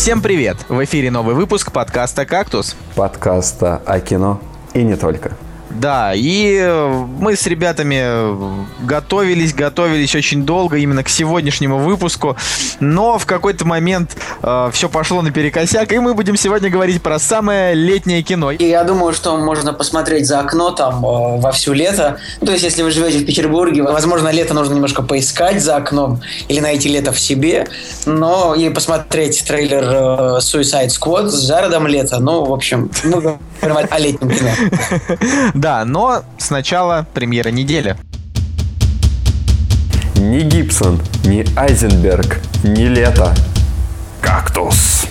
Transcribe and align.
Всем 0.00 0.22
привет! 0.22 0.56
В 0.70 0.82
эфире 0.84 1.10
новый 1.10 1.34
выпуск 1.34 1.72
подкаста 1.72 2.24
«Кактус». 2.24 2.74
Подкаста 2.94 3.82
о 3.84 4.00
кино 4.00 4.40
и 4.72 4.82
не 4.82 4.96
только. 4.96 5.36
Да, 5.70 6.12
и 6.14 6.58
э, 6.60 7.04
мы 7.18 7.36
с 7.36 7.46
ребятами 7.46 8.04
готовились, 8.84 9.54
готовились 9.54 10.14
очень 10.16 10.44
долго 10.44 10.76
именно 10.78 11.04
к 11.04 11.08
сегодняшнему 11.08 11.78
выпуску, 11.78 12.36
но 12.80 13.18
в 13.18 13.26
какой-то 13.26 13.64
момент 13.64 14.16
э, 14.42 14.70
все 14.72 14.88
пошло 14.88 15.22
наперекосяк, 15.22 15.92
и 15.92 15.98
мы 16.00 16.14
будем 16.14 16.36
сегодня 16.36 16.70
говорить 16.70 17.00
про 17.00 17.18
самое 17.20 17.74
летнее 17.74 18.22
кино. 18.22 18.50
И 18.50 18.64
я 18.64 18.82
думаю, 18.82 19.12
что 19.12 19.36
можно 19.36 19.72
посмотреть 19.72 20.26
за 20.26 20.40
окно 20.40 20.70
там 20.70 21.04
э, 21.04 21.40
во 21.40 21.52
всю 21.52 21.72
лето. 21.72 22.18
Ну, 22.40 22.46
то 22.46 22.52
есть, 22.52 22.64
если 22.64 22.82
вы 22.82 22.90
живете 22.90 23.18
в 23.18 23.26
Петербурге, 23.26 23.82
возможно, 23.82 24.28
лето 24.30 24.54
нужно 24.54 24.74
немножко 24.74 25.02
поискать 25.02 25.62
за 25.62 25.76
окном 25.76 26.20
или 26.48 26.58
найти 26.58 26.88
лето 26.88 27.12
в 27.12 27.20
себе, 27.20 27.68
но 28.06 28.56
и 28.56 28.70
посмотреть 28.70 29.44
трейлер 29.46 29.84
э, 29.84 30.38
Suicide 30.38 30.88
Squad 30.88 31.28
с 31.28 31.46
Джаредом 31.46 31.86
Лето. 31.86 32.18
Ну, 32.18 32.44
в 32.44 32.52
общем, 32.52 32.90
мы 33.04 33.20
говорим 33.20 33.88
о 33.90 33.98
летнем 33.98 34.30
кино. 34.30 34.50
Да, 35.60 35.84
но 35.84 36.24
сначала 36.38 37.06
премьера 37.12 37.50
недели. 37.50 37.94
Ни 40.16 40.40
Гибсон, 40.40 40.98
ни 41.24 41.44
Айзенберг, 41.54 42.40
ни 42.64 42.84
Лето. 42.84 43.34
Кактус. 44.22 45.04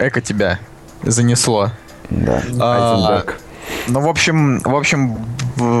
Эко 0.00 0.20
тебя 0.20 0.58
занесло. 1.04 1.70
Да, 2.10 2.42
А, 2.58 3.04
Айзенберг. 3.06 3.38
Ну, 3.88 4.00
в 4.00 4.08
общем, 4.08 4.60
в 4.60 4.74
общем, 4.74 5.18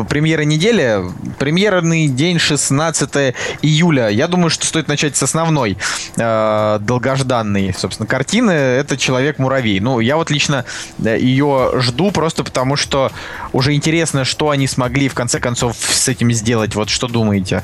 премьера 0.08 0.42
недели. 0.42 1.02
Премьерный 1.38 2.08
день 2.08 2.38
16 2.38 3.34
июля. 3.62 4.08
Я 4.08 4.28
думаю, 4.28 4.50
что 4.50 4.66
стоит 4.66 4.88
начать 4.88 5.16
с 5.16 5.22
основной 5.22 5.76
э, 6.16 6.78
долгожданной, 6.80 7.74
собственно, 7.76 8.06
картины. 8.06 8.50
Это 8.50 8.96
Человек-муравей. 8.96 9.80
Ну, 9.80 10.00
я 10.00 10.16
вот 10.16 10.30
лично 10.30 10.64
э, 11.04 11.18
ее 11.18 11.72
жду 11.76 12.10
просто 12.10 12.44
потому, 12.44 12.76
что 12.76 13.12
уже 13.52 13.74
интересно, 13.74 14.24
что 14.24 14.50
они 14.50 14.66
смогли 14.66 15.08
в 15.08 15.14
конце 15.14 15.40
концов 15.40 15.76
с 15.76 16.08
этим 16.08 16.32
сделать. 16.32 16.74
Вот 16.74 16.90
что 16.90 17.08
думаете? 17.08 17.62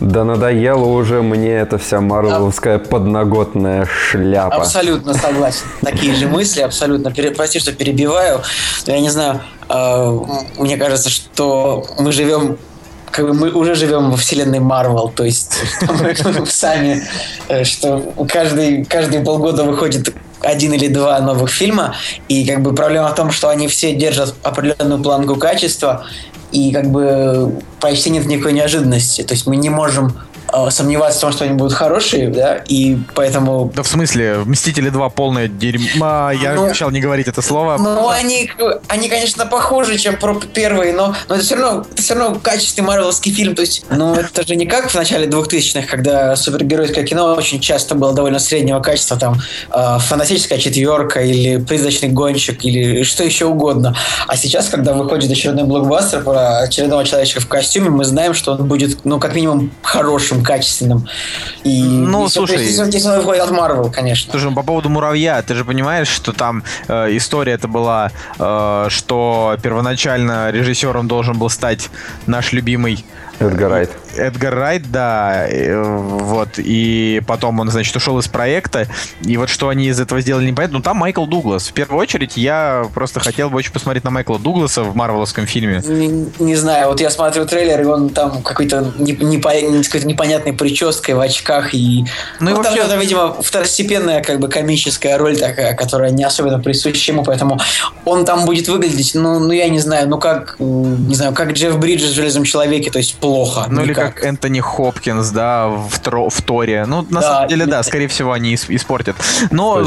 Да 0.00 0.24
надоело 0.24 0.84
уже 0.84 1.22
мне 1.22 1.52
эта 1.54 1.78
вся 1.78 2.00
марвеловская 2.00 2.78
подноготная 2.78 3.86
шляпа. 3.86 4.56
Абсолютно 4.56 5.12
согласен. 5.14 5.64
Такие 5.82 6.14
же 6.14 6.28
мысли, 6.28 6.60
абсолютно. 6.60 7.10
Прости, 7.36 7.58
что 7.58 7.72
перебиваю. 7.72 8.42
Я 8.86 9.00
не 9.00 9.10
знаю, 9.10 9.40
э, 9.68 10.18
мне 10.58 10.76
кажется, 10.76 11.10
что 11.10 11.84
мы 11.98 12.12
живем 12.12 12.58
как 13.10 13.26
бы 13.26 13.34
мы 13.34 13.50
уже 13.50 13.74
живем 13.74 14.10
во 14.10 14.16
вселенной 14.16 14.60
Марвел, 14.60 15.08
то 15.08 15.24
есть 15.24 15.58
сами, 16.46 17.02
э, 17.48 17.64
что 17.64 18.12
каждый, 18.28 18.84
каждые 18.84 19.24
полгода 19.24 19.64
выходит 19.64 20.14
один 20.40 20.72
или 20.72 20.88
два 20.88 21.18
новых 21.20 21.50
фильма, 21.50 21.96
и 22.28 22.46
как 22.46 22.62
бы 22.62 22.74
проблема 22.74 23.08
в 23.08 23.14
том, 23.14 23.30
что 23.30 23.48
они 23.48 23.66
все 23.66 23.94
держат 23.94 24.34
определенную 24.42 25.02
планку 25.02 25.36
качества, 25.36 26.06
и 26.52 26.72
как 26.72 26.90
бы 26.90 27.62
почти 27.80 28.10
нет 28.10 28.26
никакой 28.26 28.52
неожиданности, 28.52 29.22
то 29.22 29.34
есть 29.34 29.46
мы 29.46 29.56
не 29.56 29.70
можем 29.70 30.12
сомневаться 30.70 31.18
в 31.18 31.20
том, 31.22 31.32
что 31.32 31.44
они 31.44 31.54
будут 31.54 31.72
хорошие, 31.72 32.28
да, 32.28 32.62
и 32.68 32.98
поэтому 33.14 33.72
Да 33.74 33.82
в 33.82 33.88
смысле, 33.88 34.38
Мстители 34.44 34.90
2 34.90 35.08
полное 35.10 35.48
дерьмо. 35.48 36.30
Я 36.30 36.54
Ну, 36.54 36.66
обещал 36.66 36.90
не 36.90 37.00
говорить 37.00 37.28
это 37.28 37.42
слово. 37.42 37.76
Ну, 37.78 38.08
они, 38.08 38.50
они, 38.88 39.08
конечно, 39.08 39.46
похожи, 39.46 39.98
чем 39.98 40.16
про 40.16 40.34
первые, 40.34 40.92
но, 40.92 41.14
но 41.28 41.34
это 41.34 41.44
все 41.44 41.56
равно, 41.56 41.86
это 41.90 42.02
все 42.02 42.14
равно 42.14 42.38
качественный 42.40 42.86
марвеловский 42.88 43.32
фильм. 43.32 43.54
То 43.54 43.62
есть, 43.62 43.84
ну, 43.90 44.14
это 44.14 44.46
же 44.46 44.56
не 44.56 44.66
как 44.66 44.90
в 44.90 44.94
начале 44.94 45.26
2000-х, 45.26 45.86
когда 45.86 46.36
супергеройское 46.36 47.04
кино 47.04 47.34
очень 47.34 47.60
часто 47.60 47.94
было 47.94 48.12
довольно 48.12 48.38
среднего 48.38 48.80
качества, 48.80 49.16
там, 49.16 49.40
э, 49.72 49.98
фантастическая 50.00 50.58
четверка 50.58 51.20
или 51.20 51.58
призрачный 51.62 52.08
гонщик 52.08 52.64
или 52.64 53.02
что 53.02 53.24
еще 53.24 53.46
угодно. 53.46 53.94
А 54.26 54.36
сейчас, 54.36 54.68
когда 54.68 54.92
выходит 54.92 55.30
очередной 55.30 55.64
блокбастер 55.64 56.22
про 56.22 56.58
очередного 56.58 57.04
человечка 57.04 57.40
в 57.40 57.48
костюме, 57.48 57.90
мы 57.90 58.04
знаем, 58.04 58.34
что 58.34 58.52
он 58.52 58.66
будет, 58.66 59.04
ну, 59.04 59.18
как 59.18 59.34
минимум, 59.34 59.70
хорошим, 59.82 60.37
качественным. 60.42 61.08
И, 61.64 61.82
Ну, 61.82 62.26
и, 62.26 62.28
слушай. 62.28 62.64
Если 62.64 63.08
он 63.08 63.18
выходит 63.18 63.42
от 63.42 63.50
Марвел, 63.50 63.90
конечно. 63.90 64.30
Слушай, 64.30 64.50
ну, 64.50 64.54
по 64.54 64.62
поводу 64.62 64.88
муравья, 64.88 65.42
ты 65.42 65.54
же 65.54 65.64
понимаешь, 65.64 66.08
что 66.08 66.32
там 66.32 66.62
э, 66.88 67.16
история 67.16 67.52
это 67.52 67.68
была, 67.68 68.10
э, 68.38 68.86
что 68.88 69.56
первоначально 69.62 70.50
режиссером 70.50 71.08
должен 71.08 71.38
был 71.38 71.50
стать 71.50 71.88
наш 72.26 72.52
любимый 72.52 73.04
Эдгар 73.40 73.70
Райт. 73.70 73.90
Эдгар 74.16 74.54
Райт, 74.54 74.90
да, 74.90 75.46
э, 75.48 75.80
вот, 75.80 76.48
и 76.56 77.22
потом 77.26 77.60
он, 77.60 77.70
значит, 77.70 77.94
ушел 77.94 78.18
из 78.18 78.26
проекта, 78.26 78.88
и 79.22 79.36
вот 79.36 79.48
что 79.48 79.68
они 79.68 79.86
из 79.86 80.00
этого 80.00 80.20
сделали, 80.20 80.46
непонятно, 80.46 80.78
ну 80.78 80.82
там 80.82 80.96
Майкл 80.96 81.24
Дуглас. 81.24 81.68
В 81.68 81.72
первую 81.72 82.00
очередь 82.00 82.36
я 82.36 82.86
просто 82.94 83.20
хотел 83.20 83.48
бы 83.48 83.58
очень 83.58 83.72
посмотреть 83.72 84.02
на 84.02 84.10
Майкла 84.10 84.40
Дугласа 84.40 84.82
в 84.82 84.96
марвеловском 84.96 85.46
фильме. 85.46 85.80
Не, 85.86 86.26
не 86.40 86.56
знаю, 86.56 86.88
вот 86.88 87.00
я 87.00 87.10
смотрю 87.10 87.46
трейлер, 87.46 87.80
и 87.82 87.84
он 87.84 88.10
там 88.10 88.42
какой-то 88.42 88.92
не, 88.98 89.12
непо- 89.12 89.82
с 89.82 89.86
какой-то 89.86 90.08
непонятной 90.08 90.52
прической 90.52 91.14
в 91.14 91.20
очках 91.20 91.74
и 91.74 92.04
Ну 92.40 92.50
и 92.50 92.54
там, 92.54 92.64
вообще- 92.64 92.80
это, 92.80 92.96
видимо, 92.96 93.40
второстепенная 93.40 94.20
как 94.22 94.40
бы 94.40 94.48
комическая 94.48 95.16
роль 95.16 95.36
такая, 95.36 95.74
которая 95.74 96.10
не 96.10 96.24
особенно 96.24 96.58
присуща 96.58 97.12
ему, 97.12 97.22
поэтому 97.22 97.60
он 98.04 98.24
там 98.24 98.46
будет 98.46 98.66
выглядеть, 98.68 99.12
ну, 99.14 99.38
ну 99.38 99.52
я 99.52 99.68
не 99.68 99.78
знаю, 99.78 100.08
ну 100.08 100.18
как, 100.18 100.56
не 100.58 101.14
знаю, 101.14 101.32
как 101.34 101.52
Джефф 101.52 101.78
Бриджес 101.78 102.10
в 102.10 102.14
Железном 102.14 102.42
человеке, 102.44 102.90
то 102.90 102.98
есть 102.98 103.16
плохо. 103.28 103.66
Ну 103.70 103.82
или 103.82 103.90
никак. 103.90 104.14
как 104.16 104.24
Энтони 104.24 104.60
Хопкинс, 104.60 105.30
да, 105.30 105.68
в, 105.68 106.00
Тро- 106.02 106.30
в 106.30 106.42
Торе. 106.42 106.84
Ну, 106.86 107.02
на 107.10 107.20
Да, 107.20 107.22
самом 107.22 107.48
деле, 107.48 107.66
да, 107.66 107.82
скорее 107.82 108.08
всего, 108.08 108.32
они 108.32 108.54
ис- 108.54 108.66
испортят. 108.74 109.16
Но 109.50 109.80
э, 109.80 109.82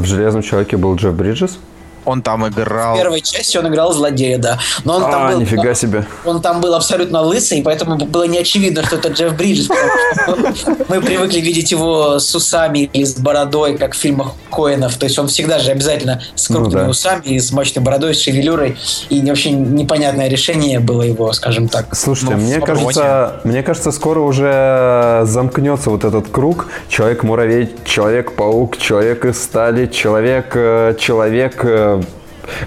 в 0.00 0.04
«Железном 0.04 0.42
человеке» 0.42 0.76
был 0.76 0.94
Джефф 0.96 1.14
Бриджес? 1.14 1.58
Он 2.06 2.22
там 2.22 2.48
играл... 2.48 2.94
В 2.94 2.98
первой 2.98 3.20
части 3.20 3.58
он 3.58 3.68
играл 3.68 3.92
злодея, 3.92 4.38
да. 4.38 4.58
Но 4.84 4.96
он 4.96 5.02
там 5.02 5.26
А, 5.26 5.32
был, 5.32 5.40
нифига 5.40 5.74
себе. 5.74 6.06
Он 6.24 6.40
там 6.40 6.60
был 6.60 6.74
абсолютно 6.74 7.20
лысый, 7.20 7.62
поэтому 7.62 7.96
было 7.96 8.24
не 8.24 8.38
очевидно, 8.38 8.84
что 8.84 8.96
это 8.96 9.08
Джефф 9.08 9.34
Бриджес. 9.36 9.68
Мы 10.88 11.00
привыкли 11.00 11.40
видеть 11.40 11.72
его 11.72 12.18
с 12.18 12.34
усами 12.34 12.90
или 12.92 13.04
с 13.04 13.18
бородой, 13.18 13.76
как 13.76 13.94
в 13.94 13.96
фильмах 13.98 14.32
Коэнов. 14.50 14.96
То 14.96 15.04
есть 15.04 15.18
он 15.18 15.28
всегда 15.28 15.58
же 15.58 15.70
обязательно 15.72 16.22
с 16.34 16.48
Ну 16.48 16.60
крупными 16.60 16.88
усами, 16.88 17.22
и 17.24 17.40
с 17.40 17.52
мощной 17.52 17.84
бородой, 17.84 18.14
с 18.14 18.20
шевелюрой. 18.20 18.76
И 19.10 19.20
вообще 19.20 19.50
непонятное 19.50 20.28
решение 20.28 20.78
было 20.80 21.02
его, 21.02 21.32
скажем 21.32 21.68
так. 21.68 21.94
Слушайте, 21.94 22.36
Ну, 22.36 22.40
мне 22.42 22.60
кажется, 22.60 23.40
мне 23.44 23.62
кажется, 23.62 23.90
скоро 23.92 24.20
уже 24.20 25.22
замкнется 25.24 25.90
вот 25.90 26.04
этот 26.04 26.28
круг. 26.28 26.68
Человек-муравей, 26.88 27.74
Человек-паук, 27.84 28.78
Человек 28.78 29.24
из 29.24 29.42
стали, 29.42 29.86
Человек, 29.86 30.52
э, 30.54 30.94
Человек... 30.98 31.64
э, 32.00 32.02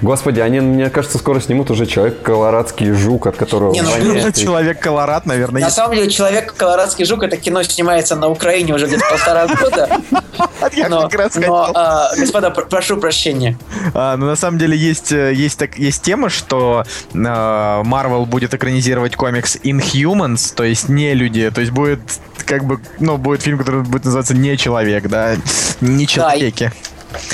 Господи, 0.01 0.39
они, 0.41 0.59
мне 0.59 0.89
кажется, 0.89 1.17
скоро 1.17 1.39
снимут 1.39 1.71
уже 1.71 1.85
Человек-колорадский 1.85 2.91
жук, 2.91 3.27
от 3.27 3.37
которого 3.37 3.71
Не, 3.73 3.81
ну, 3.81 3.89
и- 4.27 4.33
Человек 4.33 4.79
Колорад, 4.79 5.25
наверное, 5.25 5.61
На 5.61 5.65
есть. 5.67 5.75
самом 5.77 5.95
деле, 5.95 6.09
«Человек 6.09 6.53
Колорадский 6.55 7.05
жук» 7.05 7.23
это 7.23 7.37
кино 7.37 7.63
снимается 7.63 8.15
на 8.15 8.27
Украине 8.27 8.73
уже 8.73 8.87
где-то 8.87 9.05
полтора 9.09 9.47
года. 9.47 9.89
Но, 10.89 11.09
но, 11.35 11.71
а, 11.73 12.11
господа, 12.17 12.49
пр- 12.49 12.67
прошу 12.67 12.97
прощения. 12.97 13.57
А, 13.93 14.15
ну, 14.17 14.25
на 14.25 14.35
самом 14.35 14.57
деле 14.57 14.77
есть, 14.77 15.11
э, 15.11 15.33
есть, 15.33 15.57
так, 15.59 15.77
есть 15.77 16.01
тема, 16.01 16.29
что 16.29 16.83
Марвел 17.13 18.25
будет 18.25 18.53
экранизировать 18.53 19.15
комикс 19.15 19.57
Inhumans, 19.57 20.53
то 20.53 20.63
есть 20.63 20.89
не 20.89 21.13
люди, 21.13 21.49
то 21.51 21.61
есть 21.61 21.73
будет 21.73 21.99
как 22.45 22.63
бы, 22.63 22.79
ну, 22.99 23.17
будет 23.17 23.41
фильм, 23.41 23.57
который 23.57 23.81
будет 23.83 24.05
называться 24.05 24.33
«Не 24.33 24.57
человек», 24.57 25.07
да, 25.07 25.35
не 25.81 26.07
человеки. 26.07 26.71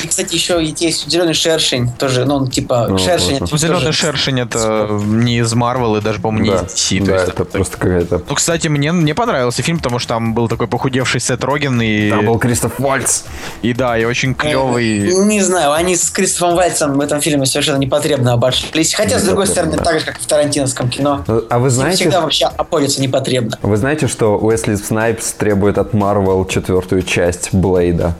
Кстати, 0.08 0.34
еще 0.34 0.63
есть 0.63 1.09
«Зеленый 1.09 1.34
шершень», 1.34 1.91
тоже, 1.97 2.25
ну, 2.25 2.36
он 2.36 2.50
типа 2.50 2.88
Ну, 2.90 2.97
шершень. 2.97 3.40
вот. 3.40 3.50
это 3.50 3.58
Зеленый 3.58 3.81
тоже- 3.86 3.97
шершень 3.97 4.40
это 4.40 4.88
не 5.06 5.40
из 5.40 5.53
Марвел 5.53 5.96
и 5.97 6.02
даже, 6.02 6.19
по-моему, 6.19 6.46
не 6.46 6.52
Да, 6.52 6.66
из 6.66 6.74
DC. 6.74 7.00
то 7.00 7.06
да, 7.06 7.13
есть 7.13 7.28
это 7.28 7.38
так- 7.38 7.50
просто 7.52 7.78
какая-то... 7.78 8.22
Ну, 8.30 8.35
кстати, 8.35 8.68
мне, 8.68 8.91
мне 8.91 9.14
понравился 9.16 9.62
фильм, 9.64 9.78
потому 9.78 10.00
что 10.00 10.09
там 10.09 10.34
был 10.34 10.47
такой 10.47 10.67
похудевший 10.67 11.20
Сет 11.20 11.44
Роген 11.44 11.82
и, 11.82 12.09
Там 12.09 12.26
был 12.26 12.38
Кристоф 12.40 12.79
Вальц. 12.79 13.23
и 13.61 13.73
да, 13.73 13.97
и 13.97 14.05
очень 14.05 14.34
клевый. 14.35 15.00
Не 15.26 15.41
знаю, 15.41 15.73
они 15.73 15.96
с 15.96 16.09
Кристофом 16.09 16.55
Вальцем 16.55 16.94
в 16.97 17.02
этом 17.02 17.22
фильме 17.22 17.46
совершенно 17.46 17.78
непотребно 17.78 18.34
обошлись. 18.34 18.94
Хотя, 18.94 19.20
с 19.20 19.23
другой 19.23 19.47
стороны, 19.47 19.73
Непотребно, 19.73 19.91
так 19.91 20.00
же, 20.00 20.05
как 20.05 20.20
и 20.20 20.22
в 20.22 20.26
Тарантиновском 20.28 20.90
кино. 20.90 21.23
А 21.50 21.59
вы 21.59 21.67
Им 21.67 21.72
знаете, 21.72 21.97
всегда 22.03 22.22
вообще 22.22 22.46
обходится 22.46 23.02
непотребно. 23.02 23.58
вы 23.61 23.78
знаете, 23.78 24.08
что 24.08 24.38
Уэсли 24.38 24.76
Снайпс 24.76 25.34
требует 25.34 25.78
от 25.78 25.94
Марвел 25.94 26.46
четвертую 26.46 27.02
часть 27.03 27.53
Блейда? 27.53 28.16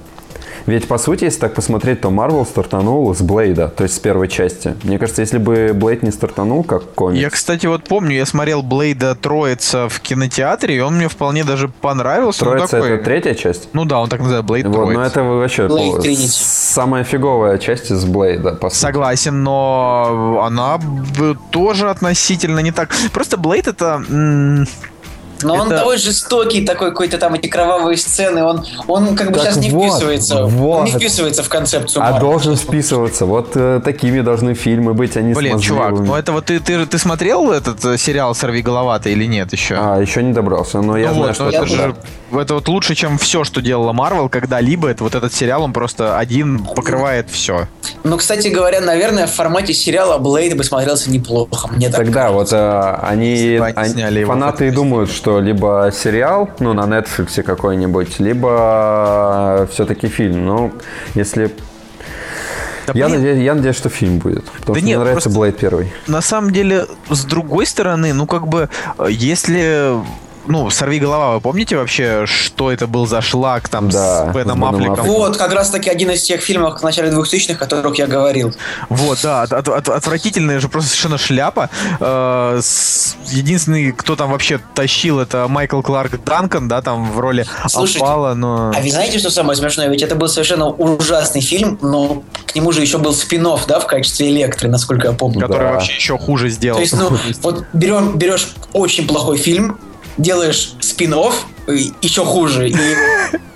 Ведь, 0.66 0.88
по 0.88 0.98
сути, 0.98 1.26
если 1.26 1.40
так 1.42 1.54
посмотреть, 1.54 2.02
то 2.02 2.10
Марвел 2.10 2.46
стартанул 2.46 3.14
с 3.14 3.22
Блейда, 3.22 3.68
то 3.68 3.84
есть 3.84 3.96
с 3.96 4.00
первой 4.00 4.28
части. 4.28 4.76
Мне 4.84 4.98
кажется, 4.98 5.22
если 5.22 5.38
бы 5.38 5.72
Блейд 5.74 6.02
не 6.04 6.12
стартанул 6.12 6.64
как 6.64 6.92
комикс... 6.94 7.20
Я, 7.22 7.30
кстати, 7.30 7.68
вот 7.68 7.84
помню, 7.84 8.16
я 8.16 8.26
смотрел 8.26 8.64
Блейда 8.64 9.14
Троица 9.16 9.88
в 9.90 10.00
кинотеатре, 10.00 10.78
и 10.78 10.80
он 10.80 10.96
мне 10.98 11.08
вполне 11.08 11.44
даже 11.44 11.68
понравился. 11.68 12.46
Ну, 12.46 12.52
Троица 12.52 12.72
такой- 12.78 12.92
это 12.96 13.04
третья 13.06 13.36
часть? 13.36 13.70
Ну 13.74 13.86
да, 13.86 14.00
он 14.00 14.10
так 14.10 14.22
называет, 14.22 14.46
Блейд 14.46 14.66
Вот, 14.68 14.74
Троица. 14.74 14.94
но 15.00 15.06
это 15.06 15.24
вообще 15.24 15.64
Blade 15.68 16.00
Trinity. 16.00 16.28
самая 16.32 17.04
фиговая 17.04 17.58
часть 17.60 17.92
из 17.92 18.04
Блейда, 18.06 18.54
по 18.56 18.70
сути. 18.70 18.82
Согласен, 18.82 19.44
но 19.44 20.42
она 20.46 20.80
тоже 21.52 21.90
относительно 21.90 22.60
не 22.60 22.72
так. 22.72 22.90
Просто 23.14 23.38
Блейд 23.38 23.68
это... 23.68 24.04
м, 24.10 24.66
Но 25.42 25.56
он 25.56 25.68
Это- 25.68 25.78
довольно 25.80 26.02
жестокий 26.02 26.66
такой, 26.66 26.90
какой-то 26.92 27.18
там 27.18 27.34
эти 27.34 27.48
кровавые 27.48 27.98
сцены, 27.98 28.44
он, 28.44 28.66
он 28.88 29.16
как 29.16 29.28
бы 29.32 29.34
Так 29.40 29.44
сейчас 29.44 29.58
не 29.58 29.70
вот, 29.70 29.84
вписывается. 29.92 30.44
Он 30.46 30.50
вот. 30.52 30.86
не 30.86 30.92
вписывается 30.92 31.44
в 31.44 31.50
концепцию 31.50 32.04
А 32.04 32.12
Марвел. 32.12 32.30
должен 32.32 32.56
вписываться. 32.56 33.26
Вот 33.26 33.52
э, 33.56 33.82
такими 33.84 34.22
должны 34.22 34.54
фильмы 34.54 34.94
быть, 34.94 35.18
они 35.18 35.34
Блин, 35.34 35.60
чувак, 35.60 35.92
ну 35.94 36.16
это 36.16 36.32
вот 36.32 36.46
ты, 36.46 36.60
ты, 36.60 36.86
ты 36.86 36.98
смотрел 36.98 37.52
этот 37.52 37.84
э, 37.86 37.98
сериал 37.98 38.34
«Сорви 38.36 38.62
голова» 38.62 38.98
или 39.04 39.26
нет 39.26 39.52
еще? 39.54 39.76
А, 39.78 40.00
еще 40.00 40.24
не 40.24 40.34
добрался, 40.34 40.82
но 40.82 40.98
я 40.98 41.10
Ну 41.10 41.14
знаю, 41.16 41.28
вот, 41.28 41.36
что 41.36 41.44
ну 41.46 41.52
я 41.52 41.58
это 41.60 41.68
туда. 41.68 41.84
же 41.84 41.96
это 42.40 42.54
вот 42.56 42.68
лучше, 42.68 42.96
чем 42.96 43.18
все, 43.18 43.44
что 43.44 43.62
делала 43.62 43.94
Марвел 43.94 44.30
когда-либо. 44.30 44.90
Это 44.90 45.04
вот 45.04 45.16
этот 45.16 45.34
сериал, 45.34 45.64
он 45.64 45.74
просто 45.74 46.18
один 46.18 46.64
покрывает 46.66 47.30
все. 47.30 47.68
Ну, 48.04 48.18
кстати 48.18 48.48
говоря, 48.50 48.82
наверное, 48.82 49.28
в 49.28 49.32
формате 49.32 49.74
сериала 49.74 50.18
Блейд 50.18 50.56
бы 50.58 50.64
смотрелся 50.64 51.10
неплохо. 51.12 51.68
Мне 51.70 51.88
так 51.90 51.98
Тогда 51.98 52.32
вот 52.32 52.50
э, 52.52 52.96
они, 53.02 53.58
они 53.58 53.74
они- 53.76 53.90
сняли 53.94 54.24
фанаты 54.24 54.68
и 54.68 54.72
думают, 54.72 55.12
что 55.12 55.25
либо 55.28 55.90
сериал, 55.94 56.50
ну 56.60 56.74
на 56.74 56.82
Netflix 56.82 57.42
какой-нибудь, 57.44 58.20
либо 58.20 59.68
все-таки 59.72 60.08
фильм. 60.08 60.46
Ну, 60.46 60.72
если 61.16 61.52
Да, 62.88 62.94
я, 62.96 63.08
блин, 63.08 63.20
надеюсь, 63.20 63.44
я 63.44 63.56
надеюсь, 63.56 63.76
что 63.76 63.90
фильм 63.90 64.20
будет, 64.20 64.46
потому 64.46 64.76
Да 64.76 64.80
что 64.80 64.88
нет, 64.88 64.98
мне 64.98 65.00
нравится 65.00 65.30
Блейд 65.30 65.58
первый. 65.58 65.92
на 66.08 66.22
самом 66.22 66.52
деле, 66.52 66.86
с 67.10 67.26
другой 67.26 67.66
стороны, 67.66 68.14
ну 68.14 68.26
как 68.28 68.48
бы, 68.48 68.70
э, 69.00 69.08
если 69.10 69.94
ну, 70.48 70.70
сорви 70.70 71.00
голова, 71.00 71.36
вы 71.36 71.42
помните 71.42 71.78
вообще, 71.78 72.26
что 72.26 72.72
это 72.72 72.88
был 72.88 73.08
за 73.08 73.22
шлак 73.22 73.70
там 73.70 73.90
Да, 73.90 74.32
с 74.32 74.36
Беном 74.36 74.64
Аффлеком? 74.66 74.94
Аффлеком. 74.94 75.12
Вот, 75.14 75.38
как 75.38 75.54
раз 75.54 75.70
таки 75.70 75.90
один 75.90 76.12
из 76.12 76.24
тех 76.24 76.42
фильмов 76.42 76.80
в 76.80 76.84
начале 76.84 77.12
2000-х, 77.12 77.54
о 77.54 77.56
которых 77.58 77.98
я 77.98 78.08
говорил. 78.08 78.54
Вот, 78.90 79.20
да, 79.24 79.44
от- 79.44 79.54
от- 79.54 79.68
от- 79.70 79.90
отвратительная 79.90 80.60
же 80.60 80.68
просто 80.68 80.90
совершенно 80.90 81.18
шляпа. 81.18 81.70
Э, 82.00 82.60
с- 82.62 83.16
Единственный, 83.32 83.92
кто 83.92 84.16
там 84.16 84.32
вообще 84.32 84.60
тащил, 84.74 85.20
это 85.20 85.48
Майкл 85.48 85.82
Кларк 85.82 86.24
Данкан, 86.24 86.68
да, 86.68 86.82
там 86.82 87.12
в 87.12 87.20
роли 87.20 87.46
Слушайте, 87.68 88.00
Апала, 88.00 88.34
но... 88.34 88.72
А 88.76 88.82
вы 88.82 88.90
знаете, 88.92 89.20
что 89.20 89.30
самое 89.30 89.56
смешное? 89.58 89.88
Ведь 89.90 90.02
это 90.02 90.16
был 90.16 90.28
совершенно 90.28 90.68
ужасный 90.68 91.42
фильм, 91.42 91.78
но 91.82 92.24
к 92.46 92.56
нему 92.56 92.72
же 92.72 92.82
еще 92.82 92.98
был 92.98 93.14
спин 93.14 93.46
да, 93.68 93.80
в 93.80 93.86
качестве 93.86 94.30
Электры, 94.32 94.70
насколько 94.70 95.08
я 95.08 95.14
помню. 95.14 95.42
который 95.42 95.68
Да. 95.68 95.74
вообще 95.74 95.94
еще 95.94 96.18
хуже 96.18 96.50
сделал. 96.50 96.78
То 96.78 96.82
есть, 96.82 96.94
ну, 96.94 97.12
вот 97.44 97.66
берем, 97.74 98.18
берешь 98.18 98.48
очень 98.74 99.08
плохой 99.08 99.38
фильм, 99.38 99.78
делаешь 100.18 100.74
спин 100.82 101.16
еще 102.02 102.26
хуже. 102.26 102.70
И, 102.70 102.76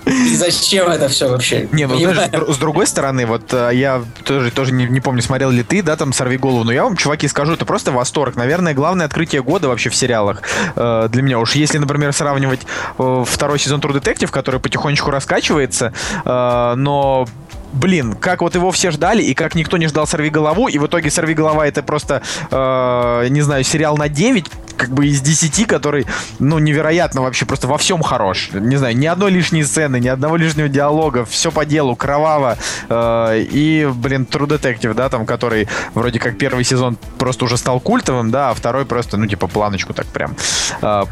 и 0.06 0.36
зачем 0.36 0.88
это 0.88 1.08
все 1.08 1.28
вообще? 1.28 1.68
Не, 1.72 1.86
ну 1.86 1.96
знаешь, 1.98 2.30
с 2.30 2.34
дру- 2.34 2.52
с 2.52 2.56
другой 2.56 2.86
стороны, 2.86 3.26
вот 3.26 3.52
э, 3.52 3.70
я 3.74 4.02
тоже, 4.24 4.50
тоже 4.50 4.72
не, 4.72 4.86
не 4.86 5.00
помню, 5.00 5.22
смотрел 5.22 5.50
ли 5.50 5.62
ты, 5.62 5.82
да, 5.82 5.96
там 5.96 6.12
«Сорви 6.12 6.36
голову», 6.36 6.64
но 6.64 6.72
я 6.72 6.84
вам, 6.84 6.96
чуваки, 6.96 7.28
скажу, 7.28 7.52
это 7.52 7.64
просто 7.64 7.92
восторг. 7.92 8.36
Наверное, 8.36 8.74
главное 8.74 9.06
открытие 9.06 9.42
года 9.42 9.68
вообще 9.68 9.90
в 9.90 9.94
сериалах 9.94 10.42
э, 10.74 11.08
для 11.10 11.22
меня. 11.22 11.38
Уж 11.38 11.54
если, 11.54 11.78
например, 11.78 12.12
сравнивать 12.12 12.60
э, 12.98 13.24
второй 13.26 13.58
сезон 13.58 13.80
True 13.80 14.00
Detective, 14.00 14.30
который 14.30 14.60
потихонечку 14.60 15.10
раскачивается, 15.10 15.92
э, 16.24 16.74
но 16.76 17.28
Блин, 17.72 18.14
как 18.14 18.42
вот 18.42 18.54
его 18.54 18.70
все 18.70 18.90
ждали, 18.90 19.22
и 19.22 19.34
как 19.34 19.54
никто 19.54 19.76
не 19.76 19.86
ждал 19.86 20.06
«Сорви 20.06 20.30
голову», 20.30 20.68
и 20.68 20.78
в 20.78 20.86
итоге 20.86 21.10
«Сорви 21.10 21.34
голова» 21.34 21.66
это 21.66 21.82
просто, 21.82 22.22
э, 22.50 23.28
не 23.28 23.42
знаю, 23.42 23.64
сериал 23.64 23.96
на 23.96 24.08
9, 24.08 24.46
как 24.76 24.90
бы 24.90 25.06
из 25.06 25.20
10, 25.20 25.66
который, 25.66 26.06
ну, 26.38 26.58
невероятно 26.58 27.22
вообще, 27.22 27.46
просто 27.46 27.68
во 27.68 27.78
всем 27.78 28.02
хорош. 28.02 28.50
Не 28.52 28.76
знаю, 28.76 28.96
ни 28.96 29.06
одной 29.06 29.30
лишней 29.30 29.62
сцены, 29.62 30.00
ни 30.00 30.08
одного 30.08 30.36
лишнего 30.36 30.68
диалога, 30.68 31.24
все 31.24 31.50
по 31.52 31.64
делу, 31.64 31.94
кроваво. 31.94 32.56
Э, 32.88 33.40
и, 33.40 33.88
блин, 33.94 34.26
True 34.28 34.48
Detective, 34.48 34.94
да, 34.94 35.08
там, 35.08 35.26
который 35.26 35.68
вроде 35.94 36.18
как 36.18 36.38
первый 36.38 36.64
сезон 36.64 36.96
просто 37.18 37.44
уже 37.44 37.56
стал 37.56 37.78
культовым, 37.78 38.30
да, 38.30 38.50
а 38.50 38.54
второй 38.54 38.84
просто, 38.84 39.16
ну, 39.16 39.26
типа, 39.26 39.46
планочку 39.46 39.92
так 39.92 40.06
прям 40.06 40.34
э, 40.82 41.04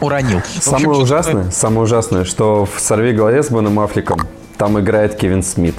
уронил. 0.00 0.40
В 0.40 0.46
общем, 0.46 0.60
Самое 0.62 0.82
что- 0.94 1.02
ужасное, 1.02 1.50
самое 1.50 1.80
ужасное, 1.82 2.24
что 2.24 2.64
в 2.66 2.80
«Сорви 2.80 3.12
голове» 3.12 3.42
с 3.42 3.50
Беном 3.50 3.78
Аффлеком 3.80 4.20
там 4.58 4.78
играет 4.80 5.16
Кевин 5.16 5.42
Смит. 5.42 5.74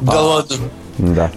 Да 0.00 0.20
ладно. 0.20 0.56
Да. 0.98 1.30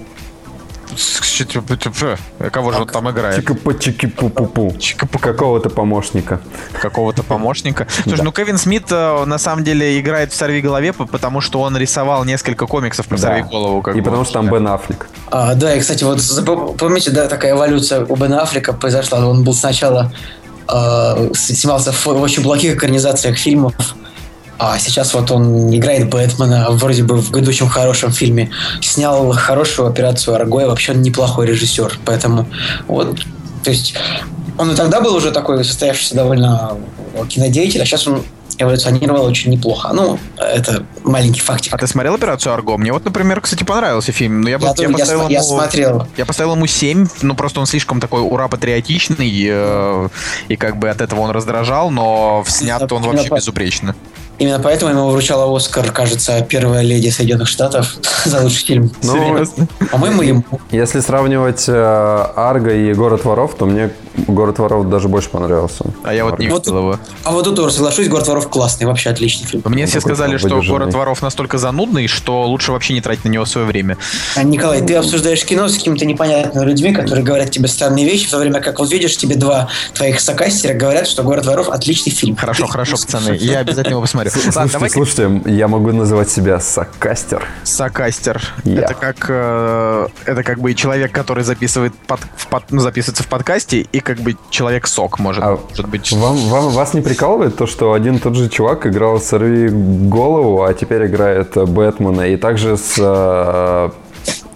Кого 2.52 2.72
же 2.72 2.80
он 2.82 2.88
там 2.88 3.10
играет? 3.12 3.36
Чика-по-чики-пу-пу-пу. 3.38 4.74
Какого-то 5.20 5.70
помощника. 5.70 6.40
какого-то 6.82 7.22
помощника. 7.24 7.86
Слушай, 8.04 8.22
ну 8.24 8.32
Кевин 8.32 8.58
Смит 8.58 8.86
э, 8.92 9.26
на 9.26 9.38
самом 9.38 9.64
деле 9.64 10.00
играет 10.00 10.32
в 10.32 10.36
«Сорви 10.36 10.62
голове», 10.62 10.94
по- 10.94 11.06
потому 11.06 11.40
что 11.42 11.62
он 11.62 11.78
рисовал 11.78 12.24
несколько 12.26 12.66
комиксов 12.66 13.06
про 13.08 13.18
Да. 13.18 13.22
«Сорви 13.22 13.44
голову». 13.44 13.88
И 13.92 13.98
бы. 14.00 14.04
потому 14.04 14.24
что 14.24 14.34
там 14.34 14.50
Бен 14.50 14.68
Аффлек. 14.68 15.08
А, 15.30 15.54
да, 15.54 15.76
и, 15.76 15.80
кстати, 15.80 16.04
вот 16.04 16.20
помните, 16.80 17.12
да, 17.12 17.28
такая 17.28 17.52
эволюция 17.52 18.04
у 18.06 18.16
Бена 18.16 18.42
Аффлека 18.42 18.74
произошла. 18.74 19.28
Он 19.28 19.44
был 19.44 19.54
сначала 19.54 20.12
э, 20.70 21.30
снимался 21.34 21.92
в, 21.92 22.06
в 22.06 22.22
очень 22.22 22.44
плохих 22.44 22.76
экранизациях 22.76 23.38
фильмов, 23.38 23.74
а 24.60 24.80
сейчас 24.80 25.14
вот 25.14 25.30
он 25.30 25.74
играет 25.76 26.10
Бэтмена, 26.10 26.68
вроде 26.72 27.04
бы 27.04 27.18
в 27.18 27.32
грядущем 27.32 27.70
хорошем 27.70 28.12
фильме. 28.12 28.50
Снял 28.82 29.32
хорошую 29.32 29.88
операцию 29.88 30.36
Арго, 30.36 30.62
и 30.62 30.66
вообще 30.66 30.94
он 30.94 31.02
неплохой 31.02 31.46
режиссер. 31.46 32.00
Поэтому 32.06 32.48
вот, 32.88 33.20
то 33.64 33.70
есть 33.70 33.94
он 34.58 34.72
и 34.72 34.76
тогда 34.76 35.00
был 35.00 35.16
уже 35.16 35.32
такой 35.32 35.64
состоявшийся 35.64 36.16
довольно 36.16 36.76
кинодеятель, 37.30 37.82
а 37.82 37.86
сейчас 37.86 38.08
он 38.08 38.24
эволюционировал 38.58 39.26
очень 39.26 39.52
неплохо. 39.52 39.90
Ну, 39.94 40.18
это 40.38 40.84
маленький 41.04 41.42
фактик. 41.42 41.74
А 41.74 41.78
ты 41.78 41.88
смотрел 41.88 42.16
«Операцию 42.16 42.54
Арго»? 42.54 42.78
Мне 42.78 42.92
вот, 42.92 43.06
например, 43.06 43.42
кстати, 43.42 43.64
понравился 43.64 44.12
фильм. 44.12 44.42
Но 44.42 44.50
я, 44.50 44.58
бы- 44.58 44.66
Я, 44.66 44.74
я 44.78 44.88
я 44.88 44.90
поставил 44.98 45.28
я 45.30 45.40
ему- 45.40 45.48
смотрел. 45.48 46.08
Я 46.18 46.26
поставил 46.26 46.56
ему 46.56 46.66
7, 46.68 47.08
ну 47.22 47.36
просто 47.36 47.60
он 47.60 47.66
слишком 47.66 48.00
такой 48.00 48.22
ура-патриотичный, 48.22 49.32
э, 49.50 50.10
и 50.48 50.56
как 50.56 50.78
бы 50.78 50.90
от 50.90 51.02
этого 51.02 51.22
он 51.22 51.32
раздражал, 51.32 51.90
но 51.92 52.44
снят 52.48 52.92
он 52.92 53.04
вообще 53.04 53.30
безупречно. 53.34 53.96
Именно 54.40 54.60
поэтому 54.60 54.92
ему 54.92 55.10
вручала 55.10 55.56
Оскар, 55.56 55.92
кажется, 55.92 56.42
первая 56.48 56.82
леди 56.82 57.10
Соединенных 57.10 57.48
Штатов 57.48 57.96
за 58.26 58.42
лучший 58.42 58.66
фильм. 58.66 58.92
Ну? 59.04 59.46
По-моему, 59.92 60.22
ему. 60.22 60.44
Если 60.72 61.00
сравнивать 61.00 61.66
э, 61.68 62.26
Арго 62.36 62.72
и 62.72 62.94
Город 62.94 63.26
воров, 63.26 63.56
то 63.56 63.66
мне 63.66 63.92
Город 64.28 64.58
воров 64.58 64.90
даже 64.90 65.08
больше 65.08 65.30
понравился. 65.30 65.86
А 66.04 66.14
я 66.14 66.26
вот 66.26 66.40
не 66.40 66.48
видел 66.48 66.78
его. 66.78 67.00
А 67.24 67.32
вот 67.32 67.46
тут 67.46 67.56
тоже 67.56 67.74
соглашусь, 67.76 68.08
Город 68.08 68.28
воров 68.28 68.50
классный, 68.50 68.88
вообще 68.88 69.10
отличный 69.12 69.48
фильм. 69.48 69.64
Мне 69.66 69.86
все 69.86 70.02
сказали, 70.02 70.38
что. 70.38 70.62
«Город 70.68 70.94
воров» 70.94 71.22
настолько 71.22 71.58
занудный, 71.58 72.08
что 72.08 72.46
лучше 72.46 72.72
вообще 72.72 72.94
не 72.94 73.02
тратить 73.02 73.26
на 73.26 73.30
него 73.30 73.46
свое 73.46 73.68
время. 73.68 73.98
А, 74.36 74.44
Николай, 74.44 74.82
ты 74.82 74.96
обсуждаешь 74.96 75.46
кино 75.46 75.68
с 75.68 75.76
какими-то 75.76 76.06
непонятными 76.06 76.66
людьми, 76.66 76.94
которые 76.94 77.24
говорят 77.24 77.52
тебе 77.52 77.68
странные 77.68 78.06
вещи, 78.06 78.28
в 78.28 78.32
то 78.32 78.40
время 78.40 78.60
как 78.60 78.80
вот 78.80 78.92
видишь, 78.92 79.16
тебе 79.18 79.36
два 79.36 79.70
твоих 79.94 80.20
сокастера 80.20 80.74
говорят, 80.74 81.08
что 81.08 81.24
«Город 81.24 81.46
воров» 81.46 81.70
отличный 81.70 82.12
фильм. 82.12 82.36
Хорошо, 82.36 82.68
хорошо, 82.68 82.98
пацаны, 82.98 83.38
я 83.40 83.60
обязательно 83.60 83.94
его 83.94 84.02
посмотрю. 84.02 84.27
Ладно, 84.36 84.52
Слушайте, 84.52 84.74
давай 84.74 84.90
слушайте, 84.90 85.42
я 85.52 85.68
могу 85.68 85.92
называть 85.92 86.30
себя 86.30 86.60
сокастер. 86.60 87.46
Сокастер. 87.64 88.42
Я. 88.64 88.82
Это 88.82 88.94
как 88.94 89.26
э, 89.30 90.08
это 90.26 90.44
как 90.44 90.60
бы 90.60 90.74
человек, 90.74 91.12
который 91.12 91.44
записывает 91.44 91.94
под, 92.08 92.20
в 92.36 92.48
под- 92.48 92.72
ну, 92.72 92.80
записывается 92.82 93.24
в 93.24 93.28
подкасте, 93.28 93.82
и 93.82 94.00
как 94.00 94.20
бы 94.20 94.36
человек 94.50 94.88
сок 94.88 95.20
может, 95.20 95.44
А 95.44 95.58
может 95.70 95.88
быть. 95.90 96.12
Вам, 96.12 96.38
вам- 96.50 96.70
вас 96.70 96.94
не 96.94 97.02
прикалывает 97.02 97.56
то, 97.56 97.68
что 97.68 97.94
один 97.94 98.16
и 98.16 98.20
тот 98.20 98.36
же 98.36 98.50
чувак 98.50 98.86
играл 98.88 99.20
«Сорви 99.20 99.70
голову», 99.70 100.64
а 100.64 100.74
теперь 100.74 101.06
играет 101.08 101.56
Бэтмена, 101.56 102.28
и 102.30 102.38
также 102.38 102.78
с... 102.78 102.96
э, 102.98 103.90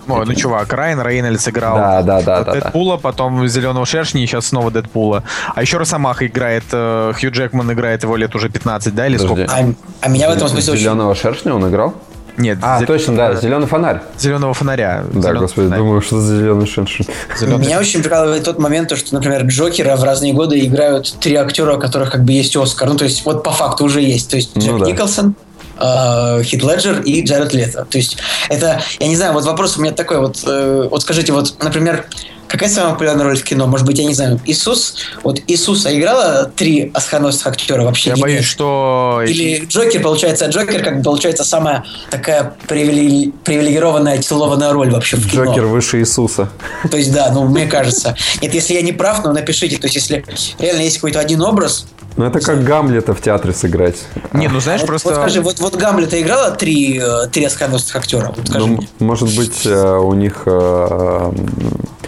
Ой, 0.08 0.26
ну 0.26 0.34
чувак, 0.34 0.72
Райан 0.74 1.02
Рейнольдс 1.02 1.48
играл 1.48 1.78
Да, 1.78 2.02
да, 2.02 2.22
да, 2.22 2.44
да, 2.44 2.44
да. 2.44 2.52
Дэдпула, 2.54 2.98
потом 2.98 3.48
Зеленого 3.48 3.86
Шершня, 3.86 4.24
и 4.24 4.26
сейчас 4.26 4.48
снова 4.48 4.72
Дэдпула. 4.72 5.24
А 5.56 5.62
еще 5.62 5.78
Росомаха 5.78 6.26
играет, 6.28 6.64
э, 6.72 7.14
Хью 7.20 7.32
Джекман 7.32 7.72
играет 7.72 8.04
его 8.04 8.16
лет 8.16 8.36
уже 8.36 8.50
15, 8.50 8.94
да, 8.96 9.08
или 9.08 9.18
Подожди. 9.18 9.46
сколько? 9.48 9.54
А, 10.02 10.06
а 10.06 10.10
меня 10.10 10.30
в 10.30 10.34
этом 10.34 10.48
смысле 10.48 10.74
очень... 10.74 10.82
Зеленого 10.84 11.16
шершня 11.16 11.54
он 11.56 11.68
играл? 11.70 11.94
Нет, 12.38 12.60
А, 12.62 12.82
точно, 12.86 13.16
да, 13.16 13.36
зеленый 13.36 13.68
фонарь. 13.68 14.00
Зеленого 14.18 14.54
фонаря. 14.54 15.04
Да, 15.14 15.22
Зелёный 15.22 15.40
господи, 15.42 15.66
фонарь. 15.66 15.80
думаю, 15.80 16.02
что 16.02 16.22
за 16.22 16.38
зеленый 16.38 16.66
шершень. 16.66 17.06
Меня 17.42 17.78
очень 17.78 18.02
прикалывает 18.02 18.46
тот 18.46 18.58
момент, 18.58 18.88
то, 18.90 18.96
что, 18.96 19.14
например, 19.14 19.44
Джокера 19.44 19.98
в 19.98 20.04
разные 20.04 20.34
годы 20.34 20.60
играют 20.66 21.14
три 21.20 21.36
актера, 21.36 21.76
у 21.76 21.80
которых 21.80 22.10
как 22.12 22.24
бы 22.24 22.32
есть 22.32 22.56
Оскар. 22.56 22.88
Ну, 22.90 22.96
то 22.96 23.04
есть, 23.04 23.26
вот 23.26 23.44
по 23.44 23.52
факту 23.52 23.84
уже 23.84 24.02
есть. 24.02 24.30
То 24.30 24.38
есть, 24.38 24.52
Ну 24.56 24.62
Джек 24.62 24.80
да. 24.80 24.86
Николсон, 24.86 25.36
э, 25.82 26.44
Хит 26.44 26.64
Леджер 26.64 27.02
и 27.02 27.24
Джаред 27.24 27.54
Лето. 27.54 27.86
То 27.90 27.98
есть, 27.98 28.18
это, 28.50 28.82
я 29.00 29.08
не 29.08 29.16
знаю, 29.16 29.34
вот 29.34 29.46
вопрос 29.46 29.78
у 29.78 29.82
меня 29.82 29.94
такой, 29.94 30.20
вот, 30.20 30.44
э, 30.46 30.88
вот 30.90 31.02
скажите, 31.02 31.34
вот, 31.34 31.56
например, 31.64 32.06
какая 32.48 32.70
самая 32.70 32.92
популярная 32.94 33.26
роль 33.26 33.38
в 33.38 33.44
кино? 33.44 33.66
Может 33.66 33.86
быть, 33.86 33.98
я 33.98 34.04
не 34.06 34.14
знаю, 34.14 34.40
Иисус? 34.46 34.96
Вот 35.24 35.40
Иисуса 35.48 35.98
играла 35.98 36.52
три 36.54 36.92
оскароносных 36.94 37.48
актера 37.48 37.84
вообще? 37.84 38.10
Я 38.10 38.16
или 38.16 38.22
боюсь, 38.22 38.38
нет? 38.40 38.46
что... 38.46 39.24
Или 39.26 39.66
Джокер, 39.66 40.02
получается, 40.02 40.48
Джокер, 40.48 40.84
как 40.84 40.98
бы, 40.98 41.04
получается, 41.04 41.46
самая 41.46 41.86
такая 42.10 42.54
привиле- 42.68 43.32
привилегированная, 43.46 44.18
титулованная 44.18 44.74
роль 44.74 44.92
вообще 44.92 45.16
в 45.16 45.32
кино. 45.32 45.46
Джокер 45.46 45.66
выше 45.66 46.00
Иисуса. 46.02 46.50
То 46.90 46.98
есть, 46.98 47.14
да, 47.14 47.32
ну, 47.32 47.46
мне 47.46 47.68
кажется. 47.68 48.18
Нет, 48.42 48.54
если 48.54 48.74
я 48.74 48.82
не 48.82 48.92
прав, 48.92 49.24
ну, 49.24 49.32
напишите. 49.32 49.78
То 49.78 49.88
есть, 49.88 49.96
если 49.96 50.26
реально 50.60 50.82
есть 50.82 50.98
какой-то 50.98 51.20
один 51.20 51.42
образ... 51.42 51.86
Ну, 52.18 52.26
это 52.26 52.40
как 52.42 52.64
Гамлета 52.64 53.14
в 53.14 53.22
театре 53.22 53.54
сыграть. 53.54 54.04
Не, 54.34 54.48
ну 54.50 54.60
знаешь, 54.60 54.82
вот, 54.82 54.88
просто... 54.88 55.10
вот 55.10 55.18
скажи, 55.18 55.42
вот, 55.42 55.60
вот 55.60 55.76
Гамлета 55.76 56.22
играла 56.22 56.52
три, 56.52 57.00
э, 57.02 57.28
три 57.32 57.46
оскароносных 57.46 57.96
актера? 57.96 58.34
Вот 58.36 58.48
скажи 58.48 58.66
Ну, 58.68 58.76
мне. 58.78 58.90
может 59.00 59.36
быть, 59.36 59.66
э, 59.66 59.98
у 59.98 60.14
них 60.14 60.44
э, 60.46 61.32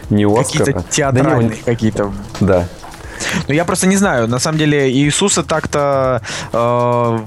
не 0.09 0.25
Оскара. 0.25 0.43
Какие-то 0.43 0.71
Да 0.73 0.79
не, 0.81 0.85
театральные 0.89 1.49
них- 1.49 1.63
какие-то. 1.63 2.13
Да. 2.41 2.67
Ну, 3.47 3.53
я 3.53 3.63
просто 3.63 3.87
не 3.87 3.95
знаю. 3.95 4.27
На 4.27 4.39
самом 4.39 4.57
деле, 4.57 4.91
Иисуса 4.91 5.43
так-то 5.43 6.21
э, 6.51 6.57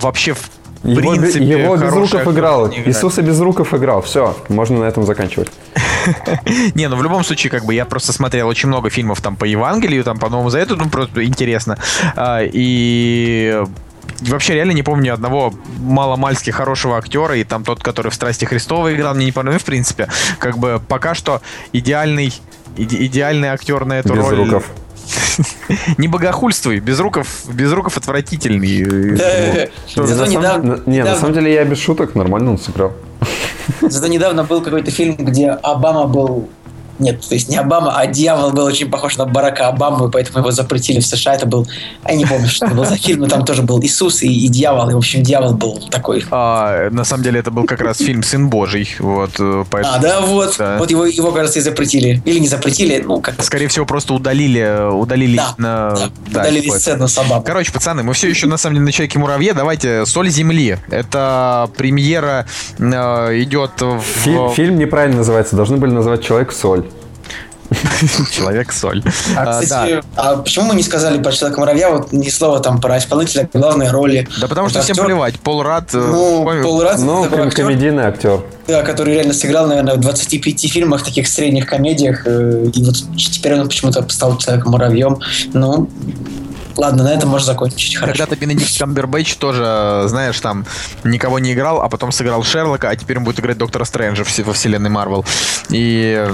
вообще 0.01 0.35
в 0.35 0.51
Его, 0.87 1.13
принципе 1.13 1.45
его 1.45 1.77
хороший 1.77 1.87
Безруков 1.87 2.15
актер 2.15 2.33
играл. 2.33 2.71
Иисуса 2.73 3.23
Безруков 3.23 3.75
играл. 3.75 4.03
Все, 4.03 4.37
можно 4.49 4.79
на 4.81 4.85
этом 4.85 5.05
заканчивать. 5.05 5.51
Не, 6.75 6.89
ну 6.89 6.97
в 6.97 7.03
любом 7.03 7.25
случае, 7.25 7.51
как 7.51 7.65
бы 7.65 7.75
я 7.75 7.85
просто 7.85 8.13
смотрел 8.13 8.49
очень 8.49 8.69
много 8.69 8.91
фильмов 8.91 9.21
там 9.21 9.37
по 9.37 9.45
Евангелию, 9.45 10.05
там 10.05 10.19
по 10.19 10.29
Новому 10.29 10.51
Завету, 10.51 10.77
ну 10.77 10.89
просто 10.89 11.25
интересно. 11.25 11.79
А, 12.15 12.41
и 12.43 13.63
вообще 14.21 14.55
реально 14.55 14.73
не 14.73 14.83
помню 14.83 15.15
одного 15.15 15.53
маломальски 15.79 16.51
хорошего 16.51 16.97
актера, 16.99 17.37
и 17.37 17.45
там 17.45 17.65
тот, 17.65 17.83
который 17.83 18.11
в 18.11 18.15
«Страсти 18.15 18.45
Христовой» 18.45 18.95
играл, 18.95 19.15
мне 19.15 19.27
не 19.27 19.33
понравился, 19.33 19.65
в 19.65 19.67
принципе. 19.67 20.09
Как 20.39 20.59
бы 20.59 20.81
пока 20.87 21.15
что 21.15 21.43
идеальный 21.73 22.33
иде- 22.77 23.05
идеальный 23.07 23.49
актер 23.49 23.85
на 23.85 23.99
эту 23.99 24.15
роль. 24.15 24.37
Безруков. 24.37 24.71
Не 25.99 26.09
богохульствуй, 26.09 26.81
Безруков, 26.81 27.45
Безруков 27.53 27.97
отвратительный. 27.97 29.17
Да, 29.17 29.25
Не, 29.55 29.69
Зато 29.95 30.03
на, 30.03 30.27
самом, 30.27 30.31
недавно, 30.31 30.77
на- 30.85 30.91
не, 30.91 31.05
на 31.05 31.17
самом 31.17 31.35
деле 31.35 31.53
я 31.53 31.65
без 31.65 31.79
шуток 31.79 32.15
нормально 32.15 32.51
он 32.53 32.59
сыграл. 32.59 32.93
зато 33.83 34.07
недавно 34.09 34.45
был 34.45 34.61
какой-то 34.63 34.91
фильм, 34.91 35.17
где 35.17 35.51
Обама 35.51 36.07
был... 36.07 36.49
Нет, 36.99 37.21
то 37.27 37.35
есть 37.35 37.49
не 37.49 37.57
Обама, 37.57 37.97
а 37.99 38.07
дьявол 38.07 38.53
был 38.53 38.65
очень 38.65 38.91
похож 38.91 39.17
на 39.17 39.27
Барака 39.27 39.69
Обаму, 39.69 40.09
и 40.09 40.11
поэтому 40.11 40.39
его 40.39 40.51
запретили 40.51 41.01
в 41.01 41.07
США. 41.07 41.35
Это 41.35 41.47
был... 41.47 41.67
Я 42.09 42.15
не 42.15 42.25
помню, 42.25 42.49
что 42.49 42.67
это 42.67 42.75
был 42.75 42.85
за 42.85 42.97
фильм, 42.97 43.21
но 43.21 43.27
там 43.29 43.45
тоже 43.45 43.63
был 43.63 43.81
Иисус 43.83 44.23
и, 44.23 44.29
и 44.29 44.49
дьявол. 44.49 44.91
И, 44.91 44.95
в 44.95 44.99
общем, 44.99 45.23
дьявол 45.23 45.55
был 45.55 45.79
такой... 45.91 46.25
А, 46.31 46.89
на 46.91 47.05
самом 47.05 47.23
деле 47.25 47.41
это 47.41 47.51
был 47.51 47.65
как 47.65 47.81
раз 47.81 47.99
фильм 47.99 48.23
«Сын 48.23 48.49
Божий». 48.49 48.89
Вот, 48.99 49.31
э, 49.39 49.65
поэтому, 49.71 49.95
А, 49.95 49.99
да, 49.99 50.21
вот. 50.21 50.57
Да. 50.59 50.77
Вот 50.79 50.91
его, 50.91 51.05
его, 51.07 51.33
кажется, 51.33 51.59
и 51.59 51.63
запретили. 51.63 52.23
Или 52.25 52.39
не 52.39 52.49
запретили, 52.49 53.03
ну, 53.05 53.21
как... 53.21 53.43
Скорее 53.43 53.69
всего, 53.69 53.85
просто 53.87 54.15
удалили, 54.15 54.91
удалили 54.93 55.37
Да, 55.37 55.55
на... 55.59 55.91
да, 55.91 56.11
да, 56.31 56.41
удалили 56.41 56.61
какое-то. 56.63 56.81
сцену 56.83 57.09
с 57.09 57.19
Обамой. 57.19 57.45
Короче, 57.45 57.73
пацаны, 57.73 58.03
мы 58.03 58.15
все 58.15 58.29
еще 58.29 58.47
на 58.47 58.57
самом 58.57 58.77
деле 58.77 58.87
на 58.87 58.93
Человеке 58.93 59.19
Муравье. 59.19 59.53
Давайте 59.53 60.07
«Соль 60.07 60.29
земли». 60.31 60.79
Это 60.89 61.69
премьера 61.77 62.47
э, 62.79 62.85
идет 63.43 63.81
в... 63.81 64.01
Фи- 64.01 64.55
фильм 64.55 64.79
неправильно 64.79 65.19
называется. 65.19 65.57
Должны 65.57 65.77
были 65.77 65.93
назвать 65.93 66.23
«Человек-соль». 66.25 66.86
Человек-соль. 68.31 69.03
А, 69.37 69.43
А, 69.43 69.45
да. 69.45 69.61
кстати, 69.61 70.03
а 70.17 70.37
почему 70.37 70.67
мы 70.67 70.75
не 70.75 70.83
сказали 70.83 71.23
про 71.23 71.33
человека 71.33 71.61
муравья 71.61 71.91
вот 71.91 72.13
ни 72.13 72.29
слова 72.29 72.61
там 72.61 72.81
про 72.81 72.99
исполнителя 72.99 73.49
главной 73.53 73.91
роли? 73.91 74.29
Да 74.41 74.49
потому 74.49 74.69
что 74.69 74.81
всем 74.83 74.97
плевать. 74.97 75.39
Пол 75.41 75.63
Рад... 75.63 75.95
э, 75.95 75.99
Ну, 75.99 76.45
помню- 76.45 76.63
Пол 76.63 76.83
Радд 76.83 77.01
Ну, 77.01 77.25
такой 77.25 77.39
ком- 77.39 77.49
актер, 77.49 77.65
комедийный 77.67 78.05
актер. 78.05 78.41
да, 78.67 78.83
который 78.83 79.15
реально 79.15 79.33
сыграл, 79.35 79.67
наверное, 79.67 79.95
в 79.95 80.01
25 80.01 80.69
фильмах, 80.71 81.03
таких 81.05 81.29
средних 81.29 81.67
комедиях, 81.67 82.23
э, 82.27 82.67
и 82.73 82.85
вот 82.85 82.95
теперь 83.17 83.55
он 83.61 83.69
почему-то 83.69 84.07
стал 84.09 84.37
человеком 84.39 84.73
муравьем. 84.73 85.19
Ну, 85.53 85.89
ладно, 86.77 87.05
на 87.05 87.09
этом 87.13 87.31
можно 87.31 87.47
закончить. 87.47 87.97
Хорошо. 87.97 88.19
Когда-то 88.19 88.37
Бенедикт 88.41 88.79
Камбербэтч 88.79 89.37
тоже, 89.37 90.05
знаешь, 90.07 90.39
там 90.41 90.67
никого 91.05 91.39
не 91.39 91.53
играл, 91.55 91.81
а 91.83 91.89
потом 91.89 92.13
сыграл 92.13 92.43
Шерлока, 92.45 92.91
а 92.91 92.97
теперь 92.97 93.19
он 93.19 93.25
будет 93.25 93.41
играть 93.41 93.59
Доктора 93.59 93.85
Стрэнджа 93.85 94.25
в- 94.25 94.39
во 94.41 94.53
вселенной 94.53 94.91
Марвел. 94.91 95.25
И... 95.71 96.27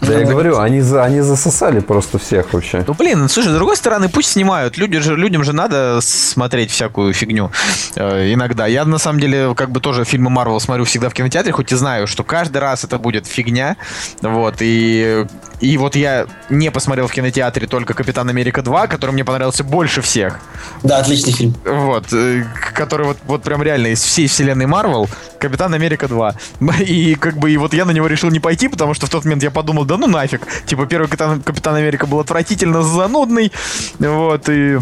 Да 0.00 0.18
я 0.18 0.26
говорю, 0.26 0.58
они, 0.58 0.80
за, 0.80 1.04
они 1.04 1.20
засосали 1.20 1.80
просто 1.80 2.18
всех 2.18 2.52
вообще. 2.52 2.84
Ну, 2.86 2.94
блин, 2.94 3.28
слушай, 3.28 3.48
с 3.48 3.54
другой 3.54 3.76
стороны, 3.76 4.08
пусть 4.08 4.32
снимают. 4.32 4.76
Люди 4.76 4.98
же, 4.98 5.16
людям 5.16 5.44
же 5.44 5.52
надо 5.52 6.00
смотреть 6.02 6.70
всякую 6.70 7.12
фигню 7.14 7.50
э, 7.96 8.32
иногда. 8.32 8.66
Я, 8.66 8.84
на 8.84 8.98
самом 8.98 9.20
деле, 9.20 9.54
как 9.54 9.70
бы 9.70 9.80
тоже 9.80 10.04
фильмы 10.04 10.30
Марвел 10.30 10.60
смотрю 10.60 10.84
всегда 10.84 11.08
в 11.08 11.14
кинотеатре, 11.14 11.52
хоть 11.52 11.72
и 11.72 11.76
знаю, 11.76 12.06
что 12.06 12.24
каждый 12.24 12.58
раз 12.58 12.84
это 12.84 12.98
будет 12.98 13.26
фигня. 13.26 13.76
Вот, 14.20 14.56
и, 14.60 15.26
и 15.64 15.78
вот 15.78 15.96
я 15.96 16.26
не 16.50 16.70
посмотрел 16.70 17.06
в 17.06 17.12
кинотеатре 17.12 17.66
только 17.66 17.94
«Капитан 17.94 18.28
Америка 18.28 18.60
2», 18.60 18.86
который 18.86 19.12
мне 19.12 19.24
понравился 19.24 19.64
больше 19.64 20.02
всех. 20.02 20.40
Да, 20.82 20.98
отличный 20.98 21.32
фильм. 21.32 21.54
Вот, 21.64 22.12
э, 22.12 22.44
который 22.74 23.06
вот, 23.06 23.16
вот 23.24 23.42
прям 23.42 23.62
реально 23.62 23.88
из 23.88 24.02
всей 24.02 24.26
вселенной 24.28 24.66
Марвел, 24.66 25.08
Капитан 25.38 25.72
Америка 25.72 26.06
2. 26.06 26.34
И 26.86 27.14
как 27.14 27.38
бы 27.38 27.50
и 27.50 27.56
вот 27.56 27.72
я 27.72 27.84
на 27.84 27.92
него 27.92 28.06
решил 28.06 28.30
не 28.30 28.40
пойти, 28.40 28.68
потому 28.68 28.94
что 28.94 29.06
в 29.06 29.10
тот 29.10 29.24
момент 29.24 29.42
я 29.42 29.50
подумал, 29.50 29.84
да 29.84 29.96
ну 29.96 30.06
нафиг. 30.06 30.46
Типа 30.66 30.86
первый 30.86 31.06
Капитан, 31.06 31.40
Капитан 31.42 31.76
Америка 31.76 32.06
был 32.06 32.20
отвратительно 32.20 32.82
занудный. 32.82 33.50
Вот, 33.98 34.48
и... 34.48 34.78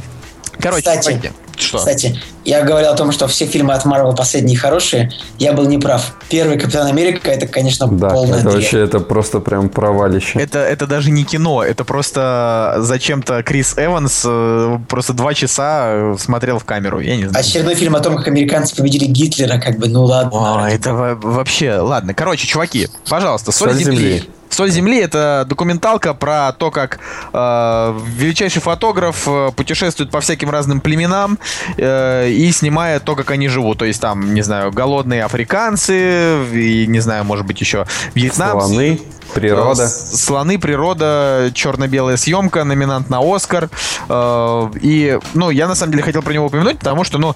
Короче, 0.61 0.83
Кстати, 0.83 1.33
что? 1.57 1.79
Кстати, 1.79 2.19
я 2.45 2.63
говорил 2.63 2.91
о 2.91 2.95
том, 2.97 3.13
что 3.13 3.27
все 3.29 3.47
фильмы 3.47 3.75
от 3.75 3.85
Марвел 3.85 4.15
последние 4.15 4.57
хорошие. 4.59 5.11
Я 5.39 5.53
был 5.53 5.67
неправ. 5.67 6.15
Первый 6.29 6.59
Капитан 6.59 6.87
Америка 6.87 7.31
это, 7.31 7.47
конечно, 7.47 7.87
Да, 7.87 8.11
полная 8.11 8.35
это 8.41 8.43
дрянь. 8.49 8.55
вообще 8.55 8.79
это 8.81 9.01
просто 9.01 9.41
прям 9.41 9.69
провалище. 9.69 10.39
Это, 10.39 10.59
это 10.61 10.87
даже 10.87 11.11
не 11.11 11.25
кино, 11.25 11.63
это 11.63 11.85
просто 11.85 12.77
зачем-то 12.79 13.43
Крис 13.43 13.75
Эванс 13.77 14.23
э, 14.25 14.79
просто 14.89 15.13
два 15.13 15.35
часа 15.35 15.85
э, 15.87 16.17
смотрел 16.19 16.59
в 16.59 16.65
камеру, 16.65 17.01
я 17.01 17.17
не 17.17 17.27
знаю. 17.29 17.45
Очередной 17.45 17.75
фильм 17.75 17.95
о 17.97 18.01
том, 18.01 18.17
как 18.17 18.29
американцы 18.29 18.75
победили 18.77 19.05
Гитлера, 19.07 19.59
как 19.59 19.79
бы, 19.79 19.89
ну 19.89 20.05
ладно. 20.05 20.65
О, 20.65 20.69
это 20.69 20.95
во- 20.95 21.15
вообще... 21.15 21.77
Ладно, 21.77 22.15
короче, 22.15 22.47
чуваки, 22.47 22.89
пожалуйста, 23.09 23.53
«Соль, 23.53 23.71
«Соль 23.75 23.79
земли». 23.85 23.97
земли». 23.97 24.25
«Соль 24.53 24.71
земли»— 24.71 24.99
это 25.01 25.47
документалка 25.49 26.13
про 26.13 26.53
то, 26.53 26.71
как 26.71 26.99
э, 27.33 27.99
величайший 28.17 28.61
фотограф 28.61 29.27
э, 29.27 29.51
путешествует 29.57 30.11
по 30.11 30.21
всяким 30.21 30.51
разным 30.51 30.81
племенам 30.81 31.39
э, 31.79 32.29
и 32.29 32.53
снимает 32.53 33.05
то, 33.05 33.17
как 33.17 33.31
они 33.31 33.49
живут. 33.49 33.79
То 33.79 33.87
есть 33.87 34.01
там, 34.01 34.35
не 34.35 34.43
знаю, 34.43 34.71
голодные 34.71 35.25
африканцы 35.25 36.45
и, 36.53 36.87
не 36.87 37.01
знаю, 37.01 37.25
может 37.25 37.47
быть, 37.47 37.61
еще 37.61 37.87
вьетнамцы. 38.15 38.67
Слоны, 38.67 39.01
природа. 39.33 39.89
Слоны, 39.89 40.59
природа, 40.59 41.51
черно-белая 41.55 42.19
съемка, 42.19 42.65
номинант 42.65 43.09
на 43.09 43.21
Оскар. 43.21 43.71
Э, 44.09 44.69
И, 44.83 45.19
ну, 45.33 45.49
я 45.51 45.67
на 45.67 45.75
самом 45.75 45.93
деле 45.93 46.05
хотел 46.05 46.23
про 46.23 46.33
него 46.35 46.47
упомянуть, 46.47 46.79
потому 46.79 47.05
что, 47.05 47.19
ну, 47.19 47.35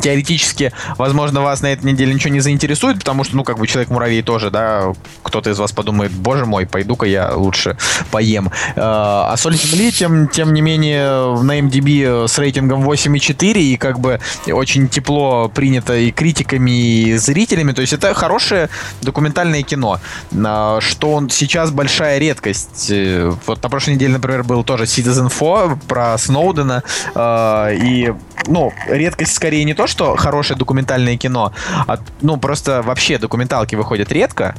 теоретически, 0.00 0.72
возможно, 0.98 1.40
вас 1.42 1.60
на 1.62 1.66
этой 1.72 1.84
неделе 1.84 2.14
ничего 2.14 2.32
не 2.32 2.40
заинтересует, 2.40 2.98
потому 2.98 3.24
что, 3.24 3.36
ну, 3.36 3.44
как 3.44 3.58
бы 3.58 3.66
Человек-муравей 3.66 4.22
тоже, 4.22 4.50
да, 4.50 4.92
кто-то 5.22 5.50
из 5.50 5.58
вас 5.58 5.72
подумает, 5.72 6.12
боже 6.12 6.46
мой, 6.46 6.66
пойду-ка 6.66 7.06
я 7.06 7.32
лучше 7.34 7.76
поем. 8.10 8.48
Э, 8.76 8.80
А 8.80 9.34
Соль 9.36 9.56
Земли, 9.56 9.90
тем, 9.92 10.28
тем 10.28 10.52
не 10.54 10.60
менее, 10.60 11.40
на 11.42 11.58
MDB 11.58 12.28
с 12.28 12.38
рейтингом 12.38 12.88
8,4 12.88 13.58
и 13.58 13.76
как 13.76 13.98
бы 13.98 14.20
очень 14.46 14.88
тепло 14.88 15.48
принято 15.48 15.96
и 15.96 16.10
критиками, 16.10 16.70
и 16.70 17.16
зрителями, 17.16 17.72
то 17.72 17.80
есть 17.80 17.92
это 17.92 18.14
хорошее 18.14 18.68
документальное 19.02 19.62
кино, 19.62 20.00
А, 20.44 20.80
что 20.80 21.12
он 21.12 21.30
сейчас 21.30 21.70
большая 21.70 22.18
редкость. 22.18 22.90
Э, 22.90 23.32
Вот 23.46 23.62
на 23.62 23.68
прошлой 23.68 23.94
неделе, 23.94 24.14
например, 24.14 24.42
был 24.44 24.64
тоже 24.64 24.84
Citizen 24.84 25.28
4 25.30 25.78
про 25.88 26.16
Сноудена, 26.18 26.82
э, 27.14 27.76
и, 27.82 28.12
ну, 28.46 28.72
редкость 28.88 29.34
скорее 29.34 29.64
не 29.64 29.74
то, 29.74 29.85
что 29.86 30.16
хорошее 30.16 30.58
документальное 30.58 31.16
кино, 31.16 31.52
а, 31.86 31.98
ну, 32.20 32.36
просто 32.36 32.82
вообще 32.82 33.18
документалки 33.18 33.74
выходят 33.74 34.12
редко, 34.12 34.54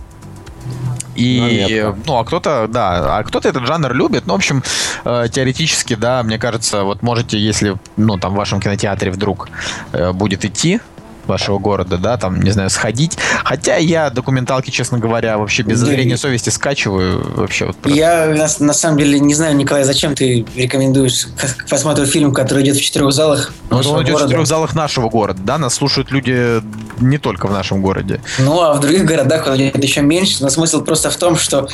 и, 1.18 1.66
Заметно. 1.68 2.04
ну, 2.06 2.18
а 2.18 2.26
кто-то, 2.26 2.68
да, 2.70 3.18
а 3.18 3.24
кто-то 3.24 3.50
этот 3.50 3.66
жанр 3.66 3.92
любит. 3.94 4.28
Ну, 4.28 4.34
в 4.34 4.36
общем, 4.36 4.64
э, 5.04 5.26
теоретически, 5.32 5.96
да, 5.96 6.22
мне 6.22 6.38
кажется, 6.38 6.84
вот 6.84 7.02
можете, 7.02 7.40
если, 7.40 7.76
ну, 7.98 8.18
там, 8.18 8.34
в 8.34 8.36
вашем 8.36 8.60
кинотеатре 8.60 9.10
вдруг 9.12 9.50
э, 9.94 10.12
будет 10.12 10.46
идти 10.46 10.80
вашего 11.28 11.60
города, 11.60 11.98
да, 11.98 12.18
там, 12.18 12.42
не 12.42 12.52
знаю, 12.52 12.70
сходить. 12.70 13.18
Хотя 13.44 13.76
я 13.78 14.10
документалки, 14.10 14.70
честно 14.72 14.98
говоря, 15.00 15.38
вообще 15.38 15.64
без 15.64 15.80
Да 15.80 15.86
зазрения 15.86 16.16
и- 16.16 16.18
совести 16.18 16.50
скачиваю. 16.50 17.24
Вообще 17.36 17.66
вот 17.66 17.76
просто. 17.78 17.98
Я 18.00 18.26
на, 18.28 18.66
на 18.66 18.74
самом 18.74 18.98
деле 18.98 19.20
не 19.20 19.34
знаю, 19.34 19.56
Николай, 19.56 19.84
зачем 19.84 20.16
ты 20.16 20.46
рекомендуешь 20.56 21.28
посмотреть 21.70 22.10
фильм, 22.10 22.34
который 22.34 22.64
идет 22.64 22.78
в 22.78 22.82
четырех 22.82 23.12
залах 23.12 23.54
Ну, 23.70 23.78
он 23.78 23.84
идет 23.84 24.10
в 24.10 24.12
города? 24.14 24.24
четырех 24.30 24.48
залах 24.48 24.76
нашего 24.76 25.10
города, 25.10 25.40
да, 25.44 25.58
нас 25.58 25.74
слушают 25.76 26.12
люди 26.12 26.62
не 27.00 27.18
только 27.18 27.48
в 27.48 27.52
нашем 27.52 27.82
городе. 27.82 28.22
Ну, 28.40 28.60
а 28.62 28.74
в 28.74 28.80
других 28.80 29.06
городах 29.06 29.48
он 29.48 29.56
идет 29.58 29.84
еще 29.84 30.02
меньше. 30.02 30.38
Но 30.42 30.50
смысл 30.50 30.82
просто 30.84 31.10
в 31.10 31.18
том, 31.18 31.36
что 31.38 31.68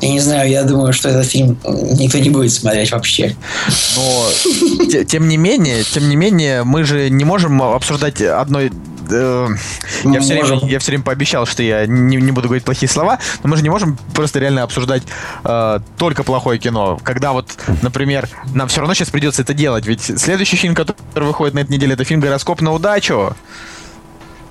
я 0.00 0.08
не 0.08 0.18
знаю, 0.20 0.50
я 0.50 0.64
думаю, 0.64 0.92
что 0.92 1.08
этот 1.10 1.26
фильм 1.26 1.58
никто 1.64 2.18
не 2.18 2.30
будет 2.30 2.52
смотреть 2.52 2.90
вообще. 2.90 3.36
Но 3.96 4.86
те- 4.90 5.04
тем 5.04 5.28
не 5.28 5.36
менее, 5.36 5.84
тем 5.84 6.08
не 6.08 6.16
менее, 6.16 6.64
мы 6.64 6.84
же 6.84 7.08
не 7.10 7.24
можем 7.24 7.62
обсуждать 7.62 8.20
одной. 8.20 8.72
Э, 9.12 9.48
Я 10.04 10.20
все, 10.20 10.42
время, 10.42 10.68
я 10.68 10.78
все 10.78 10.92
время 10.92 11.04
пообещал, 11.04 11.46
что 11.46 11.62
я 11.62 11.86
не, 11.86 12.16
не 12.16 12.32
буду 12.32 12.48
говорить 12.48 12.64
плохие 12.64 12.88
слова, 12.88 13.18
но 13.42 13.50
мы 13.50 13.56
же 13.56 13.62
не 13.62 13.70
можем 13.70 13.98
просто 14.14 14.38
реально 14.38 14.62
обсуждать 14.62 15.02
э, 15.44 15.78
только 15.98 16.22
плохое 16.22 16.58
кино. 16.58 16.98
Когда 17.02 17.32
вот, 17.32 17.50
например, 17.82 18.28
нам 18.54 18.68
все 18.68 18.80
равно 18.80 18.94
сейчас 18.94 19.10
придется 19.10 19.42
это 19.42 19.54
делать, 19.54 19.86
ведь 19.86 20.02
следующий 20.20 20.56
фильм, 20.56 20.74
который 20.74 20.96
выходит 21.26 21.54
на 21.54 21.60
этой 21.60 21.72
неделе, 21.72 21.94
это 21.94 22.04
фильм 22.04 22.20
«Гороскоп 22.20 22.60
на 22.60 22.72
удачу». 22.72 23.34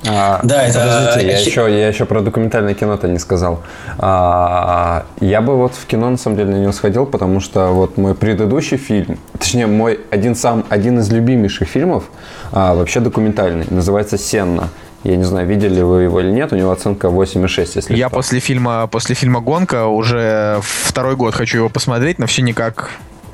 А, 0.07 0.39
Да, 0.43 0.63
это- 0.63 0.79
Подождите, 0.79 1.27
я 1.27 1.37
еще, 1.39 1.61
я 1.79 1.87
еще 1.87 2.05
про 2.05 2.21
документальное 2.21 2.73
кино-то 2.73 3.07
не 3.07 3.19
сказал. 3.19 3.61
А, 3.99 5.05
я 5.19 5.41
бы 5.41 5.55
вот 5.57 5.73
в 5.75 5.85
кино 5.85 6.09
на 6.09 6.17
самом 6.17 6.37
деле 6.37 6.53
не 6.55 6.71
сходил, 6.73 7.05
потому 7.05 7.39
что 7.39 7.67
вот 7.67 7.97
мой 7.97 8.15
предыдущий 8.15 8.77
фильм, 8.77 9.19
точнее 9.37 9.67
мой 9.67 9.99
один 10.09 10.35
сам 10.35 10.65
один 10.69 10.99
из 10.99 11.11
любимейших 11.11 11.67
фильмов, 11.67 12.05
а, 12.51 12.73
вообще 12.73 12.99
документальный, 12.99 13.65
называется 13.69 14.17
«Сенна». 14.17 14.69
Я 15.03 15.15
не 15.17 15.23
знаю, 15.23 15.47
видели 15.47 15.81
вы 15.81 16.03
его 16.03 16.19
или 16.19 16.31
нет, 16.31 16.53
у 16.53 16.55
него 16.55 16.71
оценка 16.71 17.09
8,6, 17.09 17.75
если 17.75 17.95
Я 17.95 18.07
что. 18.07 18.15
после 18.15 18.39
фильма, 18.39 18.87
после 18.87 19.15
фильма 19.15 19.39
«Гонка» 19.41 19.87
уже 19.87 20.59
второй 20.61 21.15
год 21.15 21.33
хочу 21.33 21.57
его 21.57 21.69
посмотреть, 21.69 22.19
но 22.19 22.27
все 22.27 22.41
никак 22.43 22.89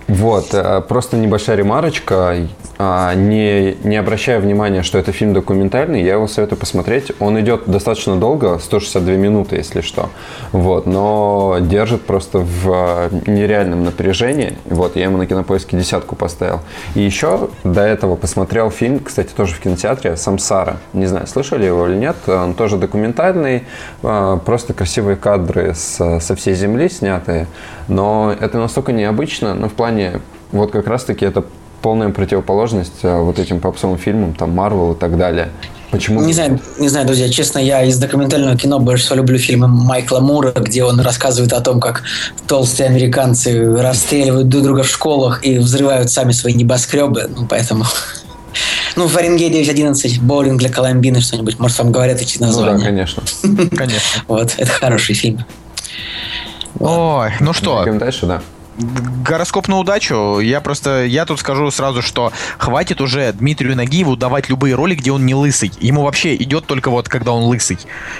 Вот, 0.08 0.54
э, 0.54 0.82
просто 0.88 1.18
небольшая 1.18 1.58
ремарочка. 1.58 2.38
А, 2.80 3.16
не, 3.16 3.76
не 3.84 3.96
обращая 3.96 4.40
внимания, 4.40 4.84
что 4.84 4.98
это 5.00 5.12
фильм 5.12 5.34
документальный, 5.34 6.04
я 6.04 6.14
его 6.14 6.28
советую 6.28 6.60
посмотреть. 6.60 7.12
Он 7.20 7.40
идет 7.40 7.64
достаточно 7.66 8.18
долго, 8.18 8.60
162 8.60 9.14
минуты, 9.14 9.56
если 9.56 9.82
что. 9.82 10.10
Вот, 10.52 10.86
но 10.86 11.58
держит 11.60 12.04
просто 12.04 12.40
в 12.40 12.68
а, 12.68 13.10
нереальном 13.26 13.84
напряжении. 13.84 14.58
Вот, 14.66 14.96
я 14.96 15.06
ему 15.06 15.18
на 15.18 15.26
кинопоиске 15.26 15.78
десятку 15.78 16.16
поставил. 16.16 16.62
И 16.94 17.02
еще 17.02 17.50
до 17.64 17.82
этого 17.82 18.16
посмотрел 18.16 18.70
фильм, 18.70 19.00
кстати, 19.00 19.34
тоже 19.34 19.56
в 19.56 19.60
кинотеатре, 19.60 20.16
«Самсара». 20.16 20.78
Не 20.94 21.08
знаю, 21.08 21.26
слышали 21.26 21.66
его 21.66 21.88
или 21.88 21.96
нет. 21.96 22.16
Он 22.28 22.54
тоже 22.54 22.78
документальный, 22.78 23.64
а, 24.04 24.38
просто 24.38 24.74
красивые 24.74 25.16
кадры 25.18 25.74
с, 25.74 26.20
со 26.20 26.36
всей 26.36 26.54
земли 26.54 26.90
снятые. 26.90 27.48
Но 27.88 28.36
это 28.40 28.60
настолько 28.60 28.92
необычно, 28.92 29.56
но 29.56 29.68
в 29.68 29.74
плане 29.74 30.22
вот 30.52 30.72
как 30.72 30.88
раз-таки 30.88 31.26
это 31.26 31.44
полная 31.82 32.10
противоположность 32.10 33.04
э, 33.04 33.20
вот 33.20 33.40
этим 33.40 33.60
попсовым 33.60 33.98
фильмам, 33.98 34.34
там, 34.34 34.52
Марвел 34.52 34.94
и 34.94 34.96
так 34.96 35.18
далее. 35.18 35.50
Почему? 35.92 36.22
Не 36.22 36.34
знаю, 36.34 36.60
не 36.80 36.90
знаю, 36.90 37.06
друзья, 37.08 37.30
честно, 37.30 37.60
я 37.60 37.84
из 37.84 37.98
документального 37.98 38.58
кино 38.58 38.80
больше 38.80 39.06
всего 39.06 39.18
люблю 39.18 39.38
фильмы 39.38 39.68
Майкла 39.68 40.20
Мура, 40.20 40.52
где 40.52 40.84
он 40.84 41.00
рассказывает 41.00 41.54
о 41.54 41.62
том, 41.62 41.80
как 41.80 42.04
толстые 42.46 42.90
американцы 42.90 43.74
расстреливают 43.82 44.50
друг 44.50 44.64
друга 44.64 44.84
в 44.84 44.90
школах 44.90 45.46
и 45.46 45.58
взрывают 45.58 46.12
сами 46.12 46.34
свои 46.34 46.54
небоскребы, 46.54 47.30
ну, 47.36 47.46
поэтому... 47.48 47.86
Ну, 48.96 49.08
Фаренгейт 49.08 49.54
911, 49.54 50.20
боулинг 50.24 50.58
для 50.58 50.70
Коломбины, 50.70 51.22
что-нибудь, 51.22 51.60
может, 51.60 51.78
вам 51.78 51.92
говорят 51.92 52.20
эти 52.20 52.42
названия? 52.42 52.74
Ну 52.74 52.80
да, 52.80 52.86
конечно. 52.86 53.24
Конечно. 53.78 54.24
Вот, 54.28 54.56
это 54.58 54.72
хороший 54.72 55.14
фильм. 55.14 55.46
Ой, 56.80 57.30
ну 57.40 57.54
что? 57.54 57.86
Дальше, 57.86 58.26
да 58.26 58.42
гороскоп 58.78 59.68
на 59.68 59.80
удачу. 59.80 60.40
Я 60.40 60.62
просто, 60.62 61.06
я 61.06 61.26
тут 61.26 61.40
скажу 61.40 61.70
сразу, 61.72 62.02
что 62.02 62.32
хватит 62.58 63.02
уже 63.02 63.32
Дмитрию 63.34 63.76
Нагиеву 63.76 64.16
давать 64.16 64.50
любые 64.50 64.76
роли, 64.76 64.96
где 64.96 65.12
он 65.12 65.26
не 65.26 65.36
лысый. 65.36 65.72
Ему 65.80 66.04
вообще 66.04 66.36
идет 66.36 66.66
только 66.66 66.90
вот, 66.90 67.10
когда 67.10 67.32
он 67.34 67.44
лысый. 67.44 67.80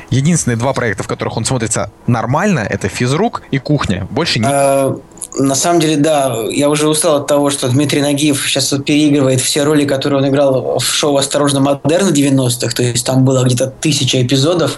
Единственные 0.10 0.58
два 0.58 0.74
проекта, 0.74 1.04
в 1.04 1.08
которых 1.08 1.38
он 1.38 1.46
смотрится 1.46 1.92
нормально, 2.08 2.60
это 2.60 2.90
«Физрук» 2.90 3.44
и 3.52 3.60
«Кухня». 3.60 4.08
Больше 4.10 4.40
не... 4.40 4.48
А, 4.48 4.98
на 5.36 5.56
самом 5.56 5.80
деле, 5.80 5.98
да, 5.98 6.36
я 6.50 6.70
уже 6.70 6.88
устал 6.88 7.18
от 7.18 7.28
того, 7.28 7.50
что 7.50 7.70
Дмитрий 7.70 8.02
Нагиев 8.02 8.44
сейчас 8.48 8.72
вот 8.72 8.86
переигрывает 8.86 9.42
все 9.42 9.64
роли, 9.64 9.86
которые 9.86 10.22
он 10.22 10.28
играл 10.28 10.80
в 10.80 10.86
шоу 10.86 11.18
«Осторожно, 11.18 11.60
модерн» 11.60 12.12
90-х. 12.14 12.76
То 12.76 12.84
есть 12.84 13.06
там 13.06 13.24
было 13.24 13.44
где-то 13.44 13.68
тысяча 13.68 14.22
эпизодов, 14.22 14.78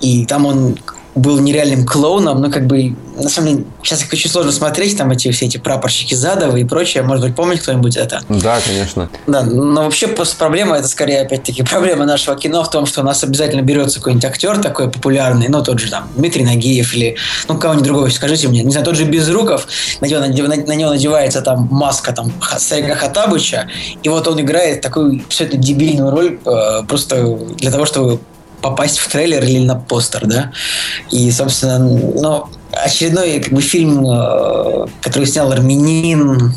и 0.00 0.26
там 0.26 0.46
он 0.46 0.76
был 1.14 1.38
нереальным 1.38 1.86
клоуном, 1.86 2.40
но 2.40 2.50
как 2.50 2.66
бы, 2.66 2.96
на 3.16 3.28
самом 3.28 3.48
деле, 3.48 3.64
сейчас 3.82 4.02
их 4.02 4.12
очень 4.12 4.28
сложно 4.28 4.50
смотреть, 4.52 4.96
там 4.98 5.10
эти 5.10 5.30
все 5.30 5.46
эти 5.46 5.58
прапорщики 5.58 6.14
Задова 6.14 6.56
и 6.56 6.64
прочее, 6.64 7.02
может 7.04 7.24
быть, 7.24 7.36
помнит 7.36 7.62
кто-нибудь 7.62 7.96
это? 7.96 8.22
Да, 8.28 8.58
конечно. 8.64 9.08
Да, 9.26 9.42
но 9.42 9.84
вообще 9.84 10.08
просто 10.08 10.36
проблема, 10.36 10.76
это 10.76 10.88
скорее, 10.88 11.20
опять-таки, 11.20 11.62
проблема 11.70 12.04
нашего 12.04 12.36
кино 12.36 12.64
в 12.64 12.70
том, 12.70 12.86
что 12.86 13.02
у 13.02 13.04
нас 13.04 13.22
обязательно 13.22 13.62
берется 13.62 13.98
какой-нибудь 13.98 14.24
актер 14.24 14.58
такой 14.58 14.90
популярный, 14.90 15.48
ну, 15.48 15.62
тот 15.62 15.78
же 15.78 15.90
там 15.90 16.08
Дмитрий 16.16 16.44
Нагиев 16.44 16.94
или, 16.94 17.16
ну, 17.48 17.58
кого-нибудь 17.58 17.86
другого, 17.86 18.08
скажите 18.08 18.48
мне, 18.48 18.62
не 18.62 18.70
знаю, 18.70 18.84
тот 18.84 18.96
же 18.96 19.04
Безруков, 19.04 19.68
на 20.00 20.06
него, 20.06 20.20
на, 20.20 20.56
на 20.56 20.74
него 20.74 20.90
надевается 20.90 21.42
там 21.42 21.68
маска 21.70 22.12
там 22.12 22.32
старика 22.58 22.96
Хатабыча, 22.96 23.68
и 24.02 24.08
вот 24.08 24.26
он 24.26 24.40
играет 24.40 24.80
такую 24.80 25.22
абсолютно 25.24 25.58
дебильную 25.58 26.10
роль 26.10 26.38
э, 26.44 26.82
просто 26.88 27.38
для 27.56 27.70
того, 27.70 27.86
чтобы 27.86 28.20
попасть 28.64 28.96
в 28.98 29.10
трейлер 29.10 29.44
или 29.44 29.62
на 29.62 29.74
постер, 29.74 30.24
да. 30.24 30.50
И, 31.10 31.30
собственно, 31.30 31.78
ну, 31.78 32.46
очередной 32.72 33.40
как 33.40 33.52
бы 33.52 33.60
фильм, 33.60 34.06
э, 34.06 34.86
который 35.02 35.26
снял 35.26 35.52
Армянин, 35.52 36.50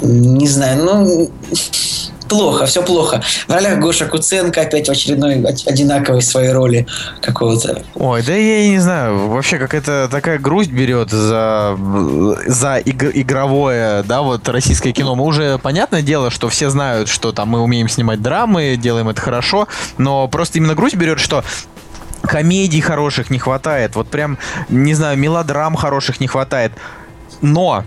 не 0.00 0.46
знаю, 0.46 0.84
ну 0.84 1.30
плохо, 2.28 2.66
все 2.66 2.82
плохо. 2.82 3.22
В 3.46 3.52
ролях 3.52 3.78
Гоша 3.78 4.06
Куценко 4.06 4.60
опять 4.60 4.88
в 4.88 4.90
очередной 4.90 5.42
одинаковой 5.66 6.22
своей 6.22 6.52
роли 6.52 6.86
какого-то. 7.20 7.82
Ой, 7.94 8.22
да 8.22 8.34
я 8.34 8.68
не 8.68 8.78
знаю, 8.78 9.28
вообще 9.28 9.58
какая-то 9.58 10.08
такая 10.10 10.38
грусть 10.38 10.70
берет 10.70 11.10
за, 11.10 11.76
за 12.46 12.76
иг- 12.78 13.14
игровое, 13.14 14.02
да, 14.02 14.22
вот 14.22 14.48
российское 14.48 14.92
кино. 14.92 15.14
Мы 15.14 15.24
уже, 15.24 15.58
понятное 15.58 16.02
дело, 16.02 16.30
что 16.30 16.48
все 16.48 16.70
знают, 16.70 17.08
что 17.08 17.32
там 17.32 17.48
мы 17.48 17.60
умеем 17.60 17.88
снимать 17.88 18.22
драмы, 18.22 18.76
делаем 18.76 19.08
это 19.08 19.20
хорошо, 19.20 19.68
но 19.98 20.28
просто 20.28 20.58
именно 20.58 20.74
грусть 20.74 20.96
берет, 20.96 21.20
что 21.20 21.44
комедий 22.22 22.80
хороших 22.80 23.30
не 23.30 23.38
хватает, 23.38 23.96
вот 23.96 24.08
прям, 24.08 24.38
не 24.68 24.94
знаю, 24.94 25.18
мелодрам 25.18 25.74
хороших 25.74 26.20
не 26.20 26.26
хватает. 26.26 26.72
Но, 27.40 27.84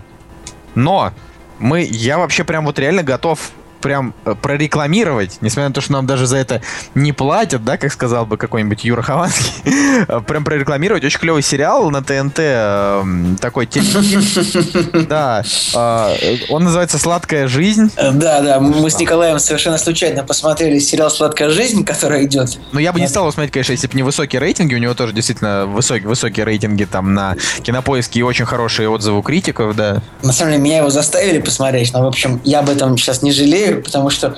но, 0.74 1.12
мы, 1.58 1.82
я 1.82 2.18
вообще 2.18 2.44
прям 2.44 2.64
вот 2.64 2.78
реально 2.78 3.02
готов 3.02 3.50
прям 3.80 4.14
э, 4.24 4.34
прорекламировать, 4.40 5.38
несмотря 5.40 5.68
на 5.68 5.74
то, 5.74 5.80
что 5.80 5.92
нам 5.92 6.06
даже 6.06 6.26
за 6.26 6.36
это 6.36 6.62
не 6.94 7.12
платят, 7.12 7.64
да, 7.64 7.76
как 7.76 7.92
сказал 7.92 8.26
бы 8.26 8.36
какой-нибудь 8.36 8.84
Юра 8.84 9.02
Хованский, 9.02 9.52
э, 10.08 10.20
прям 10.26 10.44
прорекламировать 10.44 11.04
очень 11.04 11.18
клевый 11.18 11.42
сериал 11.42 11.90
на 11.90 12.02
ТНТ, 12.02 12.38
эм, 12.38 13.36
такой 13.40 13.68
Да, 15.08 15.42
э, 15.74 16.36
он 16.48 16.64
называется 16.64 16.98
«Сладкая 16.98 17.48
жизнь». 17.48 17.90
Да, 17.96 18.40
да, 18.40 18.60
мы 18.60 18.90
с 18.90 18.98
Николаем 18.98 19.38
совершенно 19.38 19.78
случайно 19.78 20.24
посмотрели 20.24 20.78
сериал 20.78 21.10
«Сладкая 21.10 21.50
жизнь», 21.50 21.84
который 21.84 22.24
идет. 22.24 22.58
Ну, 22.72 22.80
я 22.80 22.92
бы 22.92 23.00
не 23.00 23.08
стал 23.08 23.24
его 23.24 23.32
смотреть, 23.32 23.52
конечно, 23.52 23.72
если 23.72 23.86
бы 23.86 23.94
не 23.94 24.02
высокие 24.02 24.40
рейтинги, 24.40 24.74
у 24.74 24.78
него 24.78 24.94
тоже 24.94 25.12
действительно 25.12 25.66
высокие, 25.66 26.08
высокие 26.08 26.44
рейтинги 26.44 26.84
там 26.84 27.14
на 27.14 27.36
Кинопоиске 27.62 28.20
и 28.20 28.22
очень 28.22 28.44
хорошие 28.44 28.88
отзывы 28.88 29.18
у 29.18 29.22
критиков, 29.22 29.76
да. 29.76 30.02
На 30.22 30.32
самом 30.32 30.52
деле, 30.52 30.62
меня 30.62 30.78
его 30.78 30.90
заставили 30.90 31.38
посмотреть, 31.38 31.92
но, 31.92 32.02
в 32.02 32.06
общем, 32.06 32.40
я 32.44 32.60
об 32.60 32.68
этом 32.68 32.96
сейчас 32.96 33.22
не 33.22 33.32
жалею, 33.32 33.67
жалею, 33.68 33.82
потому 33.82 34.10
что 34.10 34.36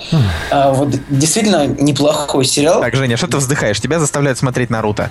а, 0.50 0.72
вот 0.72 0.94
действительно 1.08 1.66
неплохой 1.66 2.44
сериал. 2.44 2.80
Так, 2.80 2.94
Женя, 2.94 3.16
что 3.16 3.26
ты 3.26 3.36
вздыхаешь? 3.36 3.80
Тебя 3.80 3.98
заставляют 3.98 4.38
смотреть 4.38 4.70
Наруто. 4.70 5.10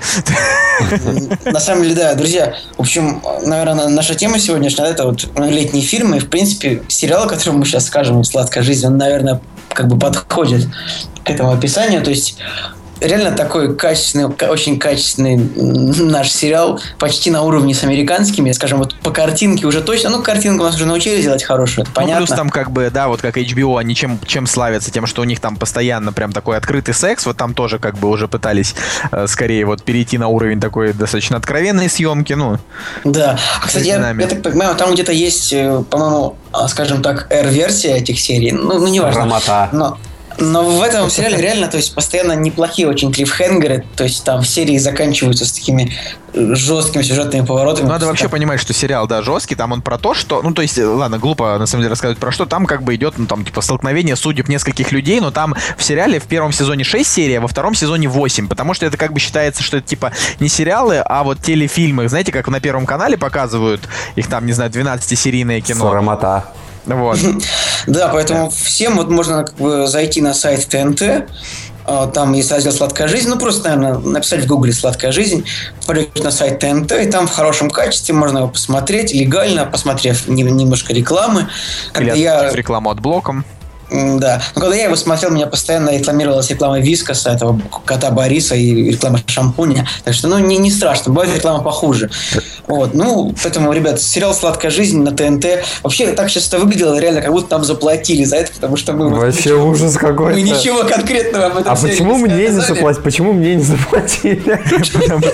На 1.46 1.60
самом 1.60 1.84
деле, 1.84 1.96
да, 1.96 2.14
друзья. 2.16 2.56
В 2.78 2.82
общем, 2.82 3.22
наверное, 3.44 3.88
наша 3.90 4.16
тема 4.16 4.40
сегодняшняя 4.40 4.86
это 4.86 5.06
вот 5.06 5.28
летние 5.38 5.84
фильмы. 5.84 6.18
И, 6.18 6.20
в 6.20 6.30
принципе, 6.30 6.84
сериал, 6.88 7.26
о 7.26 7.28
котором 7.28 7.60
мы 7.60 7.66
сейчас 7.66 7.86
скажем, 7.86 8.24
«Сладкая 8.24 8.64
жизнь», 8.64 8.86
он, 8.86 8.98
наверное, 8.98 9.42
как 9.70 9.88
бы 9.88 9.98
подходит 9.98 10.68
к 11.24 11.30
этому 11.30 11.52
описанию. 11.52 12.02
То 12.02 12.10
есть 12.10 12.38
реально 13.02 13.32
такой 13.32 13.76
качественный, 13.76 14.26
очень 14.26 14.80
качественный 14.80 15.38
наш 15.38 16.32
сериал, 16.32 16.80
почти 16.98 17.32
на 17.32 17.44
уровне 17.44 17.74
с 17.74 17.84
американскими, 17.84 18.52
скажем, 18.52 18.80
вот 18.80 18.96
по 18.96 19.12
картинке 19.12 19.66
уже 19.68 19.82
точно, 19.82 20.10
ну, 20.10 20.22
картинку 20.22 20.64
нас 20.64 20.76
уже 20.76 20.86
научились 20.86 21.24
делать 21.24 21.44
хорошую, 21.44 21.84
это 21.84 21.94
понятно. 21.94 22.22
Ну, 22.22 22.26
плюс 22.26 22.38
там 22.38 22.50
как 22.50 22.72
бы, 22.72 22.90
да, 22.92 23.08
вот 23.08 23.22
как 23.22 23.38
HBO, 23.38 23.80
они 23.80 23.96
чем, 23.96 24.20
чем 24.26 24.48
славятся, 24.48 24.92
тем, 24.92 25.06
что 25.06 25.22
у 25.22 25.26
них 25.26 25.40
там 25.40 25.56
постоянно 25.56 26.14
прям 26.14 26.32
такой 26.32 26.58
открытый 26.58 26.94
секс, 26.94 27.26
вот 27.26 27.38
там 27.38 27.54
тоже 27.54 27.80
как 27.80 27.98
бы 27.98 28.10
уже 28.10 28.28
пытались 28.28 28.76
э, 29.12 29.28
скорее 29.28 29.66
вот 29.66 29.84
перейти 29.84 30.18
на 30.18 30.28
уровень 30.28 30.60
такой 30.60 30.94
достаточно 30.94 31.38
откровенной 31.38 31.90
съемки, 31.90 32.34
ну. 32.34 32.58
Да, 33.04 33.38
а, 33.62 33.66
кстати, 33.66 33.88
я, 33.88 34.12
я 34.12 34.28
так 34.28 34.42
понимаю, 34.42 34.76
там 34.76 34.94
где-то 34.94 35.12
есть, 35.12 35.54
э, 35.54 35.84
по-моему, 35.90 36.36
а, 36.52 36.68
скажем 36.68 37.02
так, 37.02 37.28
R-версия 37.30 37.98
этих 37.98 38.20
серий, 38.20 38.52
ну, 38.52 38.80
ну 38.80 38.88
не 38.88 39.00
важно. 39.00 39.22
Рамота. 39.22 39.70
Но, 39.72 39.98
но 40.40 40.64
в 40.64 40.82
этом 40.82 41.10
сериале 41.10 41.38
реально, 41.38 41.68
то 41.68 41.78
есть, 41.78 41.94
постоянно 41.94 42.34
неплохие 42.34 42.88
очень 42.88 43.12
клиффхенгеры, 43.12 43.86
то 43.96 44.04
есть, 44.04 44.24
там 44.24 44.44
серии 44.44 44.78
заканчиваются 44.78 45.46
с 45.46 45.52
такими 45.52 45.94
э, 46.34 46.56
жесткими 46.56 47.02
сюжетными 47.02 47.46
поворотами. 47.46 47.88
Надо 47.88 48.06
вообще 48.06 48.24
там... 48.24 48.32
понимать, 48.32 48.60
что 48.60 48.74
сериал, 48.74 49.08
да, 49.08 49.22
жесткий, 49.22 49.56
там 49.56 49.72
он 49.72 49.82
про 49.82 49.98
то, 49.98 50.14
что, 50.14 50.42
ну, 50.42 50.54
то 50.54 50.62
есть, 50.62 50.78
ладно, 50.78 51.18
глупо, 51.18 51.58
на 51.58 51.66
самом 51.66 51.84
деле, 51.84 51.90
рассказывать 51.90 52.20
про 52.20 52.32
что, 52.32 52.46
там 52.46 52.66
как 52.66 52.84
бы 52.84 52.96
идет, 52.96 53.16
ну, 53.18 53.26
там, 53.26 53.46
типа, 53.46 53.62
столкновение 53.62 54.16
судеб 54.16 54.48
нескольких 54.48 54.92
людей, 54.92 55.20
но 55.20 55.32
там 55.32 55.56
в 55.78 55.84
сериале 55.84 56.20
в 56.20 56.26
первом 56.26 56.52
сезоне 56.52 56.84
6 56.84 57.10
серий, 57.10 57.36
а 57.36 57.42
во 57.42 57.48
втором 57.48 57.74
сезоне 57.74 58.08
8, 58.08 58.48
потому 58.48 58.74
что 58.74 58.86
это 58.86 58.98
как 58.98 59.14
бы 59.14 59.20
считается, 59.20 59.64
что 59.64 59.78
это, 59.78 59.88
типа, 59.88 60.12
не 60.40 60.50
сериалы, 60.50 60.98
а 60.98 61.24
вот 61.24 61.42
телефильмы, 61.42 62.08
знаете, 62.08 62.32
как 62.32 62.48
на 62.48 62.60
Первом 62.60 62.86
канале 62.86 63.18
показывают 63.18 63.82
их 64.16 64.28
там, 64.28 64.46
не 64.46 64.54
знаю, 64.54 64.72
12-серийное 64.72 65.62
кино. 65.62 65.90
Сарамота. 65.90 66.46
Вот. 66.86 67.20
Да, 67.88 68.10
поэтому 68.10 68.50
всем 68.50 68.98
вот 68.98 69.10
можно 69.10 69.46
как 69.46 69.56
бы 69.56 69.88
зайти 69.88 70.22
на 70.22 70.34
сайт 70.34 70.68
ТНТ, 70.68 71.30
а, 71.86 72.08
там 72.08 72.34
есть 72.34 72.52
раздел 72.52 72.72
«Сладкая 72.72 73.08
жизнь». 73.08 73.30
Ну, 73.30 73.40
просто, 73.40 73.70
наверное, 73.70 73.98
написать 74.00 74.42
в 74.42 74.48
гугле 74.48 74.72
«Сладкая 74.72 75.12
жизнь», 75.12 75.44
пойдете 75.88 76.22
на 76.24 76.30
сайт 76.30 76.60
ТНТ, 76.60 76.92
и 76.92 77.06
там 77.10 77.26
в 77.28 77.32
хорошем 77.32 77.72
качестве 77.72 78.14
можно 78.14 78.40
его 78.40 78.48
посмотреть, 78.48 79.12
легально, 79.14 79.66
посмотрев 79.66 80.28
немножко 80.28 80.94
рекламы. 80.94 81.50
Или 82.00 82.16
я... 82.16 82.52
рекламу 82.52 82.92
от 82.92 83.00
блоком. 83.00 83.44
Да. 83.92 84.42
Но 84.56 84.62
когда 84.62 84.76
я 84.76 84.84
его 84.86 84.96
смотрел, 84.96 85.32
меня 85.32 85.48
постоянно 85.48 85.98
рекламировалась 85.98 86.50
реклама 86.50 86.80
Вискоса, 86.80 87.32
этого 87.32 87.60
кота 87.86 88.12
Бориса 88.12 88.56
и 88.56 88.92
реклама 88.92 89.20
шампуня. 89.26 89.88
Так 90.04 90.14
что, 90.14 90.28
ну, 90.28 90.38
не, 90.40 90.58
не 90.58 90.72
страшно. 90.72 91.12
Бывает 91.12 91.36
реклама 91.36 91.64
похуже. 91.64 92.10
Вот. 92.68 92.94
Ну, 92.94 93.34
поэтому, 93.42 93.72
ребят, 93.72 94.00
сериал 94.00 94.34
«Сладкая 94.34 94.72
жизнь» 94.72 95.02
на 95.02 95.12
ТНТ. 95.12 95.46
Вообще, 95.84 96.08
так 96.14 96.30
сейчас 96.30 96.48
это 96.48 96.60
выглядело 96.60 97.00
реально, 97.00 97.22
как 97.22 97.32
будто 97.32 97.56
нам 97.56 97.64
заплатили 97.64 98.24
за 98.24 98.38
это, 98.38 98.52
потому 98.54 98.78
что 98.78 98.94
мы... 98.94 99.10
Вообще 99.10 99.40
ничего, 99.40 99.66
ужас 99.66 99.98
какой-то. 99.98 100.36
Мы 100.36 100.42
ничего 100.42 100.84
конкретного 100.84 101.46
об 101.48 101.58
этом 101.58 101.72
А 101.72 101.76
почему 101.76 102.18
мне 102.18 102.48
не 102.48 102.60
заплатили? 102.60 103.02
Почему 103.02 103.34
мне 103.34 103.56
не 103.56 103.64
заплатили? 103.64 104.60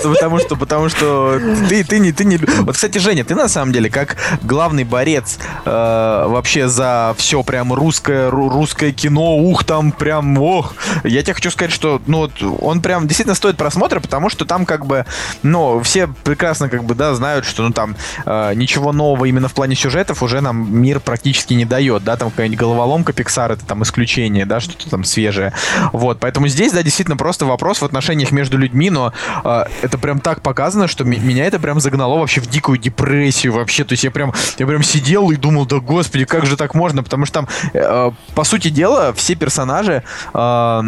Потому 0.02 0.38
что, 0.38 0.56
потому 0.56 0.88
что 0.88 1.40
ты, 1.68 1.84
ты 1.84 1.98
не, 1.98 2.12
ты 2.12 2.24
не. 2.24 2.38
Вот, 2.38 2.74
кстати, 2.74 2.98
Женя, 2.98 3.24
ты 3.24 3.34
на 3.34 3.48
самом 3.48 3.72
деле 3.72 3.90
как 3.90 4.16
главный 4.42 4.84
борец 4.84 5.38
э, 5.64 5.70
вообще 5.70 6.68
за 6.68 7.14
все 7.18 7.42
прям 7.42 7.72
русское, 7.72 8.30
русское 8.48 8.92
кино, 8.92 9.36
ух, 9.36 9.64
там 9.64 9.92
прям, 9.92 10.38
ох. 10.38 10.74
Я 11.04 11.22
тебе 11.22 11.34
хочу 11.34 11.50
сказать, 11.50 11.72
что, 11.72 12.00
ну, 12.06 12.18
вот, 12.18 12.42
он 12.60 12.80
прям 12.80 13.06
действительно 13.06 13.34
стоит 13.34 13.56
просмотра, 13.56 14.00
потому 14.00 14.30
что 14.30 14.44
там 14.44 14.66
как 14.66 14.86
бы, 14.86 15.04
ну, 15.42 15.80
все 15.82 16.06
прекрасно 16.06 16.68
как 16.68 16.84
бы, 16.84 16.94
да, 16.94 17.14
знают, 17.14 17.44
что, 17.44 17.62
ну, 17.62 17.72
там 17.72 17.96
э, 18.24 18.54
ничего 18.54 18.92
нового 18.92 19.24
именно 19.24 19.48
в 19.48 19.54
плане 19.54 19.74
сюжетов 19.74 20.22
уже 20.22 20.40
нам 20.40 20.74
мир 20.74 21.00
практически 21.00 21.54
не 21.54 21.64
дает, 21.64 22.04
да, 22.04 22.16
там 22.16 22.30
какая-нибудь 22.30 22.58
головоломка 22.58 23.12
Pixar 23.12 23.52
это 23.52 23.64
там 23.64 23.82
исключение, 23.82 24.46
да, 24.46 24.60
что-то 24.60 24.88
там 24.90 25.04
свежее. 25.04 25.52
Вот, 25.92 26.18
поэтому 26.20 26.48
здесь, 26.48 26.72
да, 26.72 26.82
действительно 26.82 27.16
просто 27.16 27.46
вопрос 27.46 27.80
в 27.80 27.84
отношениях 27.84 28.32
между 28.32 28.58
людьми, 28.58 28.90
но 28.90 29.12
э, 29.44 29.64
это 29.82 29.98
прям 29.98 30.20
так 30.20 30.42
показано, 30.42 30.88
что 30.88 31.04
меня 31.04 31.44
это 31.44 31.58
прям 31.58 31.80
загнало 31.80 32.18
вообще 32.18 32.40
в 32.40 32.46
дикую 32.46 32.78
депрессию 32.78 33.52
вообще, 33.52 33.84
то 33.84 33.92
есть 33.92 34.04
я 34.04 34.10
прям, 34.10 34.32
я 34.58 34.66
прям 34.66 34.82
сидел 34.82 35.30
и 35.30 35.36
думал, 35.36 35.66
да 35.66 35.78
господи, 35.78 36.24
как 36.24 36.46
же 36.46 36.56
так 36.56 36.74
можно, 36.74 37.02
потому 37.02 37.26
что 37.26 37.34
там, 37.34 37.48
э, 37.72 38.10
по 38.36 38.44
сути 38.44 38.68
дела, 38.68 39.14
все 39.14 39.34
персонажи 39.34 40.02
э, 40.34 40.82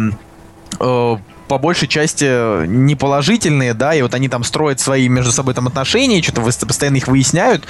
э, 0.79 1.17
по 1.47 1.57
большей 1.57 1.87
части 1.87 2.67
не 2.67 2.95
положительные, 2.95 3.73
да, 3.73 3.95
и 3.95 4.03
вот 4.03 4.13
они 4.13 4.29
там 4.29 4.43
строят 4.43 4.79
свои 4.79 5.09
между 5.09 5.31
собой 5.31 5.55
там 5.55 5.67
отношения, 5.67 6.21
что-то 6.21 6.41
постоянно 6.41 6.97
их 6.97 7.07
выясняют. 7.07 7.63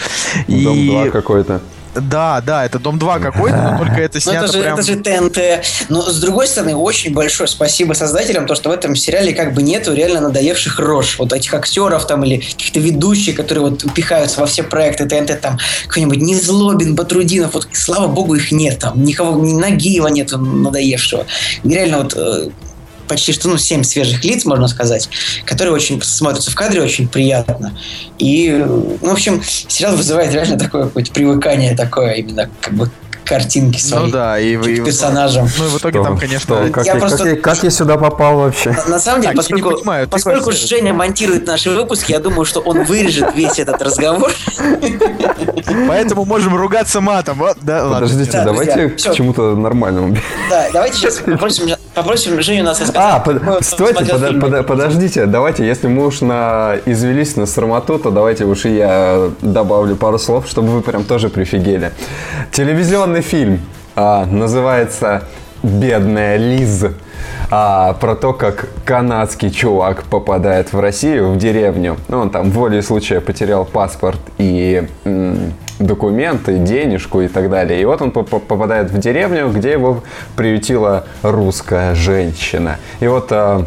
Дом 0.49 0.75
и... 0.75 0.89
2 0.89 1.09
какой-то. 1.11 1.61
Да, 1.95 2.41
да, 2.41 2.65
это 2.65 2.79
Дом 2.79 2.99
2 2.99 3.19
какой-то, 3.19 3.57
но 3.57 3.77
только 3.77 4.01
это 4.01 4.19
снято 4.19 4.45
это 4.45 4.53
же, 4.53 4.61
прям... 4.61 4.79
Это 4.79 4.83
же 4.83 4.95
ТНТ. 4.95 5.39
Но, 5.89 6.01
с 6.01 6.19
другой 6.19 6.47
стороны, 6.47 6.75
очень 6.75 7.13
большое 7.13 7.47
спасибо 7.47 7.93
создателям, 7.93 8.45
то, 8.45 8.55
что 8.55 8.69
в 8.69 8.71
этом 8.71 8.95
сериале 8.95 9.33
как 9.33 9.53
бы 9.53 9.63
нету 9.63 9.93
реально 9.93 10.21
надоевших 10.21 10.79
рож. 10.79 11.17
Вот 11.17 11.33
этих 11.33 11.53
актеров 11.53 12.05
там 12.05 12.23
или 12.23 12.37
каких-то 12.37 12.79
ведущих, 12.79 13.35
которые 13.35 13.69
вот 13.69 13.83
упихаются 13.83 14.39
во 14.39 14.45
все 14.45 14.63
проекты 14.63 15.05
ТНТ, 15.05 15.41
там 15.41 15.57
какой-нибудь 15.87 16.21
Незлобин, 16.21 16.95
Батрудинов, 16.95 17.53
вот 17.53 17.67
слава 17.73 18.07
богу 18.07 18.35
их 18.35 18.51
нет 18.51 18.79
там, 18.79 19.03
никого, 19.03 19.43
ни 19.43 19.53
Нагиева 19.53 20.07
нету 20.07 20.37
надоевшего. 20.37 21.25
Реально 21.63 21.97
вот 21.99 22.13
э, 22.15 22.49
почти 23.09 23.33
что 23.33 23.49
ну, 23.49 23.57
7 23.57 23.83
свежих 23.83 24.23
лиц, 24.23 24.45
можно 24.45 24.67
сказать, 24.67 25.09
которые 25.45 25.73
очень 25.73 26.01
смотрятся 26.01 26.51
в 26.51 26.55
кадре 26.55 26.81
очень 26.81 27.09
приятно. 27.09 27.77
И, 28.17 28.49
ну, 28.51 28.97
в 29.01 29.11
общем, 29.11 29.43
сериал 29.43 29.97
вызывает 29.97 30.33
реально 30.33 30.57
такое 30.57 30.85
какое-то 30.85 31.11
привыкание 31.11 31.75
такое 31.75 32.13
именно 32.13 32.49
как 32.61 32.73
бы 32.73 32.89
картинки 33.29 33.79
свои. 33.79 34.05
Ну 34.05 34.11
да, 34.11 34.39
и, 34.39 34.53
и 34.55 34.81
персонажам. 34.81 35.47
Ну 35.57 35.65
и 35.65 35.67
в 35.69 35.77
итоге 35.77 35.99
Что? 35.99 36.03
там, 36.03 36.17
конечно... 36.17 36.39
Что? 36.39 36.71
Как, 36.73 36.85
Я 36.85 36.93
я, 36.93 36.99
просто- 36.99 37.17
как, 37.19 37.27
я, 37.27 37.35
как 37.41 37.63
я 37.63 37.69
сюда 37.69 37.97
попал 37.97 38.37
вообще? 38.39 38.71
На, 38.71 38.85
на 38.87 38.99
самом 38.99 39.21
деле, 39.21 39.33
Так, 39.33 39.37
поскольку, 39.37 39.69
понимаю, 39.77 40.05
ты 40.07 40.11
поскольку 40.11 40.45
вообще- 40.47 40.67
Женя 40.67 40.93
монтирует 40.93 41.45
наши 41.45 41.69
выпуски, 41.69 42.11
я 42.11 42.19
думаю, 42.19 42.45
что 42.45 42.59
он 42.61 42.83
вырежет 42.83 43.35
весь 43.35 43.59
этот 43.59 43.81
разговор. 43.81 44.31
Поэтому 45.87 46.25
можем 46.25 46.55
ругаться 46.55 47.01
матом. 47.01 47.37
Вот, 47.37 47.57
да, 47.61 47.83
ладно. 47.83 47.95
Подождите, 48.07 48.31
Да, 48.31 48.45
давайте 48.45 48.87
друзья, 48.87 49.11
к 49.11 49.15
чему-то 49.15 49.55
нормальному. 49.55 50.15
Да, 50.49 50.67
давайте 50.73 50.97
сейчас 50.97 51.17
попросим, 51.17 51.69
попросим 51.93 52.41
Женю 52.41 52.63
нас 52.63 52.79
рассказать. 52.79 53.01
А, 53.13 53.19
под- 53.19 53.63
стойте, 53.65 54.05
подождите, 54.63 55.25
давайте, 55.25 55.65
если 55.65 55.87
мы 55.87 56.05
уж 56.07 56.21
на 56.21 56.75
извелись 56.85 57.35
на 57.35 57.45
срамоту, 57.45 57.99
то 57.99 58.09
давайте 58.11 58.45
уж 58.45 58.65
и 58.65 58.75
я 58.75 59.29
добавлю 59.41 59.95
пару 59.95 60.17
слов, 60.17 60.47
чтобы 60.47 60.69
вы 60.69 60.81
прям 60.81 61.03
тоже 61.03 61.29
прифигели. 61.29 61.91
Телевизионный 62.51 63.18
фильм 63.21 63.59
а, 63.95 64.25
называется 64.25 65.23
«Бедная 65.63 66.37
Лиз». 66.37 66.85
А, 67.51 67.93
про 67.93 68.15
то, 68.15 68.33
как 68.33 68.69
канадский 68.85 69.49
чувак 69.49 70.03
попадает 70.03 70.71
в 70.71 70.79
Россию, 70.79 71.31
в 71.31 71.37
деревню. 71.37 71.97
Ну, 72.07 72.19
он 72.19 72.29
там 72.29 72.51
волей 72.51 72.81
случая 72.81 73.21
потерял 73.21 73.65
паспорт 73.65 74.19
и 74.37 74.87
м, 75.03 75.53
документы, 75.79 76.57
денежку 76.57 77.21
и 77.21 77.27
так 77.27 77.49
далее. 77.49 77.81
И 77.81 77.85
вот 77.85 78.01
он 78.01 78.11
поп- 78.11 78.43
попадает 78.43 78.91
в 78.91 78.99
деревню, 78.99 79.49
где 79.49 79.71
его 79.71 80.03
приютила 80.35 81.05
русская 81.23 81.95
женщина. 81.95 82.77
И 82.99 83.07
вот 83.07 83.27
а, 83.31 83.65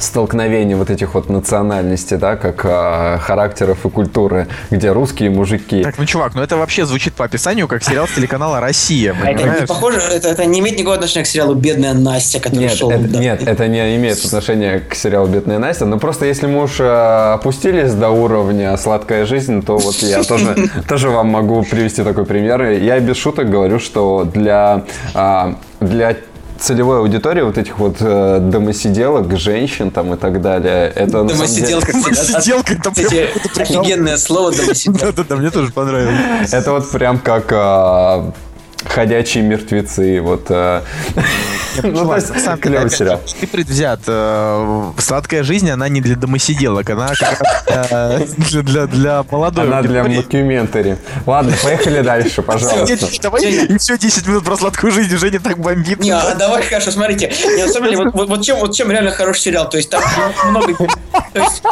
столкновение 0.00 0.76
вот 0.76 0.90
этих 0.90 1.14
вот 1.14 1.28
национальностей, 1.28 2.16
да, 2.16 2.36
как 2.36 2.62
а, 2.64 3.18
характеров 3.18 3.84
и 3.86 3.90
культуры, 3.90 4.48
где 4.70 4.92
русские 4.92 5.30
мужики. 5.30 5.82
Так, 5.82 5.98
ну, 5.98 6.06
чувак, 6.06 6.34
ну 6.34 6.42
это 6.42 6.56
вообще 6.56 6.86
звучит 6.86 7.14
по 7.14 7.24
описанию 7.24 7.68
как 7.68 7.84
сериал 7.84 8.06
с 8.06 8.12
телеканала 8.12 8.60
«Россия», 8.60 9.14
А 9.22 9.30
это 9.30 9.42
не 9.42 9.66
похоже, 9.66 10.00
это, 10.00 10.28
это 10.28 10.44
не 10.46 10.60
имеет 10.60 10.76
никакого 10.76 10.96
отношения 10.96 11.24
к 11.24 11.28
сериалу 11.28 11.54
«Бедная 11.54 11.94
Настя», 11.94 12.40
который 12.40 12.60
Нет, 12.60 12.72
шел. 12.72 12.90
это, 12.90 13.08
да. 13.08 13.18
нет, 13.18 13.42
это 13.46 13.68
не 13.68 13.96
имеет 13.96 14.24
отношения 14.24 14.80
к 14.80 14.94
сериалу 14.94 15.28
«Бедная 15.28 15.58
Настя», 15.58 15.86
но 15.86 15.98
просто 15.98 16.26
если 16.26 16.46
мы 16.46 16.64
уж 16.64 16.80
э, 16.80 17.32
опустились 17.34 17.92
до 17.92 18.10
уровня 18.10 18.76
«Сладкая 18.76 19.26
жизнь», 19.26 19.62
то 19.62 19.76
вот 19.76 19.96
я 19.96 20.22
тоже, 20.24 20.70
тоже 20.88 21.10
вам 21.10 21.28
могу 21.28 21.62
привести 21.62 22.02
такой 22.02 22.24
пример. 22.24 22.62
Я 22.62 22.98
без 23.00 23.16
шуток 23.16 23.50
говорю, 23.50 23.78
что 23.78 24.24
для, 24.24 24.84
а, 25.14 25.56
для 25.80 26.16
целевой 26.60 26.98
аудитории 26.98 27.42
вот 27.42 27.58
этих 27.58 27.78
вот 27.78 27.96
э, 28.00 28.38
домосиделок, 28.40 29.36
женщин 29.38 29.90
там 29.90 30.14
и 30.14 30.16
так 30.16 30.40
далее, 30.40 30.92
это 30.94 31.22
деле- 31.22 31.34
Домосиделка, 31.34 31.92
Домосиделка, 32.04 32.72
это 32.74 32.90
прям 32.92 33.82
офигенное 33.82 34.16
слово 34.16 34.52
домосиделка. 34.52 35.06
Да-да-да, 35.06 35.36
мне 35.36 35.50
тоже 35.50 35.72
понравилось. 35.72 36.52
Это 36.52 36.72
вот 36.72 36.90
прям 36.90 37.18
как 37.18 37.50
а, 37.52 38.32
ходячие 38.86 39.44
мертвецы. 39.44 40.20
Вот, 40.20 40.46
а. 40.50 40.82
ну, 41.82 42.06
то 42.06 42.16
есть, 42.16 42.32
деле, 42.32 42.56
клевый 42.56 42.90
сериал. 42.90 43.20
Ты 43.40 43.46
предвзят. 43.46 44.00
Э, 44.06 44.92
Сладкая 44.98 45.42
жизнь, 45.42 45.70
она 45.70 45.88
не 45.88 46.00
для 46.00 46.16
домосиделок, 46.16 46.88
она 46.90 47.12
э, 47.66 48.26
для, 48.36 48.62
для, 48.62 48.86
для 48.86 49.24
молодой 49.30 49.66
Она 49.66 49.82
для 49.82 50.04
мокюментари. 50.04 50.96
Ладно, 51.26 51.52
поехали 51.62 52.02
дальше, 52.02 52.42
пожалуйста. 52.42 53.08
Давай 53.22 53.44
и 53.44 53.78
все 53.78 53.98
10 53.98 54.26
минут 54.26 54.44
про 54.44 54.56
сладкую 54.56 54.92
жизнь, 54.92 55.16
Женя 55.16 55.40
так 55.40 55.58
бомбит. 55.58 56.00
Не, 56.00 56.10
а 56.10 56.34
давай, 56.34 56.62
хорошо, 56.62 56.90
смотрите. 56.90 57.32
Не, 57.56 57.64
на 57.64 57.72
самом 57.72 57.90
деле, 57.90 58.10
вот, 58.10 58.42
чем, 58.42 58.58
вот 58.58 58.74
чем 58.74 58.90
реально 58.90 59.10
хороший 59.10 59.40
сериал. 59.40 59.68
То 59.68 59.76
есть 59.76 59.90
там 59.90 60.02
много... 60.46 60.74
То 61.32 61.40
есть 61.40 61.62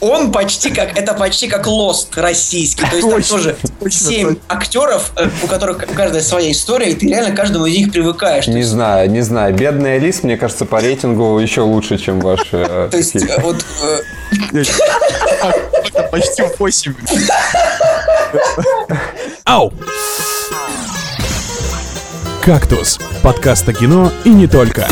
он 0.00 0.32
почти 0.32 0.70
как... 0.70 0.96
Это 0.96 1.14
почти 1.14 1.48
как 1.48 1.66
Лост 1.66 2.16
российский. 2.16 2.84
То 2.86 2.96
есть 2.96 3.08
там 3.08 3.22
тоже 3.22 3.56
точно, 3.80 4.08
7 4.08 4.28
точно. 4.28 4.42
актеров, 4.48 5.12
э, 5.16 5.28
у 5.42 5.46
которых 5.46 5.86
каждая 5.94 6.22
своя 6.22 6.52
история, 6.56 6.90
и 6.90 6.94
ты 6.94 7.06
реально 7.08 7.30
к 7.32 7.36
каждому 7.36 7.66
из 7.66 7.76
них 7.76 7.92
привыкаешь. 7.92 8.46
Не 8.48 8.58
есть- 8.58 8.70
знаю, 8.70 9.10
не 9.10 9.20
знаю. 9.20 9.54
Бедная 9.54 9.98
Лис, 9.98 10.22
мне 10.22 10.36
кажется, 10.36 10.64
по 10.64 10.80
рейтингу 10.80 11.38
еще 11.38 11.60
лучше, 11.62 11.98
чем 11.98 12.20
ваши. 12.20 12.44
э, 12.52 12.88
То 12.90 12.96
есть, 12.96 13.16
э, 13.16 13.40
вот 13.40 13.64
э, 13.84 14.64
Почти 16.10 16.42
8. 16.58 16.94
Ау! 19.44 19.72
«Кактус»– 22.44 22.98
подкаст 23.22 23.68
о 23.68 23.72
кино 23.72 24.12
и 24.24 24.28
не 24.30 24.46
только. 24.46 24.86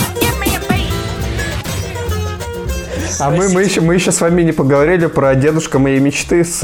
А 3.20 3.31
мы, 3.31 3.48
мы, 3.48 3.62
еще, 3.62 3.81
мы 3.81 3.94
еще 3.94 4.11
с 4.11 4.20
вами 4.20 4.42
не 4.42 4.50
поговорили 4.53 5.07
про 5.07 5.35
дедушка 5.37 5.79
моей 5.79 6.00
мечты 6.00 6.44
с 6.44 6.62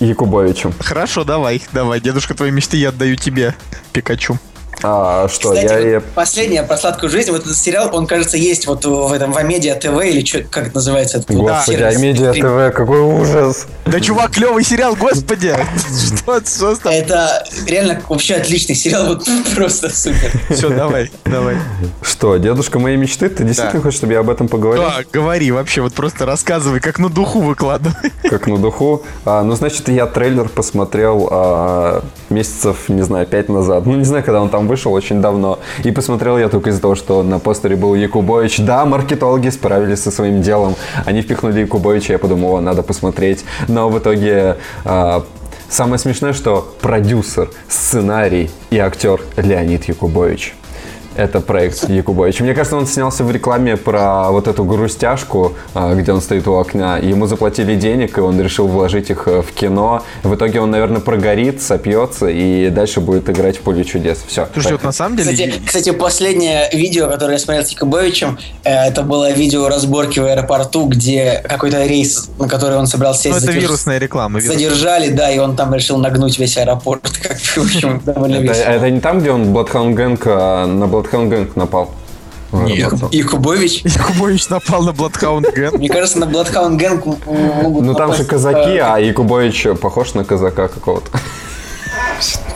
Якубовичем. 0.00 0.74
Хорошо, 0.78 1.24
давай, 1.24 1.62
давай. 1.72 2.00
Дедушка 2.00 2.34
твоей 2.34 2.52
мечты 2.52 2.76
я 2.76 2.90
отдаю 2.90 3.16
тебе, 3.16 3.54
Пикачу. 3.92 4.38
А, 4.82 5.28
что, 5.28 5.52
Кстати, 5.52 5.72
я, 5.72 5.78
вот 5.78 5.86
я- 5.86 6.00
последнее 6.14 6.62
про 6.62 6.76
сладкую 6.76 7.10
жизнь. 7.10 7.30
Вот 7.30 7.42
этот 7.42 7.56
сериал, 7.56 7.90
он, 7.92 8.06
кажется, 8.06 8.36
есть 8.36 8.66
вот 8.66 8.84
в 8.84 9.12
этом 9.12 9.32
в 9.32 9.36
Амедиа 9.36 9.74
ТВ 9.74 10.04
или 10.04 10.24
что, 10.24 10.42
как 10.42 10.66
это 10.68 10.76
называется? 10.76 11.18
этот 11.18 11.30
вот 11.30 11.48
Господи, 11.48 11.78
сервис? 11.78 11.96
Амедиа 11.96 12.32
ТВ, 12.32 12.76
какой 12.76 13.00
ужас. 13.00 13.66
Да, 13.86 14.00
чувак, 14.00 14.32
клевый 14.32 14.64
сериал, 14.64 14.96
господи! 14.96 15.54
Что? 16.26 16.90
Это 16.90 17.44
реально 17.66 18.02
вообще 18.08 18.34
отличный 18.34 18.74
сериал, 18.74 19.06
вот 19.06 19.28
просто 19.54 19.94
супер. 19.94 20.30
Все, 20.50 20.68
давай, 20.68 21.10
давай. 21.24 21.56
Что, 22.02 22.36
дедушка 22.36 22.78
моей 22.78 22.96
мечты? 22.96 23.28
Ты 23.28 23.44
действительно 23.44 23.82
хочешь, 23.82 23.98
чтобы 23.98 24.12
я 24.12 24.20
об 24.20 24.30
этом 24.30 24.48
поговорил? 24.48 24.84
Да, 24.84 25.04
говори 25.12 25.50
вообще, 25.52 25.82
вот 25.82 25.94
просто 25.94 26.26
рассказывай, 26.26 26.80
как 26.80 26.98
на 26.98 27.08
духу 27.08 27.40
выкладывай. 27.40 28.12
как 28.28 28.46
на 28.46 28.58
духу. 28.58 29.04
А, 29.24 29.42
ну, 29.42 29.54
значит, 29.54 29.88
я 29.88 30.06
трейлер 30.06 30.48
посмотрел 30.48 31.28
а, 31.30 32.04
месяцев, 32.28 32.88
не 32.88 33.02
знаю, 33.02 33.26
пять 33.26 33.48
назад. 33.48 33.86
Ну, 33.86 33.94
не 33.96 34.04
знаю, 34.04 34.24
когда 34.24 34.42
он 34.42 34.48
там 34.48 34.66
вышел, 34.66 34.75
очень 34.84 35.22
давно. 35.22 35.58
И 35.84 35.90
посмотрел 35.90 36.36
я 36.38 36.48
только 36.48 36.70
из-за 36.70 36.80
того, 36.80 36.94
что 36.94 37.22
на 37.22 37.38
постере 37.38 37.76
был 37.76 37.94
Якубович. 37.94 38.58
Да, 38.58 38.84
маркетологи 38.84 39.48
справились 39.48 40.02
со 40.02 40.10
своим 40.10 40.42
делом. 40.42 40.74
Они 41.06 41.22
впихнули 41.22 41.60
Якубовича, 41.60 42.12
я 42.12 42.18
подумал, 42.18 42.60
надо 42.60 42.82
посмотреть. 42.82 43.44
Но 43.68 43.88
в 43.88 43.98
итоге... 43.98 44.56
а, 44.84 45.24
Самое 45.68 45.98
смешное, 45.98 46.32
что 46.32 46.74
продюсер, 46.80 47.50
сценарий 47.68 48.50
и 48.70 48.78
актер 48.78 49.20
Леонид 49.36 49.88
Якубович. 49.88 50.54
Это 51.16 51.40
проект 51.40 51.88
Якубович. 51.88 52.40
Мне 52.40 52.52
кажется, 52.54 52.76
он 52.76 52.86
снялся 52.86 53.24
в 53.24 53.30
рекламе 53.30 53.76
про 53.76 54.30
вот 54.30 54.48
эту 54.48 54.64
грустяшку, 54.64 55.54
а, 55.74 55.94
где 55.94 56.12
он 56.12 56.20
стоит 56.20 56.46
у 56.46 56.52
окна. 56.54 56.98
Ему 56.98 57.26
заплатили 57.26 57.74
денег, 57.74 58.18
и 58.18 58.20
он 58.20 58.38
решил 58.40 58.66
вложить 58.68 59.08
их 59.10 59.26
э, 59.26 59.40
в 59.40 59.52
кино. 59.52 60.02
В 60.22 60.34
итоге 60.34 60.60
он, 60.60 60.70
наверное, 60.70 61.00
прогорит, 61.00 61.62
сопьется, 61.62 62.26
и 62.28 62.68
дальше 62.68 63.00
будет 63.00 63.30
играть 63.30 63.56
в 63.56 63.60
поле 63.62 63.82
чудес. 63.84 64.18
Все. 64.26 64.46
Слушайте, 64.52 64.74
вот 64.74 64.84
на 64.84 64.92
самом 64.92 65.16
деле... 65.16 65.32
Кстати, 65.32 65.54
кстати, 65.64 65.90
последнее 65.92 66.68
видео, 66.72 67.08
которое 67.08 67.32
я 67.34 67.38
смотрел 67.38 67.64
с 67.64 67.70
Якубовичем, 67.70 68.38
э, 68.64 68.70
это 68.88 69.02
было 69.02 69.32
видео 69.32 69.68
разборки 69.68 70.20
в 70.20 70.24
аэропорту, 70.26 70.84
где 70.86 71.42
какой-то 71.48 71.82
рейс, 71.86 72.28
на 72.38 72.46
который 72.46 72.76
он 72.76 72.86
собрался 72.86 73.22
сесть, 73.22 73.36
Ну, 73.36 73.38
это 73.42 73.52
задерж- 73.52 73.60
вирусная 73.62 73.98
реклама. 73.98 74.38
вирусная. 74.38 74.68
задержали, 74.68 75.08
да, 75.08 75.30
и 75.30 75.38
он 75.38 75.56
там 75.56 75.74
решил 75.74 75.96
нагнуть 75.96 76.38
весь 76.38 76.58
аэропорт. 76.58 77.10
Как, 77.22 77.38
в 77.38 77.58
общем, 77.58 78.02
довольно 78.04 78.34
Это, 78.34 78.42
весело. 78.42 78.64
это 78.64 78.90
не 78.90 79.00
там, 79.00 79.20
где 79.20 79.30
он 79.30 79.44
Bloodhound 79.54 79.94
Gang, 79.94 80.20
а, 80.26 80.66
на 80.66 80.84
Bloodhound 80.84 81.05
Gang 81.12 81.50
напал? 81.54 81.90
Нет. 82.52 82.92
Якубович? 83.10 83.82
Якубович 83.84 84.48
напал 84.48 84.82
на 84.82 84.90
Bloodhound 84.90 85.54
Gang. 85.54 85.76
Мне 85.76 85.88
кажется, 85.88 86.18
на 86.18 86.24
Bloodhound 86.24 86.78
Gang 86.78 87.62
могут 87.62 87.84
Ну 87.84 87.94
там 87.94 88.14
же 88.14 88.24
казаки, 88.24 88.78
а 88.78 88.98
Якубович 88.98 89.66
похож 89.80 90.14
на 90.14 90.24
казака 90.24 90.68
какого-то. 90.68 91.10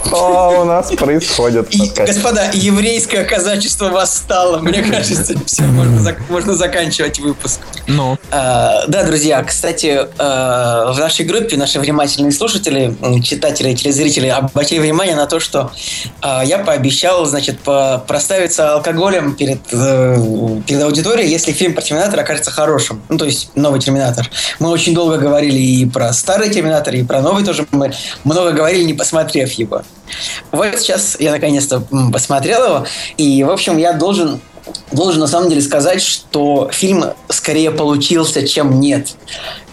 Что 0.06 0.60
у 0.62 0.64
нас 0.64 0.90
происходит? 0.92 1.74
И, 1.74 1.90
господа, 1.96 2.50
еврейское 2.52 3.24
казачество 3.24 3.88
восстало. 3.90 4.58
Мне 4.58 4.82
кажется, 4.82 5.34
все, 5.46 5.62
можно, 5.62 5.98
зак- 6.08 6.20
можно 6.28 6.54
заканчивать 6.54 7.18
выпуск. 7.20 7.60
Ну, 7.86 8.18
А, 8.30 8.86
да, 8.86 9.04
друзья, 9.04 9.42
кстати, 9.42 10.06
а, 10.18 10.92
в 10.92 10.98
нашей 10.98 11.24
группе 11.24 11.56
наши 11.56 11.78
внимательные 11.80 12.32
слушатели, 12.32 12.94
читатели, 13.22 13.74
телезрители 13.74 14.28
обратили 14.28 14.78
внимание 14.78 15.16
на 15.16 15.26
то, 15.26 15.40
что 15.40 15.70
а, 16.22 16.44
я 16.44 16.58
пообещал, 16.58 17.24
значит, 17.26 17.58
проставиться 17.60 18.74
алкоголем 18.74 19.34
перед, 19.34 19.60
э, 19.72 20.16
перед 20.66 20.82
аудиторией, 20.82 21.28
если 21.30 21.52
фильм 21.52 21.74
про 21.74 21.82
Терминатор 21.82 22.20
окажется 22.20 22.50
хорошим. 22.50 23.02
Ну, 23.08 23.18
то 23.18 23.24
есть 23.24 23.50
новый 23.54 23.80
Терминатор. 23.80 24.28
Мы 24.58 24.70
очень 24.70 24.94
долго 24.94 25.18
говорили 25.18 25.58
и 25.58 25.86
про 25.86 26.12
старый 26.12 26.50
Терминатор, 26.50 26.94
и 26.94 27.02
про 27.02 27.20
новый 27.20 27.44
тоже. 27.44 27.66
Мы 27.72 27.92
много 28.24 28.52
говорили, 28.52 28.82
не 28.84 28.94
посмотрев 28.94 29.52
его. 29.52 29.82
Вот 30.53 30.79
сейчас 30.79 31.16
я 31.20 31.31
наконец-то 31.31 31.83
посмотрел 32.12 32.64
его, 32.64 32.87
и, 33.16 33.42
в 33.44 33.50
общем, 33.50 33.79
я 33.79 33.92
должен 33.92 34.40
должен 34.92 35.20
на 35.20 35.26
самом 35.26 35.48
деле 35.48 35.62
сказать, 35.62 36.03
что 36.03 36.68
фильм 36.72 37.05
скорее 37.29 37.70
получился, 37.70 38.46
чем 38.46 38.79
нет. 38.79 39.09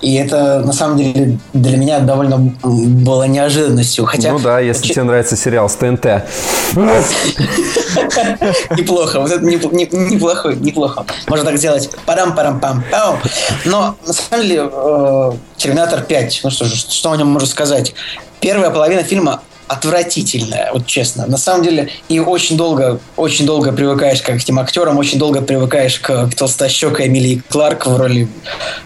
И 0.01 0.15
это 0.15 0.59
на 0.59 0.73
самом 0.73 0.97
деле 0.97 1.39
для 1.53 1.77
меня 1.77 1.99
довольно 1.99 2.37
было 2.37 3.23
неожиданностью. 3.23 4.05
Хотя 4.05 4.31
Ну 4.31 4.39
да, 4.39 4.59
если 4.59 4.87
Че- 4.87 4.93
тебе 4.93 5.03
нравится 5.03 5.35
сериал 5.35 5.69
с 5.69 5.75
ТНТ. 5.75 6.23
неплохо, 8.77 9.19
вот 9.19 9.31
это 9.31 9.43
непл- 9.43 9.73
не- 9.73 9.89
неплохо, 9.91 10.49
неплохо. 10.49 11.05
Можно 11.27 11.45
так 11.45 11.57
сделать. 11.57 11.89
парам 12.05 12.35
парам 12.35 12.59
пам 12.59 12.83
пау 12.89 13.17
Но 13.65 13.95
на 14.05 14.13
самом 14.13 14.43
деле 14.47 14.69
э, 14.71 15.31
Терминатор 15.57 16.01
5, 16.01 16.41
ну 16.43 16.49
что 16.49 16.65
же, 16.65 16.75
что 16.75 17.11
о 17.11 17.17
нем 17.17 17.27
можно 17.27 17.47
сказать? 17.47 17.93
Первая 18.39 18.69
половина 18.69 19.03
фильма 19.03 19.41
отвратительная, 19.67 20.71
вот 20.73 20.85
честно. 20.85 21.25
На 21.25 21.37
самом 21.37 21.63
деле, 21.63 21.89
и 22.09 22.19
очень 22.19 22.57
долго, 22.57 22.99
очень 23.15 23.45
долго 23.45 23.71
привыкаешь 23.71 24.21
к 24.21 24.29
этим 24.29 24.59
актерам, 24.59 24.97
очень 24.97 25.19
долго 25.19 25.41
привыкаешь 25.41 25.99
к, 25.99 26.29
к 26.29 26.35
толстощекой 26.35 27.07
Эмилии 27.07 27.41
Кларк 27.49 27.85
в 27.85 27.97
роли 27.97 28.27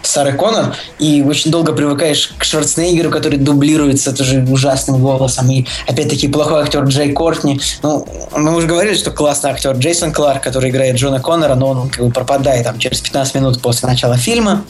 Сары 0.02 0.32
Коннор, 0.32 0.74
и 0.98 1.22
очень 1.22 1.50
долго 1.50 1.72
привыкаешь 1.72 2.34
к 2.36 2.44
Шварценеггеру, 2.44 3.10
который 3.10 3.38
дублируется 3.38 4.12
тоже 4.12 4.44
ужасным 4.50 5.00
голосом, 5.00 5.50
и 5.50 5.66
опять-таки 5.86 6.28
плохой 6.28 6.62
актер 6.62 6.84
Джей 6.84 7.12
Кортни. 7.12 7.60
Ну, 7.82 8.06
мы 8.36 8.54
уже 8.54 8.66
говорили, 8.66 8.94
что 8.94 9.10
классный 9.10 9.50
актер 9.50 9.72
Джейсон 9.72 10.12
Кларк, 10.12 10.42
который 10.42 10.70
играет 10.70 10.96
Джона 10.96 11.20
Коннора, 11.20 11.54
но 11.54 11.68
он 11.68 11.88
как 11.90 12.04
бы 12.04 12.12
пропадает 12.12 12.64
там 12.64 12.78
через 12.78 13.00
15 13.00 13.34
минут 13.36 13.62
после 13.62 13.88
начала 13.88 14.16
фильма. 14.16 14.64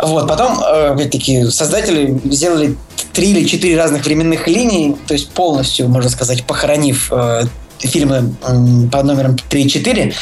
Вот, 0.00 0.28
потом, 0.28 0.60
э, 0.60 0.92
опять-таки, 0.92 1.44
создатели 1.50 2.20
сделали 2.24 2.76
три 3.12 3.30
или 3.30 3.46
четыре 3.46 3.76
разных 3.76 4.04
временных 4.04 4.46
линий, 4.46 4.96
то 5.06 5.14
есть 5.14 5.30
полностью, 5.30 5.88
можно 5.88 6.10
сказать, 6.10 6.44
похоронив 6.44 7.12
э, 7.12 7.44
фильмы 7.78 8.34
м, 8.46 8.90
под 8.90 9.04
номером 9.04 9.36
3 9.36 9.62
и 9.62 9.68
4. 9.68 10.14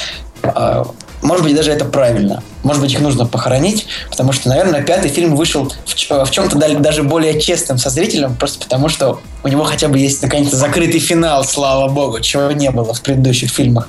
Э, 0.43 0.85
может 1.23 1.45
быть, 1.45 1.55
даже 1.55 1.71
это 1.71 1.85
правильно. 1.85 2.43
Может 2.65 2.83
быть, 2.83 2.93
их 2.93 3.01
нужно 3.01 3.27
похоронить, 3.27 3.87
потому 4.11 4.33
что, 4.33 4.49
наверное, 4.49 4.83
пятый 4.83 5.09
фильм 5.09 5.35
вышел 5.37 5.73
в, 5.85 6.25
в 6.25 6.31
чем-то 6.31 6.59
даже 6.79 7.03
более 7.03 7.41
честным 7.41 7.79
со 7.79 7.91
зрителем, 7.91 8.37
просто 8.37 8.65
потому 8.65 8.89
что 8.89 9.21
у 9.45 9.49
него 9.49 9.65
хотя 9.65 9.89
бы 9.89 9.99
есть 9.99 10.23
наконец-то 10.23 10.57
закрытый 10.57 11.01
финал, 11.01 11.45
слава 11.45 11.89
богу, 11.89 12.21
чего 12.21 12.51
не 12.53 12.71
было 12.71 12.95
в 12.95 13.01
предыдущих 13.03 13.51
фильмах. 13.51 13.89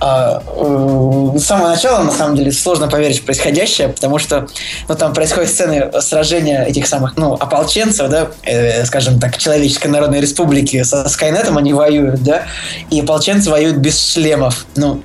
А, 0.00 0.42
э, 0.44 1.38
с 1.38 1.44
самого 1.44 1.68
начала, 1.68 2.02
на 2.02 2.10
самом 2.10 2.36
деле, 2.36 2.50
сложно 2.50 2.88
поверить 2.88 3.20
в 3.20 3.24
происходящее, 3.24 3.88
потому 3.88 4.18
что 4.18 4.48
ну, 4.88 4.94
там 4.94 5.12
происходят 5.14 5.50
сцены 5.50 5.90
сражения 6.00 6.64
этих 6.64 6.86
самых, 6.86 7.16
ну, 7.16 7.34
ополченцев, 7.34 8.08
да, 8.08 8.28
э, 8.42 8.84
скажем 8.84 9.20
так, 9.20 9.38
Человеческой 9.38 9.88
Народной 9.88 10.20
Республики 10.20 10.82
со 10.82 11.08
Скайнетом 11.08 11.58
они 11.58 11.72
воюют, 11.72 12.22
да, 12.22 12.44
и 12.90 13.00
ополченцы 13.00 13.50
воюют 13.50 13.76
без 13.76 14.12
шлемов. 14.12 14.66
Ну, 14.74 15.02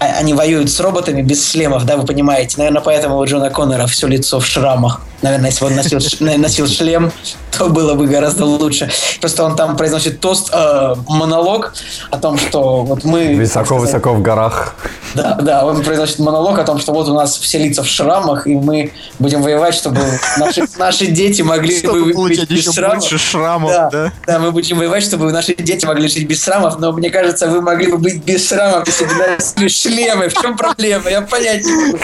они 0.00 0.32
воюют 0.34 0.70
с 0.70 0.80
роботами 0.80 1.22
без 1.22 1.50
шлемов, 1.50 1.84
да, 1.84 1.96
вы 1.96 2.06
понимаете. 2.06 2.54
Наверное, 2.58 2.80
поэтому 2.82 3.18
у 3.18 3.24
Джона 3.26 3.50
Коннора 3.50 3.86
все 3.86 4.06
лицо 4.06 4.40
в 4.40 4.46
шрамах. 4.46 5.02
Наверное, 5.22 5.50
если 5.50 5.60
бы 5.60 5.70
он 5.70 5.76
носил, 5.76 6.00
носил 6.38 6.66
шлем, 6.66 7.12
то 7.56 7.68
было 7.68 7.92
бы 7.94 8.06
гораздо 8.06 8.46
лучше. 8.46 8.90
Просто 9.20 9.44
он 9.44 9.54
там 9.54 9.76
произносит 9.76 10.20
тост, 10.20 10.48
э, 10.50 10.94
монолог 11.08 11.74
о 12.10 12.16
том, 12.16 12.38
что 12.38 12.84
вот 12.84 13.04
мы... 13.04 13.36
Высоко-высоко 13.36 14.14
в 14.14 14.22
горах. 14.22 14.76
да, 15.14 15.34
да, 15.34 15.66
он 15.66 15.82
произносит 15.82 16.20
монолог 16.20 16.58
о 16.58 16.64
том, 16.64 16.78
что 16.78 16.92
вот 16.92 17.08
у 17.10 17.14
нас 17.14 17.36
все 17.36 17.58
лица 17.58 17.82
в 17.82 17.86
шрамах, 17.86 18.46
и 18.46 18.54
мы 18.54 18.92
будем 19.18 19.42
воевать, 19.42 19.74
чтобы 19.74 20.00
наши, 20.38 20.64
наши 20.78 21.06
дети 21.08 21.42
могли 21.42 21.76
чтобы 21.78 22.04
бы 22.06 22.12
получать 22.12 22.48
быть 22.48 22.50
без 22.50 22.58
еще 22.60 22.72
шрамов. 22.72 23.00
больше 23.00 23.18
шрамов, 23.18 23.70
Да, 23.72 23.90
да? 23.90 24.12
да, 24.26 24.38
мы 24.38 24.52
будем 24.52 24.78
воевать, 24.78 25.02
чтобы 25.02 25.30
наши 25.32 25.54
дети 25.54 25.84
могли 25.84 26.08
жить 26.08 26.26
без 26.26 26.42
шрамов, 26.42 26.78
но 26.78 26.92
мне 26.92 27.10
кажется, 27.10 27.48
вы 27.48 27.60
могли 27.60 27.90
бы 27.90 27.98
быть 27.98 28.24
без 28.24 28.48
шрамов, 28.48 28.86
если 28.86 29.04
бы 29.04 29.12
носили 29.56 29.89
шлемы. 29.90 30.28
В 30.28 30.34
чем 30.34 30.56
проблема? 30.56 31.10
Я 31.10 31.22
понять 31.22 31.64
не 31.64 31.72
могу. 31.72 31.98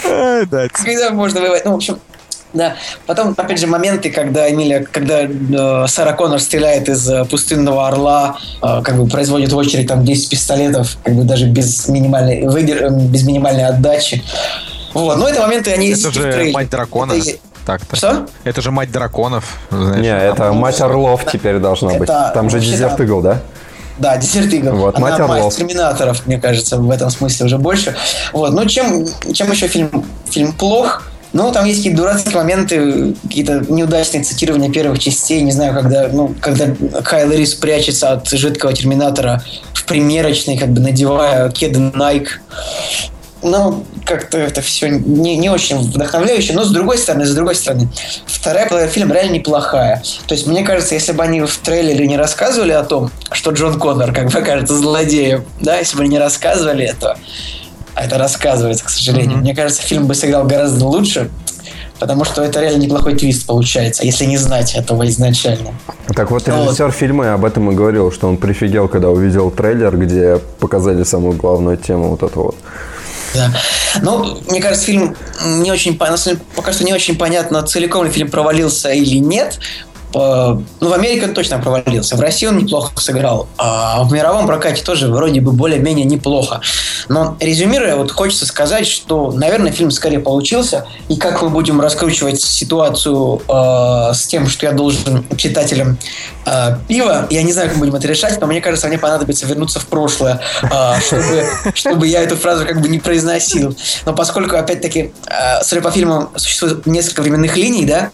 Да, 0.51 0.67
Когда 0.71 1.09
можно 1.11 1.41
воевать? 1.41 1.65
Ну, 1.65 1.71
в 1.73 1.75
общем, 1.75 1.99
да. 2.53 2.75
Потом, 3.05 3.33
опять 3.37 3.59
же, 3.59 3.67
моменты, 3.67 4.09
когда 4.09 4.49
Эмилия, 4.49 4.85
когда 4.89 5.23
э, 5.23 5.87
Сара 5.87 6.13
Коннор 6.13 6.39
стреляет 6.39 6.89
из 6.89 7.07
э, 7.09 7.25
пустынного 7.25 7.87
орла, 7.87 8.37
э, 8.61 8.81
как 8.83 8.97
бы 8.97 9.07
производит 9.07 9.51
в 9.51 9.57
очередь 9.57 9.87
там 9.87 10.05
10 10.05 10.29
пистолетов, 10.29 10.97
как 11.03 11.13
бы 11.13 11.23
даже 11.23 11.45
без 11.47 11.87
минимальной, 11.87 12.43
выдер- 12.43 12.85
э, 12.85 12.89
без 12.89 13.23
минимальной 13.23 13.65
отдачи. 13.65 14.23
Вот, 14.93 15.17
но 15.17 15.27
это 15.27 15.41
моменты, 15.41 15.71
они 15.71 15.91
Это 15.91 16.11
же 16.11 16.51
мать 16.51 16.69
дракона. 16.69 17.13
Это 17.13 17.37
Так-то. 17.65 17.95
Что? 17.95 18.27
Это 18.45 18.61
же 18.61 18.71
мать 18.71 18.91
драконов. 18.91 19.57
знаешь. 19.69 20.01
Не, 20.01 20.17
это 20.17 20.53
мать 20.53 20.79
Орлов 20.79 21.29
теперь 21.29 21.59
должна 21.59 21.93
быть. 21.95 22.09
Это 22.09 22.31
Там 22.33 22.49
же 22.49 22.57
вообще 22.57 22.71
Дезерт 22.71 22.97
да. 23.21 23.41
Да? 23.99 24.17
Десерт 24.17 24.53
Игл. 24.53 24.71
Вот, 24.75 24.95
Она 24.97 25.09
мать 25.09 25.19
Орлов. 25.19 25.55
терминаторов, 25.55 26.25
мне 26.25 26.39
кажется, 26.39 26.77
в 26.77 26.89
этом 26.91 27.09
смысле 27.09 27.45
уже 27.47 27.57
больше. 27.57 27.95
Вот, 28.33 28.53
ну 28.53 28.65
чем, 28.65 29.07
чем 29.33 29.51
еще 29.51 29.67
фильм, 29.67 30.05
фильм 30.29 30.53
плох? 30.53 31.03
Ну, 31.33 31.51
там 31.51 31.65
есть 31.65 31.79
какие-то 31.79 31.97
дурацкие 31.97 32.35
моменты, 32.35 33.13
какие-то 33.23 33.65
неудачные 33.67 34.23
цитирования 34.23 34.71
первых 34.71 34.99
частей. 34.99 35.41
Не 35.41 35.51
знаю, 35.51 35.73
когда, 35.73 36.07
ну, 36.07 36.33
когда 36.39 36.67
Кайл 37.03 37.31
Рис 37.31 37.53
прячется 37.53 38.13
от 38.13 38.29
жидкого 38.29 38.73
терминатора 38.73 39.43
в 39.73 39.85
примерочной, 39.85 40.57
как 40.57 40.69
бы 40.69 40.79
надевая 40.79 41.49
кеды 41.51 41.79
Nike. 41.79 42.29
Ну, 43.43 43.85
как-то 44.05 44.37
это 44.37 44.61
все 44.61 44.89
не, 44.89 45.37
не 45.37 45.49
очень 45.49 45.77
вдохновляюще, 45.77 46.53
но 46.53 46.63
с 46.63 46.71
другой 46.71 46.97
стороны, 46.97 47.25
с 47.25 47.35
другой 47.35 47.55
стороны, 47.55 47.87
вторая 48.25 48.67
половина 48.67 48.91
фильма 48.91 49.13
реально 49.13 49.35
неплохая. 49.35 50.01
То 50.27 50.33
есть, 50.33 50.47
мне 50.47 50.63
кажется, 50.63 50.95
если 50.95 51.11
бы 51.11 51.23
они 51.23 51.41
в 51.41 51.57
трейлере 51.57 52.07
не 52.07 52.17
рассказывали 52.17 52.71
о 52.71 52.83
том, 52.83 53.11
что 53.31 53.51
Джон 53.51 53.79
Коннор, 53.79 54.11
как 54.11 54.31
бы 54.31 54.41
кажется, 54.41 54.75
злодеем, 54.75 55.45
да, 55.61 55.77
если 55.77 55.97
бы 55.97 56.03
они 56.03 56.11
не 56.11 56.19
рассказывали 56.19 56.85
это, 56.85 57.17
а 57.93 58.05
это 58.05 58.17
рассказывается, 58.17 58.85
к 58.85 58.89
сожалению, 58.89 59.37
мне 59.39 59.55
кажется, 59.55 59.81
фильм 59.81 60.07
бы 60.07 60.15
сыграл 60.15 60.45
гораздо 60.45 60.85
лучше, 60.85 61.29
потому 61.99 62.25
что 62.25 62.43
это 62.43 62.61
реально 62.61 62.83
неплохой 62.83 63.15
твист 63.15 63.45
получается, 63.45 64.03
если 64.03 64.25
не 64.25 64.37
знать 64.37 64.75
этого 64.75 65.07
изначально. 65.07 65.73
Так 66.15 66.31
вот, 66.31 66.47
режиссер 66.47 66.91
фильма 66.91 67.33
об 67.33 67.45
этом 67.45 67.71
и 67.71 67.75
говорил, 67.75 68.11
что 68.11 68.27
он 68.27 68.37
прифигел, 68.37 68.87
когда 68.87 69.09
увидел 69.09 69.51
трейлер, 69.51 69.97
где 69.97 70.39
показали 70.59 71.03
самую 71.03 71.35
главную 71.35 71.77
тему 71.77 72.09
вот 72.09 72.23
эту 72.23 72.41
вот. 72.41 72.55
Да. 73.37 73.51
Ну, 74.01 74.41
мне 74.49 74.61
кажется, 74.61 74.85
фильм 74.85 75.15
не 75.43 75.71
очень, 75.71 75.97
пока 75.97 76.73
что 76.73 76.83
не 76.83 76.93
очень 76.93 77.15
понятно, 77.15 77.61
целиком 77.63 78.05
ли 78.05 78.11
фильм 78.11 78.29
провалился 78.29 78.89
или 78.89 79.17
нет. 79.17 79.59
Ну, 80.79 80.89
в 80.89 80.93
Америке 80.93 81.25
он 81.25 81.33
точно 81.33 81.59
провалился, 81.59 82.15
в 82.15 82.21
России 82.21 82.47
он 82.47 82.57
неплохо 82.57 82.91
сыграл, 82.99 83.47
а 83.57 84.03
в 84.03 84.11
мировом 84.11 84.47
прокате 84.47 84.83
тоже 84.83 85.07
вроде 85.07 85.41
бы 85.41 85.51
более-менее 85.51 86.05
неплохо. 86.05 86.61
Но 87.09 87.37
резюмируя, 87.39 87.95
вот 87.95 88.11
хочется 88.11 88.45
сказать, 88.45 88.87
что, 88.87 89.31
наверное, 89.31 89.71
фильм 89.71 89.91
скорее 89.91 90.19
получился, 90.19 90.85
и 91.09 91.17
как 91.17 91.41
мы 91.41 91.49
будем 91.49 91.79
раскручивать 91.81 92.41
ситуацию 92.41 93.41
э, 93.47 94.13
с 94.13 94.27
тем, 94.27 94.47
что 94.47 94.65
я 94.65 94.71
должен 94.71 95.25
читателям 95.37 95.97
э, 96.45 96.77
пива, 96.87 97.27
я 97.29 97.43
не 97.43 97.53
знаю, 97.53 97.69
как 97.69 97.77
мы 97.77 97.85
будем 97.85 97.95
это 97.95 98.07
решать, 98.07 98.39
но 98.41 98.47
мне 98.47 98.61
кажется, 98.61 98.87
мне 98.87 98.97
понадобится 98.97 99.45
вернуться 99.45 99.79
в 99.79 99.87
прошлое, 99.87 100.39
э, 100.63 100.99
чтобы, 101.01 101.45
чтобы 101.73 102.07
я 102.07 102.23
эту 102.23 102.35
фразу 102.35 102.65
как 102.65 102.81
бы 102.81 102.87
не 102.87 102.99
произносил. 102.99 103.75
Но 104.05 104.13
поскольку, 104.13 104.55
опять-таки, 104.55 105.11
э, 105.27 105.63
судя 105.63 105.81
по 105.81 105.91
фильму, 105.91 106.29
существует 106.35 106.85
несколько 106.85 107.21
временных 107.21 107.55
линий, 107.55 107.85
да, 107.85 108.11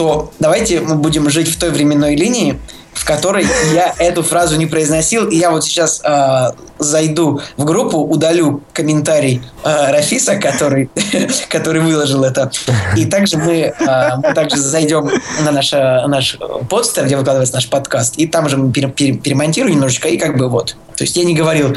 то 0.00 0.32
давайте 0.38 0.80
мы 0.80 0.94
будем 0.94 1.28
жить 1.28 1.46
в 1.46 1.58
той 1.58 1.68
временной 1.68 2.16
линии, 2.16 2.58
в 2.94 3.04
которой 3.04 3.46
я 3.74 3.94
эту 3.98 4.22
фразу 4.22 4.56
не 4.56 4.64
произносил, 4.64 5.28
и 5.28 5.36
я 5.36 5.50
вот 5.50 5.62
сейчас 5.62 6.00
э, 6.02 6.52
зайду 6.78 7.42
в 7.58 7.66
группу, 7.66 7.98
удалю 7.98 8.62
комментарий 8.72 9.42
э, 9.62 9.92
Рафиса, 9.92 10.36
который, 10.36 10.88
который 11.50 11.82
выложил 11.82 12.24
это, 12.24 12.50
и 12.96 13.04
также 13.04 13.36
мы, 13.36 13.74
э, 13.78 14.16
мы 14.24 14.32
также 14.32 14.56
зайдем 14.56 15.10
на 15.44 15.52
наш, 15.52 15.72
наш 15.72 16.38
подстер, 16.70 17.04
где 17.04 17.18
выкладывается 17.18 17.56
наш 17.56 17.68
подкаст, 17.68 18.16
и 18.16 18.26
там 18.26 18.48
же 18.48 18.56
мы 18.56 18.72
пере, 18.72 18.88
пере, 18.88 19.12
перемонтируем 19.12 19.74
немножечко, 19.74 20.08
и 20.08 20.16
как 20.16 20.38
бы 20.38 20.48
вот. 20.48 20.76
То 20.96 21.04
есть 21.04 21.14
я 21.14 21.24
не 21.24 21.34
говорил 21.34 21.76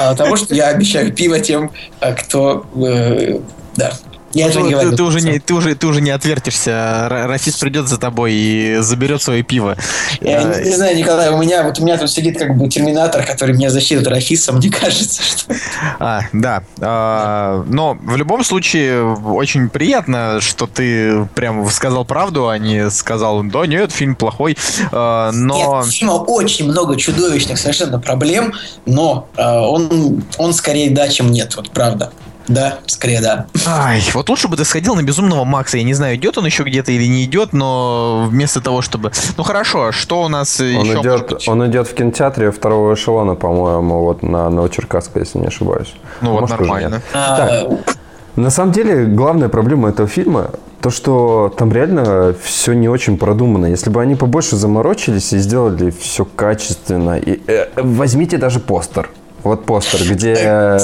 э, 0.00 0.14
того, 0.14 0.36
что 0.36 0.54
я 0.54 0.68
обещаю 0.68 1.12
пиво 1.12 1.40
тем, 1.40 1.72
кто... 1.98 2.66
Э, 2.76 3.40
да, 3.74 3.90
я 4.34 4.48
не 4.48 4.74
ты, 4.74 4.96
ты, 4.96 5.02
уже 5.02 5.20
не, 5.20 5.38
ты, 5.38 5.54
уже, 5.54 5.74
ты 5.74 5.86
уже 5.86 6.00
не 6.00 6.10
отвертишься. 6.10 7.06
Расист 7.08 7.60
придет 7.60 7.88
за 7.88 7.98
тобой 7.98 8.32
и 8.32 8.76
заберет 8.80 9.22
свое 9.22 9.42
пиво. 9.42 9.76
Я 10.20 10.40
а, 10.40 10.58
не, 10.58 10.70
не 10.70 10.76
знаю, 10.76 10.96
Николай, 10.96 11.30
у 11.30 11.38
меня 11.38 11.62
вот 11.62 11.78
у 11.78 11.84
меня 11.84 11.96
тут 11.96 12.10
сидит 12.10 12.38
как 12.38 12.56
бы 12.56 12.68
терминатор, 12.68 13.24
который 13.24 13.54
меня 13.54 13.70
защитит 13.70 14.06
Рафиса, 14.06 14.52
мне 14.54 14.70
кажется, 14.70 15.22
что. 15.22 15.54
А, 16.00 16.22
да. 16.32 16.64
А, 16.80 17.64
но 17.68 17.96
в 18.00 18.16
любом 18.16 18.44
случае 18.44 19.04
очень 19.14 19.68
приятно, 19.68 20.40
что 20.40 20.66
ты 20.66 21.26
прям 21.34 21.68
сказал 21.70 22.04
правду, 22.04 22.48
а 22.48 22.58
не 22.58 22.90
сказал, 22.90 23.42
да 23.44 23.66
нет, 23.66 23.92
фильм 23.92 24.16
плохой. 24.16 24.56
А, 24.92 25.30
но... 25.32 25.82
Нет, 25.84 25.92
фильма 25.92 26.12
очень 26.12 26.68
много 26.68 26.96
чудовищных 26.96 27.58
совершенно 27.58 28.00
проблем, 28.00 28.52
но 28.86 29.28
а, 29.36 29.62
он, 29.62 30.24
он 30.38 30.52
скорее 30.52 30.90
да, 30.90 31.08
чем 31.08 31.30
нет, 31.30 31.54
вот 31.56 31.70
правда. 31.70 32.12
Да, 32.48 32.78
скорее 32.86 33.20
да. 33.20 33.46
Ай, 33.66 34.02
вот 34.12 34.28
лучше 34.28 34.48
бы 34.48 34.56
ты 34.56 34.64
сходил 34.64 34.94
на 34.94 35.02
Безумного 35.02 35.44
Макса. 35.44 35.78
Я 35.78 35.84
не 35.84 35.94
знаю, 35.94 36.16
идет 36.16 36.36
он 36.38 36.46
еще 36.46 36.62
где-то 36.62 36.92
или 36.92 37.06
не 37.06 37.24
идет, 37.24 37.52
но 37.52 38.26
вместо 38.28 38.60
того, 38.60 38.82
чтобы... 38.82 39.12
Ну 39.36 39.44
хорошо, 39.44 39.92
что 39.92 40.22
у 40.22 40.28
нас 40.28 40.60
он 40.60 40.66
еще 40.66 41.00
идет, 41.00 41.48
Он 41.48 41.66
идет 41.66 41.88
в 41.88 41.94
кинотеатре 41.94 42.50
второго 42.50 42.94
эшелона, 42.94 43.34
по-моему, 43.34 44.00
вот 44.00 44.22
на 44.22 44.50
Новочеркасской, 44.50 45.22
если 45.22 45.38
не 45.38 45.46
ошибаюсь. 45.46 45.94
Ну 46.20 46.32
вот 46.32 46.42
Может, 46.42 46.60
нормально. 46.60 47.02
А... 47.12 47.36
Так, 47.36 47.96
на 48.36 48.50
самом 48.50 48.72
деле, 48.72 49.06
главная 49.06 49.48
проблема 49.48 49.88
этого 49.90 50.08
фильма 50.08 50.50
то, 50.80 50.90
что 50.90 51.54
там 51.56 51.72
реально 51.72 52.34
все 52.42 52.74
не 52.74 52.90
очень 52.90 53.16
продумано. 53.16 53.66
Если 53.66 53.88
бы 53.88 54.02
они 54.02 54.16
побольше 54.16 54.56
заморочились 54.56 55.32
и 55.32 55.38
сделали 55.38 55.90
все 55.90 56.26
качественно, 56.26 57.16
и, 57.16 57.40
э, 57.46 57.68
возьмите 57.76 58.36
даже 58.36 58.60
постер. 58.60 59.08
Вот 59.44 59.66
постер, 59.66 60.00
где, 60.10 60.78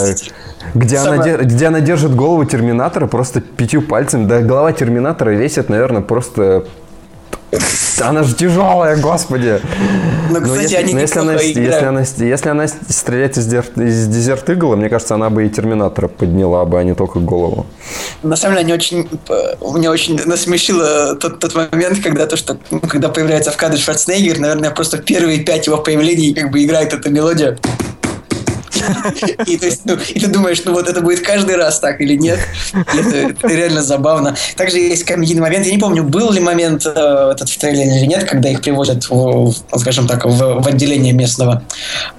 где, 0.75 0.96
она, 0.99 1.16
где 1.16 1.66
она 1.66 1.81
держит 1.81 2.14
голову 2.14 2.44
Терминатора 2.44 3.07
просто 3.07 3.40
пятью 3.40 3.83
пальцами. 3.83 4.27
Да, 4.27 4.40
голова 4.40 4.73
Терминатора 4.73 5.31
весит, 5.31 5.70
наверное, 5.70 6.03
просто 6.03 6.66
она 8.01 8.23
же 8.23 8.35
тяжелая, 8.35 8.96
господи. 8.96 9.61
Ну, 10.31 10.40
кстати, 10.40 10.62
если, 10.62 10.77
они 10.77 10.94
если 10.94 11.18
она, 11.18 11.33
если, 11.35 11.85
она, 11.85 12.01
если 12.01 12.49
она 12.49 12.68
стреляет 12.68 13.37
из, 13.37 13.46
дер, 13.46 13.64
из 13.77 14.07
дезерт 14.07 14.49
игла, 14.51 14.77
мне 14.77 14.88
кажется, 14.88 15.14
она 15.14 15.31
бы 15.31 15.46
и 15.46 15.51
Терминатора 15.51 16.09
подняла 16.09 16.64
бы, 16.64 16.79
а 16.79 16.85
не 16.85 16.94
только 16.94 17.18
голову. 17.18 17.66
На 18.23 18.37
самом 18.37 18.57
деле, 18.57 18.66
они 18.66 18.73
очень, 18.75 19.09
меня 19.75 19.90
очень 19.90 20.20
насмешило 20.25 21.16
тот, 21.16 21.40
тот 21.40 21.55
момент, 21.55 22.01
когда 22.03 22.27
то, 22.27 22.37
что, 22.37 22.57
ну, 22.70 22.81
когда 22.81 23.09
появляется 23.09 23.51
в 23.51 23.57
кадре 23.57 23.79
Шварценеггер, 23.79 24.38
наверное, 24.38 24.70
просто 24.70 24.99
первые 24.99 25.40
пять 25.40 25.66
его 25.66 25.79
появлений 25.79 26.33
как 26.33 26.51
бы 26.51 26.62
играет 26.62 26.92
эта 26.92 27.11
мелодия. 27.11 27.59
И, 29.47 29.57
то 29.57 29.66
есть, 29.66 29.83
ну, 29.85 29.95
и 29.95 30.21
ты 30.21 30.27
думаешь, 30.27 30.62
ну 30.64 30.73
вот 30.73 30.88
это 30.88 31.01
будет 31.01 31.21
каждый 31.21 31.57
раз 31.57 31.81
так 31.81 32.01
или 32.01 32.16
нет. 32.16 32.38
Это, 32.73 33.16
это 33.16 33.49
реально 33.49 33.83
забавно. 33.83 34.37
Также 34.57 34.79
есть 34.79 35.05
комедийный 35.05 35.43
момент. 35.43 35.66
Я 35.66 35.73
не 35.73 35.79
помню, 35.79 36.03
был 36.05 36.33
ли 36.33 36.40
момент 36.40 36.87
э, 36.87 37.31
этот 37.33 37.49
в 37.49 37.59
трейлере 37.59 37.99
или 37.99 38.07
нет, 38.07 38.25
когда 38.25 38.49
их 38.49 38.61
привозят, 38.61 39.09
в, 39.09 39.53
скажем 39.77 40.07
так, 40.07 40.25
в, 40.25 40.61
в 40.61 40.66
отделение 40.66 41.12
местного 41.12 41.62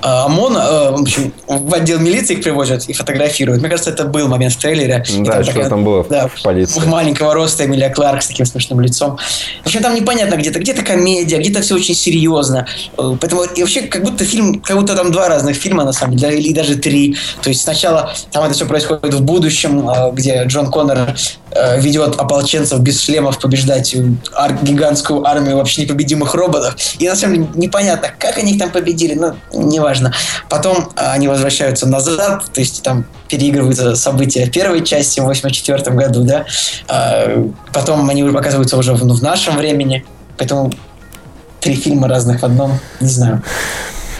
э, 0.02 0.08
ОМОНа, 0.08 0.58
э, 0.58 0.92
в 0.92 1.02
общем, 1.02 1.34
в 1.48 1.74
отдел 1.74 2.00
милиции 2.00 2.36
их 2.36 2.44
привозят 2.44 2.86
и 2.90 2.94
фотографируют. 2.94 3.62
Мне 3.62 3.70
кажется, 3.70 3.92
это 3.92 4.06
был 4.06 4.28
момент 4.28 4.54
в 4.54 4.58
трейлере. 4.58 5.04
Да, 5.20 5.34
там 5.34 5.44
что 5.44 5.54
такая, 5.54 5.70
там 5.70 5.84
было 5.84 6.06
да, 6.10 6.28
в 6.28 6.42
полиции. 6.42 6.82
Маленького 6.86 7.34
роста 7.34 7.66
Эмилия 7.66 7.90
Кларк 7.90 8.22
с 8.22 8.28
таким 8.28 8.46
смешным 8.46 8.82
лицом. 8.82 9.18
В 9.64 9.68
общем, 9.68 9.82
там 9.82 9.96
непонятно 9.96 10.36
где-то. 10.36 10.60
Где-то 10.60 10.84
комедия, 10.84 11.38
где-то 11.38 11.62
все 11.62 11.76
очень 11.76 11.96
серьезно. 11.96 12.68
Э, 12.98 13.16
поэтому 13.20 13.44
и 13.44 13.62
вообще 13.62 13.82
как 13.82 14.04
будто 14.04 14.26
фильм, 14.26 14.62
как 14.62 14.78
будто 14.78 14.96
там 14.96 15.12
два 15.12 15.28
разных 15.30 15.56
фильма, 15.56 15.84
на 15.84 15.94
самом 15.94 16.18
деле, 16.18 16.40
и 16.52 16.54
даже 16.54 16.76
три. 16.76 17.16
То 17.42 17.50
есть 17.50 17.62
сначала 17.62 18.14
там 18.32 18.44
это 18.44 18.54
все 18.54 18.66
происходит 18.66 19.14
в 19.14 19.22
будущем, 19.24 19.90
а, 19.90 20.12
где 20.12 20.44
Джон 20.44 20.70
Коннор 20.70 21.16
э, 21.52 21.82
ведет 21.82 22.20
ополченцев 22.20 22.80
без 22.82 23.02
шлемов 23.02 23.40
побеждать 23.40 23.96
ар- 24.34 24.60
гигантскую 24.62 25.26
армию 25.26 25.58
вообще 25.58 25.84
непобедимых 25.84 26.34
роботов. 26.34 26.76
И 27.00 27.08
на 27.08 27.16
самом 27.16 27.36
деле 27.36 27.48
непонятно, 27.56 28.10
как 28.18 28.38
они 28.38 28.54
их 28.54 28.60
там 28.60 28.70
победили, 28.70 29.14
но 29.16 29.36
неважно. 29.54 30.14
Потом 30.50 30.90
а, 30.96 31.14
они 31.14 31.28
возвращаются 31.28 31.88
назад, 31.88 32.44
то 32.54 32.60
есть 32.60 32.84
там 32.84 33.06
переигрываются 33.30 33.96
события 33.96 34.48
первой 34.48 34.84
части 34.84 35.22
в 35.22 35.24
84 35.24 35.96
году, 35.96 36.24
да. 36.24 36.46
А, 36.88 37.50
потом 37.74 38.10
они 38.10 38.24
оказываются 38.24 38.78
уже 38.78 38.94
в, 38.94 39.06
ну, 39.06 39.14
в 39.14 39.22
нашем 39.22 39.58
времени. 39.58 40.06
Поэтому 40.38 40.72
три 41.62 41.76
фильма 41.76 42.08
разных 42.08 42.42
в 42.42 42.44
одном, 42.44 42.80
не 43.00 43.08
знаю. 43.08 43.42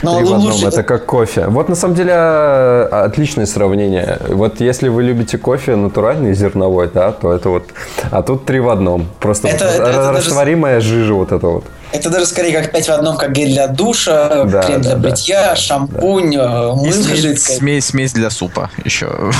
Но 0.02 0.18
Три 0.18 0.24
в 0.24 0.32
одном, 0.32 0.52
лучше... 0.52 0.66
это 0.66 0.82
как 0.82 1.06
кофе. 1.06 1.46
Вот 1.46 1.68
на 1.68 1.74
самом 1.74 1.94
деле 1.94 2.12
отличное 2.12 3.46
сравнение. 3.46 4.18
Вот 4.28 4.60
если 4.60 4.88
вы 4.88 5.02
любите 5.04 5.38
кофе 5.38 5.76
натуральный, 5.76 6.34
зерновой, 6.34 6.90
да, 6.92 7.12
то 7.12 7.32
это 7.32 7.50
вот... 7.50 7.64
А 8.10 8.22
тут 8.22 8.44
три 8.44 8.60
в 8.60 8.68
одном. 8.68 9.06
Просто 9.20 9.48
это, 9.48 9.64
вот 9.66 9.74
это, 9.74 10.12
растворимая 10.12 10.74
даже... 10.76 10.88
жижа 10.88 11.14
вот 11.14 11.32
это 11.32 11.46
вот. 11.46 11.64
Это 11.92 12.08
даже 12.08 12.26
скорее 12.26 12.52
как 12.52 12.72
5 12.72 12.88
в 12.88 12.90
одном, 12.90 13.16
как 13.16 13.32
гель 13.32 13.52
для 13.52 13.66
душа, 13.66 14.44
да, 14.44 14.62
крем 14.62 14.80
для 14.80 14.94
да, 14.94 14.96
бритья, 14.96 15.42
да, 15.50 15.56
шампунь, 15.56 16.32
да. 16.34 16.72
мыло 16.72 16.92
жидкое. 16.92 17.36
Смесь, 17.36 17.86
смесь 17.86 18.12
для 18.12 18.30
супа 18.30 18.70
еще. 18.84 19.32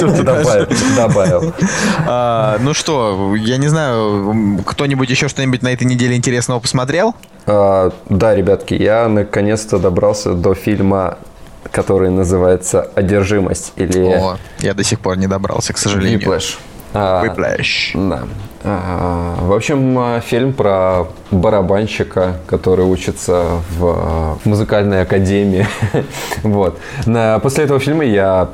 Добавил. 0.96 1.52
А, 2.08 2.58
ну 2.60 2.72
что, 2.72 3.34
я 3.36 3.56
не 3.56 3.68
знаю, 3.68 4.62
кто-нибудь 4.64 5.10
еще 5.10 5.28
что-нибудь 5.28 5.62
на 5.62 5.72
этой 5.72 5.84
неделе 5.84 6.16
интересного 6.16 6.60
посмотрел? 6.60 7.14
А, 7.46 7.90
да, 8.08 8.34
ребятки, 8.34 8.74
я 8.74 9.08
наконец-то 9.08 9.78
добрался 9.78 10.34
до 10.34 10.54
фильма 10.54 11.18
который 11.70 12.10
называется 12.10 12.88
«Одержимость» 12.94 13.72
или... 13.76 13.98
О, 13.98 14.38
я 14.60 14.72
до 14.72 14.84
сих 14.84 15.00
пор 15.00 15.18
не 15.18 15.26
добрался, 15.26 15.72
к 15.72 15.78
сожалению. 15.78 16.20
Whiplash. 16.20 16.56
Whiplash. 16.94 17.90
А, 17.94 18.08
да. 18.08 18.22
В 18.66 19.54
общем, 19.54 20.20
фильм 20.22 20.52
про 20.52 21.06
барабанщика, 21.30 22.38
который 22.48 22.84
учится 22.84 23.60
в, 23.78 24.38
в 24.42 24.46
музыкальной 24.46 25.02
академии. 25.02 25.66
вот. 26.42 26.76
После 27.42 27.64
этого 27.64 27.78
фильма 27.78 28.04
я 28.04 28.48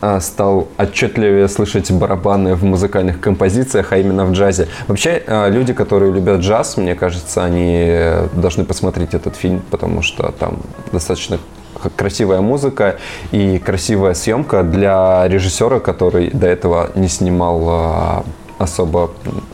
а, 0.00 0.20
стал 0.20 0.68
отчетливее 0.76 1.48
слышать 1.48 1.90
барабаны 1.90 2.54
в 2.54 2.62
музыкальных 2.62 3.20
композициях, 3.20 3.92
а 3.92 3.98
именно 3.98 4.24
в 4.24 4.32
джазе. 4.32 4.68
Вообще, 4.86 5.22
люди, 5.48 5.72
которые 5.72 6.12
любят 6.12 6.40
джаз, 6.42 6.76
мне 6.76 6.94
кажется, 6.94 7.44
они 7.44 7.92
должны 8.34 8.64
посмотреть 8.64 9.14
этот 9.14 9.34
фильм, 9.34 9.62
потому 9.70 10.02
что 10.02 10.32
там 10.38 10.60
достаточно 10.92 11.38
красивая 11.96 12.40
музыка 12.40 12.96
и 13.32 13.58
красивая 13.58 14.14
съемка 14.14 14.62
для 14.62 15.26
режиссера, 15.28 15.80
который 15.80 16.30
до 16.30 16.46
этого 16.46 16.90
не 16.94 17.08
снимал 17.08 18.24
особо 18.58 19.10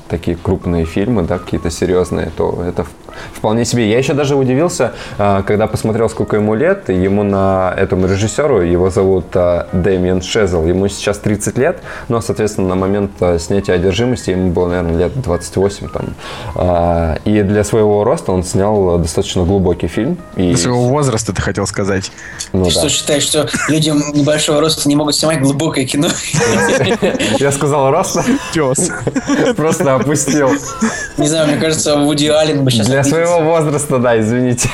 такие 0.08 0.36
крупные 0.36 0.84
фильмы, 0.84 1.22
да, 1.22 1.38
какие-то 1.38 1.70
серьезные, 1.70 2.30
то 2.36 2.62
это 2.62 2.86
вполне 3.32 3.64
себе. 3.64 3.90
Я 3.90 3.98
еще 3.98 4.14
даже 4.14 4.36
удивился, 4.36 4.92
а, 5.18 5.42
когда 5.42 5.66
посмотрел, 5.66 6.08
сколько 6.08 6.36
ему 6.36 6.54
лет. 6.54 6.88
Ему 6.88 7.22
на 7.22 7.74
этому 7.76 8.06
режиссеру, 8.06 8.62
его 8.62 8.90
зовут 8.90 9.26
а, 9.34 9.68
Дэмиен 9.72 10.22
Шезл, 10.22 10.64
ему 10.64 10.88
сейчас 10.88 11.18
30 11.18 11.58
лет, 11.58 11.80
но, 12.08 12.20
соответственно, 12.20 12.68
на 12.68 12.74
момент 12.74 13.12
а, 13.20 13.38
снятия 13.38 13.74
одержимости 13.74 14.30
ему 14.30 14.50
было, 14.50 14.68
наверное, 14.68 14.96
лет 14.96 15.20
28 15.20 15.88
там. 15.88 17.16
И 17.24 17.42
для 17.42 17.64
своего 17.64 18.04
роста 18.04 18.32
он 18.32 18.44
снял 18.44 18.98
достаточно 18.98 19.44
глубокий 19.44 19.88
фильм. 19.88 20.18
И... 20.36 20.48
Для 20.48 20.56
своего 20.56 20.84
возраста, 20.88 21.32
ты 21.32 21.42
хотел 21.42 21.66
сказать. 21.66 22.10
Ну, 22.52 22.70
что 22.70 22.82
да. 22.82 22.88
считаешь, 22.88 23.22
что 23.22 23.48
люди 23.68 23.90
небольшого 23.90 24.60
роста 24.60 24.88
не 24.88 24.96
могут 24.96 25.14
снимать 25.14 25.40
глубокое 25.40 25.84
кино? 25.84 26.08
Я 27.38 27.52
сказал 27.52 27.90
рост. 27.90 28.18
Пес. 28.52 28.90
Просто 29.56 29.94
опустил. 29.94 30.50
Не 31.16 31.28
знаю, 31.28 31.48
мне 31.48 31.56
кажется, 31.56 31.96
Вуди 31.96 32.26
Аллен 32.26 32.64
бы 32.64 32.70
сейчас 32.70 32.86
для, 32.86 33.01
Для 33.02 33.10
своего 33.10 33.40
возраста, 33.40 33.98
да, 33.98 34.18
извините. 34.18 34.68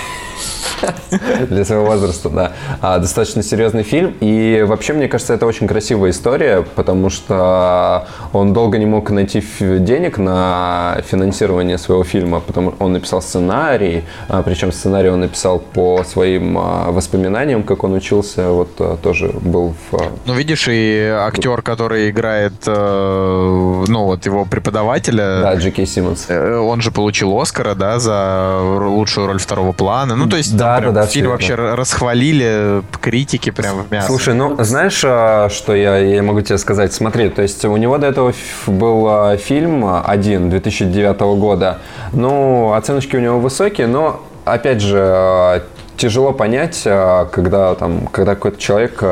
Для 1.48 1.64
своего 1.64 1.86
возраста, 1.86 2.28
да. 2.28 2.52
А, 2.80 2.98
достаточно 2.98 3.42
серьезный 3.42 3.82
фильм. 3.82 4.14
И 4.20 4.64
вообще, 4.66 4.92
мне 4.92 5.08
кажется, 5.08 5.34
это 5.34 5.46
очень 5.46 5.66
красивая 5.66 6.10
история, 6.10 6.64
потому 6.74 7.10
что 7.10 8.06
он 8.32 8.52
долго 8.52 8.78
не 8.78 8.86
мог 8.86 9.10
найти 9.10 9.42
денег 9.60 10.18
на 10.18 10.98
финансирование 11.06 11.78
своего 11.78 12.04
фильма, 12.04 12.40
потому 12.40 12.74
он 12.78 12.92
написал 12.92 13.22
сценарий, 13.22 14.04
а, 14.28 14.42
причем 14.42 14.72
сценарий 14.72 15.10
он 15.10 15.20
написал 15.20 15.58
по 15.58 16.04
своим 16.04 16.58
а, 16.58 16.90
воспоминаниям, 16.90 17.62
как 17.62 17.84
он 17.84 17.94
учился, 17.94 18.50
вот 18.50 18.70
а, 18.78 18.96
тоже 18.96 19.28
был 19.40 19.74
в... 19.90 20.00
Ну, 20.26 20.34
видишь, 20.34 20.68
и 20.68 21.10
актер, 21.12 21.62
который 21.62 22.10
играет, 22.10 22.52
э, 22.66 23.84
ну, 23.88 24.04
вот 24.04 24.26
его 24.26 24.44
преподавателя... 24.44 25.40
Да, 25.42 25.54
Джеки 25.54 25.84
Симмонс. 25.84 26.26
Э, 26.28 26.58
он 26.58 26.80
же 26.80 26.90
получил 26.90 27.38
Оскара, 27.38 27.74
да, 27.74 27.98
за 27.98 28.60
лучшую 28.62 29.26
роль 29.26 29.38
второго 29.38 29.72
плана. 29.72 30.16
Ну, 30.16 30.28
то 30.28 30.36
есть, 30.36 30.56
да, 30.56 30.67
прям 30.76 30.94
да, 30.94 31.02
да, 31.02 31.06
фильм 31.06 31.30
вообще 31.30 31.54
расхвалили, 31.54 32.82
критики 33.00 33.50
прям 33.50 33.84
в 33.84 33.90
мясо. 33.90 34.06
Слушай, 34.06 34.34
ну 34.34 34.56
знаешь, 34.62 35.02
а, 35.04 35.48
что 35.48 35.74
я, 35.74 35.96
я 35.98 36.22
могу 36.22 36.40
тебе 36.40 36.58
сказать? 36.58 36.92
Смотри, 36.92 37.30
то 37.30 37.42
есть 37.42 37.64
у 37.64 37.76
него 37.76 37.98
до 37.98 38.08
этого 38.08 38.32
был 38.66 39.06
а, 39.08 39.36
фильм 39.36 39.84
один 40.04 40.50
2009 40.50 41.20
года. 41.38 41.78
Ну, 42.12 42.72
оценочки 42.72 43.16
у 43.16 43.20
него 43.20 43.40
высокие, 43.40 43.86
но 43.86 44.22
опять 44.44 44.80
же 44.80 44.98
а, 45.00 45.62
тяжело 45.96 46.32
понять, 46.32 46.82
когда 46.82 47.74
там, 47.74 48.06
когда 48.06 48.34
какой-то 48.34 48.60
человек 48.60 49.02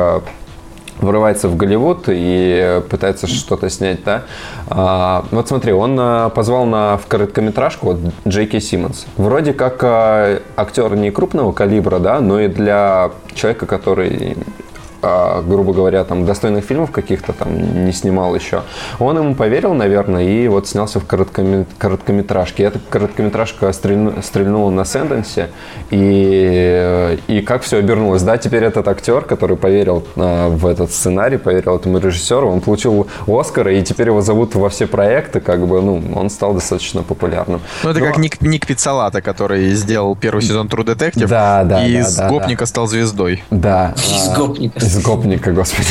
врывается 0.99 1.47
в 1.47 1.55
Голливуд 1.55 2.05
и 2.07 2.81
пытается 2.89 3.27
что-то 3.27 3.69
снять, 3.69 4.03
да. 4.03 4.23
А, 4.69 5.25
вот 5.31 5.47
смотри, 5.47 5.73
он 5.73 5.97
а, 5.99 6.29
позвал 6.29 6.65
на, 6.65 6.97
в 6.97 7.07
короткометражку 7.07 7.87
вот, 7.87 7.99
Джейки 8.27 8.59
Симмонс. 8.59 9.05
Вроде 9.17 9.53
как 9.53 9.83
а, 9.83 10.41
актер 10.55 10.95
не 10.95 11.11
крупного 11.11 11.51
калибра, 11.51 11.99
да, 11.99 12.19
но 12.19 12.39
и 12.39 12.47
для 12.47 13.11
человека, 13.33 13.65
который 13.65 14.37
а, 15.01 15.41
грубо 15.41 15.73
говоря, 15.73 16.03
там 16.03 16.25
достойных 16.25 16.65
фильмов 16.65 16.91
каких-то 16.91 17.33
там 17.33 17.85
не 17.85 17.91
снимал 17.91 18.35
еще. 18.35 18.63
Он 18.99 19.17
ему 19.17 19.35
поверил, 19.35 19.73
наверное, 19.73 20.23
и 20.23 20.47
вот 20.47 20.67
снялся 20.67 20.99
в 20.99 21.05
короткоме- 21.05 21.65
короткометражке. 21.77 22.63
Эта 22.63 22.79
короткометражка 22.89 23.67
стрельну- 23.73 24.21
стрельнула 24.23 24.69
на 24.71 24.85
Сэнденсе, 24.85 25.49
и, 25.91 27.17
и 27.27 27.41
как 27.41 27.61
все 27.63 27.77
обернулось. 27.77 28.21
Да, 28.23 28.37
теперь 28.37 28.63
этот 28.63 28.87
актер, 28.87 29.21
который 29.21 29.57
поверил 29.57 30.05
а, 30.15 30.49
в 30.49 30.65
этот 30.65 30.91
сценарий, 30.91 31.37
поверил 31.37 31.75
этому 31.75 31.99
режиссеру, 31.99 32.49
он 32.49 32.61
получил 32.61 33.07
Оскара, 33.27 33.73
и 33.73 33.83
теперь 33.83 34.07
его 34.07 34.21
зовут 34.21 34.55
во 34.55 34.69
все 34.69 34.87
проекты, 34.87 35.39
как 35.39 35.65
бы, 35.67 35.81
ну, 35.81 36.01
он 36.15 36.29
стал 36.29 36.53
достаточно 36.53 37.03
популярным. 37.03 37.61
Ну, 37.83 37.89
это 37.89 37.99
Но- 37.99 38.05
как 38.05 38.17
Ник, 38.17 38.41
Ник 38.41 38.65
Пиццалата, 38.65 39.21
который 39.21 39.71
сделал 39.71 40.15
первый 40.15 40.41
сезон 40.41 40.67
True 40.67 40.85
Detective. 40.85 41.27
Да, 41.27 41.63
да, 41.63 41.85
И 41.85 41.93
да, 41.93 41.99
из 41.99 42.15
да, 42.15 42.29
гопника 42.29 42.65
стал 42.65 42.87
звездой. 42.87 43.43
Да. 43.51 43.93
Из 43.97 44.29
а, 44.29 44.35
гопника. 44.37 44.79
Из 44.87 44.97
гопника, 45.01 45.51
господи. 45.51 45.89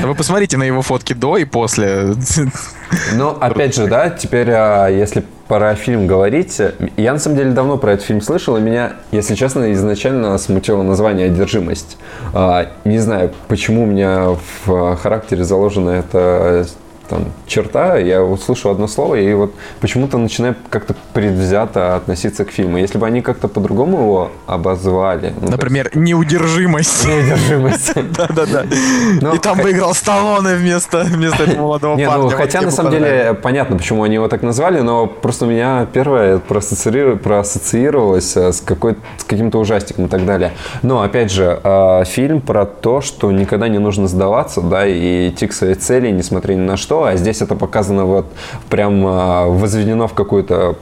Да 0.00 0.08
Вы 0.08 0.16
посмотрите 0.16 0.56
на 0.56 0.64
его 0.64 0.82
фотки 0.82 1.12
до 1.12 1.36
и 1.36 1.44
после. 1.44 2.14
Ну, 3.14 3.28
опять 3.28 3.76
же, 3.76 3.86
да, 3.86 4.10
теперь, 4.10 4.50
а, 4.50 4.88
если 4.88 5.22
про 5.46 5.76
фильм 5.76 6.08
говорить, 6.08 6.60
я 6.96 7.12
на 7.12 7.20
самом 7.20 7.36
деле 7.36 7.52
давно 7.52 7.78
про 7.78 7.92
этот 7.92 8.04
фильм 8.04 8.20
слышал, 8.20 8.56
и 8.56 8.60
меня, 8.60 8.94
если 9.12 9.36
честно, 9.36 9.72
изначально 9.74 10.36
смутило 10.38 10.82
название 10.82 11.26
«Одержимость». 11.26 11.98
А, 12.34 12.72
Не 12.84 12.98
знаю, 12.98 13.30
почему 13.46 13.84
у 13.84 13.86
меня 13.86 14.36
в 14.64 14.96
характере 14.96 15.44
заложена 15.44 15.90
эта 15.90 16.66
там, 17.08 17.26
черта, 17.46 17.98
я 17.98 18.22
услышу 18.22 18.70
одно 18.70 18.86
слово 18.88 19.16
и 19.16 19.32
вот 19.34 19.54
почему-то 19.80 20.18
начинаю 20.18 20.54
как-то 20.70 20.94
предвзято 21.12 21.96
относиться 21.96 22.44
к 22.44 22.50
фильму. 22.50 22.78
Если 22.78 22.98
бы 22.98 23.06
они 23.06 23.20
как-то 23.22 23.48
по-другому 23.48 23.98
его 23.98 24.30
обозвали... 24.46 25.34
ну, 25.40 25.50
Например, 25.50 25.90
неудержимость. 25.94 27.06
«Неудержимость». 27.06 27.92
Да-да-да. 28.16 28.64
Ну, 29.20 29.34
И 29.34 29.38
там 29.38 29.58
бы 29.58 29.70
играл 29.70 29.94
Сталлоне 29.94 30.54
вместо, 30.56 30.98
этого 30.98 31.60
молодого 31.60 31.96
парня. 31.96 32.16
ну 32.16 32.22
Вот 32.22 32.32
хотя 32.34 32.60
на 32.62 32.70
самом 32.70 32.92
деле 32.92 33.34
понятно, 33.40 33.76
почему 33.76 34.02
они 34.02 34.14
его 34.14 34.28
так 34.28 34.42
назвали, 34.42 34.80
но 34.80 35.06
просто 35.06 35.46
у 35.46 35.48
меня 35.48 35.86
первое 35.92 36.38
проассоциировалось 36.38 38.36
э, 38.36 38.52
с 38.52 38.60
каким-то 38.60 39.58
ужастиком 39.58 40.06
и 40.06 40.08
так 40.08 40.24
далее. 40.24 40.52
Но 40.82 41.02
опять 41.02 41.30
же, 41.30 41.60
э, 41.62 42.04
фильм 42.04 42.40
про 42.40 42.66
то, 42.66 43.00
что 43.00 43.30
никогда 43.32 43.68
не 43.68 43.78
нужно 43.78 44.08
сдаваться, 44.08 44.60
да, 44.60 44.86
и 44.86 45.28
идти 45.28 45.46
к 45.46 45.52
своей 45.52 45.74
цели, 45.74 46.10
несмотря 46.10 46.54
ни 46.54 46.60
на 46.60 46.76
что, 46.76 46.91
а 47.00 47.16
здесь 47.16 47.42
это 47.42 47.54
показано 47.54 48.04
вот 48.04 48.26
прям 48.68 49.06
э, 49.06 49.46
возведено 49.46 50.06
в 50.06 50.14
какую-то 50.14 50.76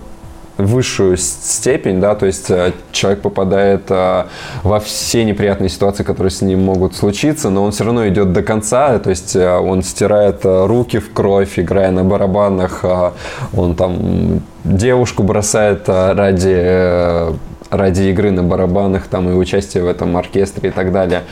высшую 0.56 1.16
степень, 1.16 2.00
да, 2.00 2.14
то 2.14 2.26
есть 2.26 2.50
э, 2.50 2.72
человек 2.92 3.22
попадает 3.22 3.84
э, 3.88 4.24
во 4.62 4.80
все 4.80 5.24
неприятные 5.24 5.68
ситуации, 5.68 6.02
которые 6.02 6.30
с 6.30 6.42
ним 6.42 6.64
могут 6.64 6.94
случиться, 6.94 7.50
но 7.50 7.64
он 7.64 7.72
все 7.72 7.84
равно 7.84 8.06
идет 8.08 8.32
до 8.32 8.42
конца, 8.42 8.98
то 8.98 9.10
есть 9.10 9.34
э, 9.36 9.58
он 9.58 9.82
стирает 9.82 10.40
руки 10.44 10.98
в 10.98 11.12
кровь, 11.12 11.58
играя 11.58 11.90
на 11.90 12.04
барабанах, 12.04 12.80
э, 12.82 13.10
он 13.56 13.74
там 13.74 14.42
девушку 14.64 15.22
бросает 15.22 15.88
ради 15.88 16.54
э, 16.54 17.32
ради 17.70 18.02
игры 18.02 18.30
на 18.32 18.42
барабанах 18.42 19.06
там 19.06 19.30
и 19.30 19.32
участия 19.32 19.82
в 19.82 19.86
этом 19.86 20.16
оркестре 20.16 20.70
и 20.70 20.72
так 20.72 20.92
далее. 20.92 21.22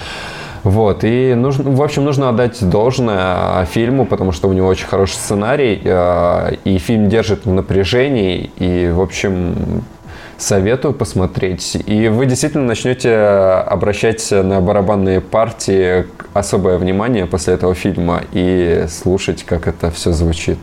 Вот, 0.69 1.03
и 1.03 1.33
нужно, 1.35 1.71
в 1.71 1.83
общем, 1.83 2.05
нужно 2.05 2.29
отдать 2.29 2.63
должное 2.69 3.65
фильму, 3.65 4.05
потому 4.05 4.33
что 4.33 4.49
у 4.49 4.53
него 4.53 4.69
очень 4.69 4.87
хороший 4.87 5.15
сценарий, 5.15 5.81
э, 5.83 6.57
и 6.65 6.77
фильм 6.77 7.09
держит 7.09 7.47
в 7.47 7.51
напряжении, 7.51 8.51
и, 8.59 8.91
в 8.91 9.01
общем, 9.01 9.83
советую 10.37 10.93
посмотреть. 10.93 11.75
И 11.87 12.09
вы 12.09 12.27
действительно 12.27 12.65
начнете 12.65 13.17
обращать 13.17 14.31
на 14.31 14.61
барабанные 14.61 15.23
партии 15.23 16.05
особое 16.35 16.77
внимание 16.77 17.25
после 17.25 17.55
этого 17.55 17.75
фильма 17.75 18.21
и 18.33 18.85
слушать, 18.91 19.45
как 19.45 19.69
это 19.69 19.91
все 19.91 20.13
звучит. 20.13 20.59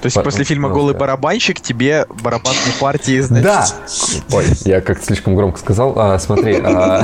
То 0.00 0.06
есть 0.06 0.16
По- 0.16 0.22
после 0.22 0.44
фильма 0.44 0.68
«Голый 0.68 0.92
да. 0.92 1.00
барабанщик» 1.00 1.60
тебе 1.60 2.06
барабанные 2.22 2.72
партии, 2.78 3.20
значит... 3.20 3.44
Да! 3.44 3.66
Ой, 4.32 4.44
я 4.64 4.80
как-то 4.80 5.04
слишком 5.06 5.34
громко 5.34 5.58
сказал. 5.58 5.94
А, 5.96 6.18
смотри, 6.18 6.60
а, 6.62 7.02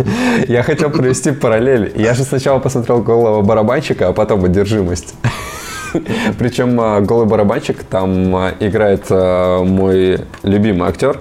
я 0.48 0.62
хотел 0.62 0.90
провести 0.90 1.30
параллель. 1.30 1.92
Я 1.94 2.14
же 2.14 2.24
сначала 2.24 2.58
посмотрел 2.58 3.00
голого 3.02 3.42
барабанщика, 3.42 4.08
а 4.08 4.12
потом 4.12 4.44
одержимость. 4.44 5.14
Причем 6.38 6.80
а, 6.80 7.00
голый 7.00 7.26
барабанщик 7.26 7.84
там 7.84 8.34
а, 8.34 8.54
играет 8.58 9.08
мой 9.10 10.24
любимый 10.42 10.88
актер, 10.88 11.20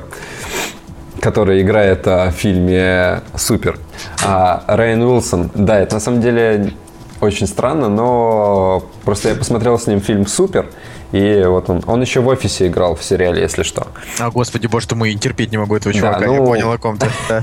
который 1.19 1.61
играет 1.61 2.05
в 2.05 2.31
фильме 2.31 3.21
«Супер». 3.35 3.77
Райан 4.25 5.03
Уилсон. 5.03 5.51
Да, 5.53 5.79
это 5.79 5.95
на 5.95 6.01
самом 6.01 6.21
деле 6.21 6.73
очень 7.21 7.47
странно, 7.47 7.89
но 7.89 8.83
просто 9.03 9.29
я 9.29 9.35
посмотрел 9.35 9.77
с 9.79 9.87
ним 9.87 10.01
фильм 10.01 10.27
«Супер», 10.27 10.69
и 11.11 11.43
вот 11.45 11.69
он, 11.69 11.83
он 11.87 12.01
еще 12.01 12.21
в 12.21 12.27
офисе 12.27 12.67
играл 12.67 12.95
в 12.95 13.03
сериале, 13.03 13.41
если 13.41 13.63
что. 13.63 13.87
А, 14.17 14.31
господи, 14.31 14.67
боже 14.67 14.87
ты 14.87 14.95
мой, 14.95 15.13
терпеть 15.15 15.51
не 15.51 15.57
могу 15.57 15.75
этого 15.75 15.93
Да, 15.93 15.99
чувака, 15.99 16.25
я 16.25 16.27
ну- 16.27 16.45
понял 16.45 16.71
о 16.71 16.77
ком 16.77 16.97
ты. 16.97 17.07
Да. 17.27 17.41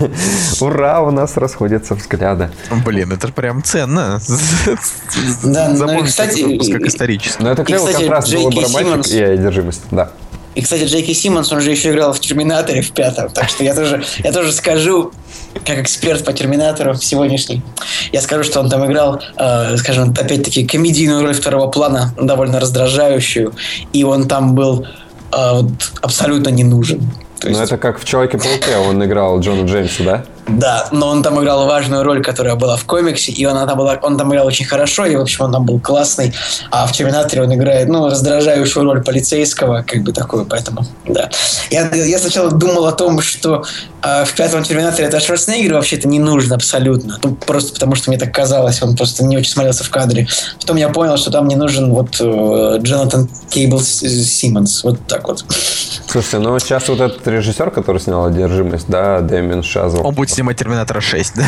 Ура, 0.60 1.02
у 1.02 1.10
нас 1.10 1.36
расходятся 1.36 1.94
взгляды. 1.94 2.50
Блин, 2.86 3.12
это 3.12 3.28
прям 3.28 3.62
ценно. 3.62 4.20
Да, 5.44 5.68
ну 5.68 6.04
кстати, 6.04 6.42
выпуск 6.42 6.72
как 6.72 6.82
исторический. 6.82 7.42
Но 7.42 7.50
это 7.50 7.64
кстати, 7.64 7.96
контраст 7.96 8.28
Джейки 8.28 8.54
голый 8.54 8.72
барабанщик 8.72 9.12
и 9.12 9.22
одержимость. 9.22 9.82
Да. 9.90 10.12
И, 10.54 10.62
кстати, 10.62 10.84
Джейки 10.84 11.12
Симмонс, 11.12 11.52
он 11.52 11.60
же 11.60 11.70
еще 11.70 11.92
играл 11.92 12.12
в 12.12 12.20
«Терминаторе» 12.20 12.82
в 12.82 12.90
пятом. 12.90 13.28
Так 13.30 13.48
что 13.48 13.62
я 13.62 13.74
тоже, 13.74 14.02
я 14.18 14.32
тоже 14.32 14.50
скажу, 14.52 15.12
как 15.64 15.78
эксперт 15.78 16.24
по 16.24 16.32
«Терминатору» 16.32 16.94
сегодняшний, 16.94 17.62
я 18.12 18.20
скажу, 18.20 18.42
что 18.42 18.60
он 18.60 18.70
там 18.70 18.84
играл, 18.86 19.20
э, 19.36 19.76
скажем, 19.76 20.10
опять-таки, 20.10 20.66
комедийную 20.66 21.22
роль 21.22 21.34
второго 21.34 21.68
плана, 21.68 22.14
довольно 22.20 22.60
раздражающую. 22.60 23.52
И 23.92 24.04
он 24.04 24.28
там 24.28 24.54
был 24.54 24.86
э, 25.32 25.52
вот 25.52 25.70
абсолютно 26.00 26.50
не 26.50 26.64
нужен. 26.64 27.00
То 27.40 27.48
Но 27.48 27.60
есть, 27.60 27.60
это 27.60 27.78
как 27.78 28.00
в 28.00 28.04
Человеке-пауке 28.04 28.76
он 28.76 29.04
играл 29.04 29.38
Джона 29.40 29.66
Джеймса, 29.66 30.02
да? 30.04 30.24
Да, 30.48 30.88
но 30.92 31.08
он 31.08 31.22
там 31.22 31.40
играл 31.40 31.66
важную 31.66 32.02
роль, 32.02 32.22
которая 32.22 32.56
была 32.56 32.76
в 32.76 32.84
комиксе, 32.84 33.32
и 33.32 33.44
она 33.44 33.66
там 33.66 33.78
была, 33.78 33.98
он 34.02 34.16
там 34.16 34.30
играл 34.32 34.46
очень 34.46 34.64
хорошо, 34.64 35.06
и, 35.06 35.16
в 35.16 35.20
общем, 35.20 35.44
он 35.44 35.52
там 35.52 35.64
был 35.64 35.78
классный. 35.78 36.32
А 36.70 36.86
в 36.86 36.92
«Терминаторе» 36.92 37.42
он 37.42 37.54
играет, 37.54 37.88
ну, 37.88 38.06
раздражающую 38.06 38.84
роль 38.84 39.02
полицейского, 39.02 39.84
как 39.86 40.02
бы 40.02 40.12
такую, 40.12 40.46
поэтому, 40.46 40.86
да. 41.06 41.30
Я, 41.70 41.90
я 41.94 42.18
сначала 42.18 42.50
думал 42.50 42.86
о 42.86 42.92
том, 42.92 43.20
что 43.20 43.64
А 44.00 44.24
в 44.24 44.32
пятом 44.34 44.62
Терминаторе 44.62 45.08
это 45.08 45.18
Шварценеггер 45.18 45.74
вообще-то 45.74 46.06
не 46.06 46.20
нужен 46.20 46.52
абсолютно. 46.52 47.18
Ну, 47.22 47.34
просто 47.34 47.72
потому 47.72 47.96
что 47.96 48.10
мне 48.10 48.18
так 48.18 48.32
казалось, 48.32 48.80
он 48.80 48.96
просто 48.96 49.24
не 49.24 49.36
очень 49.36 49.50
смотрелся 49.50 49.82
в 49.82 49.90
кадре. 49.90 50.28
Потом 50.60 50.76
я 50.76 50.88
понял, 50.88 51.16
что 51.16 51.32
там 51.32 51.48
не 51.48 51.56
нужен 51.56 51.90
вот 51.90 52.16
э, 52.20 52.78
Джонатан 52.80 53.28
Кейбл 53.50 53.80
Симмонс. 53.80 54.84
Вот 54.84 55.00
так 55.08 55.26
вот. 55.26 55.44
Слушайте, 56.06 56.38
ну 56.38 56.56
сейчас 56.60 56.88
вот 56.88 57.00
этот 57.00 57.26
режиссер, 57.26 57.70
который 57.70 58.00
снял 58.00 58.26
«Одержимость», 58.26 58.86
да, 58.88 59.20
Дэмин 59.20 59.64
Шазл. 59.64 60.06
Он 60.06 60.14
будет 60.14 60.30
снимать 60.38 60.56
Терминатора 60.56 61.00
6, 61.00 61.34
да? 61.34 61.44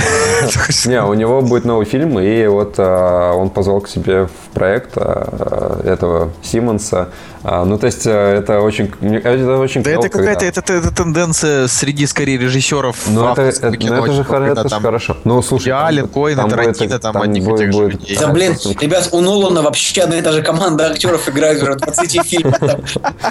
Не, 0.90 1.02
у 1.04 1.14
него 1.14 1.42
будет 1.42 1.64
новый 1.64 1.86
фильм, 1.86 2.18
и 2.18 2.46
вот 2.48 2.74
а, 2.78 3.34
он 3.34 3.48
позвал 3.50 3.80
к 3.80 3.88
себе 3.88 4.26
в 4.26 4.30
проект 4.52 4.94
а, 4.96 5.80
этого 5.84 6.32
Симмонса. 6.42 7.08
А, 7.42 7.64
ну, 7.64 7.78
то 7.78 7.86
есть, 7.86 8.02
это 8.04 8.60
очень, 8.60 8.92
это 9.00 9.56
очень 9.56 9.82
Да 9.82 9.92
это 9.92 10.10
какая-то 10.10 10.52
когда- 10.62 10.74
это, 10.74 10.94
тенденция 10.94 11.68
среди 11.68 12.06
скорее 12.06 12.36
режиссеров 12.36 12.96
Ну, 13.06 13.32
это, 13.32 13.70
ну, 13.70 13.76
кино, 13.76 14.04
это 14.04 14.12
же, 14.12 14.22
хоро- 14.22 14.26
когда 14.26 14.52
это 14.52 14.62
же 14.64 14.68
там 14.68 14.82
хорошо. 14.82 15.16
Ну, 15.24 15.40
слушай, 15.40 15.70
Коэн, 16.12 16.36
будет- 16.36 16.50
Тарантино, 16.50 16.98
там 16.98 17.16
одних 17.16 17.48
и 17.48 17.56
тех 17.56 17.72
же. 17.72 17.98
Да, 18.20 18.28
блин, 18.28 18.52
просто- 18.52 18.78
ребят, 18.78 19.08
у 19.12 19.20
Нолана 19.20 19.62
вообще 19.62 20.02
одна 20.02 20.18
и 20.18 20.22
та 20.22 20.32
же 20.32 20.42
команда 20.42 20.90
актеров 20.90 21.26
играет 21.30 21.62
уже 21.62 21.72
в 21.72 21.76
20 21.76 22.22
фильмах. 22.24 22.58
Там, 22.58 22.80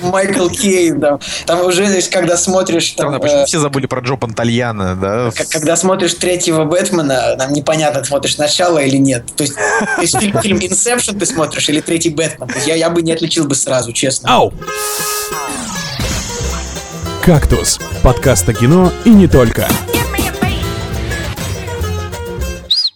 Майкл 0.02 0.48
Кейн, 0.48 1.00
там, 1.00 1.20
там 1.46 1.66
уже, 1.68 1.84
есть, 1.84 2.10
когда 2.10 2.36
смотришь... 2.36 2.90
Там, 2.92 3.10
Странно, 3.10 3.20
почему 3.20 3.42
э, 3.42 3.46
все 3.46 3.60
забыли 3.60 3.86
про 3.86 4.02
Джо 4.02 4.16
Пантальяна, 4.16 4.96
да? 4.96 5.30
Когда 5.50 5.76
смотришь 5.76 6.14
третьего 6.14 6.66
Бэтмена, 6.66 7.36
нам 7.38 7.54
непонятно, 7.54 8.04
смотришь 8.04 8.38
начало 8.38 8.80
или 8.80 8.98
нет. 8.98 9.26
То 9.36 9.44
есть, 9.44 9.56
то 9.56 10.02
есть 10.02 10.18
фильм, 10.20 10.42
фильм 10.42 10.58
Inception 10.60 11.18
ты 11.18 11.26
смотришь 11.26 11.70
или 11.70 11.82
третий 11.82 12.10
Бэтмен. 12.10 12.48
То 12.48 12.56
есть 12.56 12.68
я, 12.68 12.76
я 12.76 12.90
бы 12.90 13.02
не 13.02 13.12
отличил 13.12 13.46
бы 13.46 13.56
сразу, 13.56 13.92
честно. 13.92 14.30
Ау! 14.32 14.54
«Кактус»– 17.24 17.80
подкаст 18.04 18.48
о 18.50 18.54
кино 18.54 18.92
и 19.06 19.10
не 19.10 19.28
только. 19.28 19.68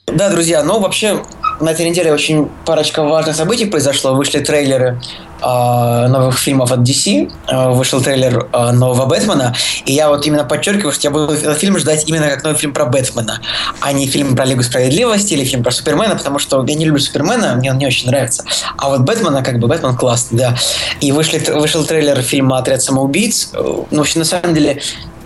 Да, 0.08 0.30
друзья, 0.30 0.64
ну 0.64 0.80
вообще 0.80 1.24
на 1.64 1.70
этой 1.70 1.90
неделе 1.90 2.14
очень 2.14 2.50
парочка 2.66 3.04
важных 3.04 3.36
событий 3.36 3.66
произошло. 3.66 4.14
Вышли 4.14 4.40
трейлеры 4.40 5.00
а, 5.44 6.08
новых 6.08 6.38
фильмов 6.38 6.72
от 6.72 6.80
DC, 6.80 7.32
а, 7.48 7.72
вышел 7.72 8.02
трейлер 8.02 8.48
а, 8.54 8.72
нового 8.72 9.06
Бэтмена, 9.06 9.54
и 9.86 9.92
я 9.92 10.08
вот 10.08 10.26
именно 10.26 10.46
подчеркиваю, 10.46 10.94
что 10.94 11.08
я 11.08 11.12
буду 11.12 11.34
этот 11.34 11.58
фильм 11.58 11.78
ждать 11.78 12.08
именно 12.08 12.30
как 12.30 12.44
новый 12.44 12.58
фильм 12.58 12.74
про 12.74 12.86
Бэтмена, 12.86 13.42
а 13.82 13.92
не 13.92 14.08
фильм 14.08 14.36
про 14.38 14.46
Лигу 14.46 14.64
Справедливости 14.64 15.34
или 15.34 15.44
фильм 15.44 15.62
про 15.62 15.72
Супермена, 15.72 16.16
потому 16.16 16.40
что 16.40 16.64
я 16.66 16.76
не 16.76 16.86
люблю 16.86 17.02
Супермена, 17.02 17.56
мне 17.56 17.72
он 17.72 17.78
не 17.78 17.86
очень 17.86 18.08
нравится. 18.08 18.46
А 18.78 18.90
вот 18.90 19.02
Бэтмена, 19.02 19.44
как 19.44 19.60
бы, 19.60 19.68
Бэтмен 19.68 19.98
классный, 19.98 20.38
да. 20.38 20.56
И 21.02 21.12
вышли, 21.12 21.40
вышел 21.52 21.84
трейлер 21.84 22.22
фильма 22.22 22.60
«Отряд 22.60 22.82
самоубийц». 22.82 23.50
Ну, 23.54 23.88
в 23.92 24.00
общем, 24.00 24.20
на 24.20 24.26
самом 24.26 24.54
деле, 24.54 24.82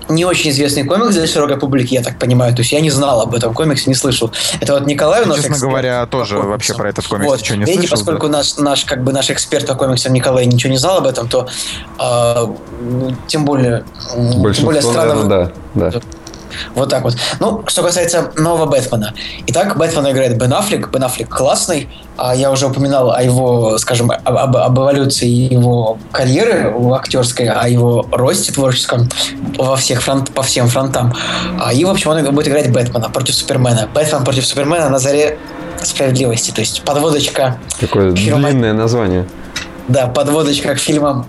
не 0.09 0.25
очень 0.25 0.51
известный 0.51 0.83
комикс 0.83 1.15
для 1.15 1.27
широкой 1.27 1.57
публики, 1.57 1.93
я 1.93 2.01
так 2.01 2.17
понимаю. 2.19 2.53
То 2.53 2.61
есть 2.61 2.71
я 2.71 2.81
не 2.81 2.89
знал 2.89 3.21
об 3.21 3.35
этом 3.35 3.53
комиксе, 3.53 3.89
не 3.89 3.95
слышал. 3.95 4.31
Это 4.59 4.73
вот 4.73 4.85
Николай 4.85 5.23
у 5.23 5.25
нас 5.25 5.37
Честно 5.37 5.53
эксперт 5.53 5.71
говоря, 5.71 6.05
тоже 6.05 6.35
комиксам. 6.35 6.51
вообще 6.51 6.73
про 6.73 6.89
этот 6.89 7.07
комикс 7.07 7.27
вот. 7.27 7.39
ничего 7.39 7.55
не 7.57 7.65
Видите, 7.65 7.87
слышал, 7.87 7.97
поскольку 7.97 8.27
да. 8.27 8.37
наш, 8.39 8.57
наш, 8.57 8.85
как 8.85 9.03
бы 9.03 9.11
наш 9.13 9.29
эксперт 9.29 9.67
по 9.67 9.75
комиксам 9.75 10.13
Николай 10.13 10.45
ничего 10.45 10.71
не 10.71 10.77
знал 10.77 10.97
об 10.97 11.07
этом, 11.07 11.27
то 11.27 11.47
ну, 11.99 13.15
тем 13.27 13.45
более, 13.45 13.83
тем 14.53 14.65
более 14.65 14.81
странно, 14.81 15.15
наверное, 15.15 15.51
да, 15.73 15.91
да. 15.91 16.01
Вот 16.75 16.89
так 16.89 17.03
вот. 17.03 17.15
Ну, 17.39 17.63
что 17.67 17.83
касается 17.83 18.31
нового 18.37 18.65
Бэтмена. 18.65 19.13
Итак, 19.47 19.77
Бэтмена 19.77 20.11
играет 20.11 20.37
Бен 20.37 20.53
Аффлек. 20.53 20.89
Бен 20.91 21.03
Аффлек 21.03 21.29
классный. 21.29 21.89
А 22.17 22.35
я 22.35 22.51
уже 22.51 22.67
упоминал 22.67 23.11
о 23.11 23.21
его, 23.21 23.77
скажем, 23.77 24.09
об, 24.11 24.37
об- 24.37 24.57
об 24.57 24.79
эволюции 24.79 25.27
его 25.27 25.97
карьеры 26.11 26.73
актерской, 26.95 27.47
о 27.47 27.67
его 27.67 28.05
росте 28.11 28.51
творческом 28.51 29.07
во 29.57 29.75
всех 29.75 30.01
фронт, 30.01 30.31
по 30.31 30.41
всем 30.41 30.67
фронтам. 30.67 31.13
А, 31.59 31.73
И, 31.73 31.85
в 31.85 31.89
общем, 31.89 32.11
он 32.11 32.23
будет 32.33 32.47
играть 32.47 32.71
Бэтмена 32.71 33.09
против 33.09 33.35
Супермена. 33.35 33.87
Бэтмен 33.93 34.23
против 34.23 34.45
Супермена 34.45 34.89
на 34.89 34.99
заре 34.99 35.37
справедливости. 35.83 36.51
То 36.51 36.61
есть 36.61 36.81
подводочка 36.83 37.57
Такое 37.79 38.11
Фильма- 38.15 38.49
длинное 38.49 38.73
название. 38.73 39.25
да, 39.87 40.07
подводочка 40.07 40.73
к 40.75 40.79
фильмам 40.79 41.25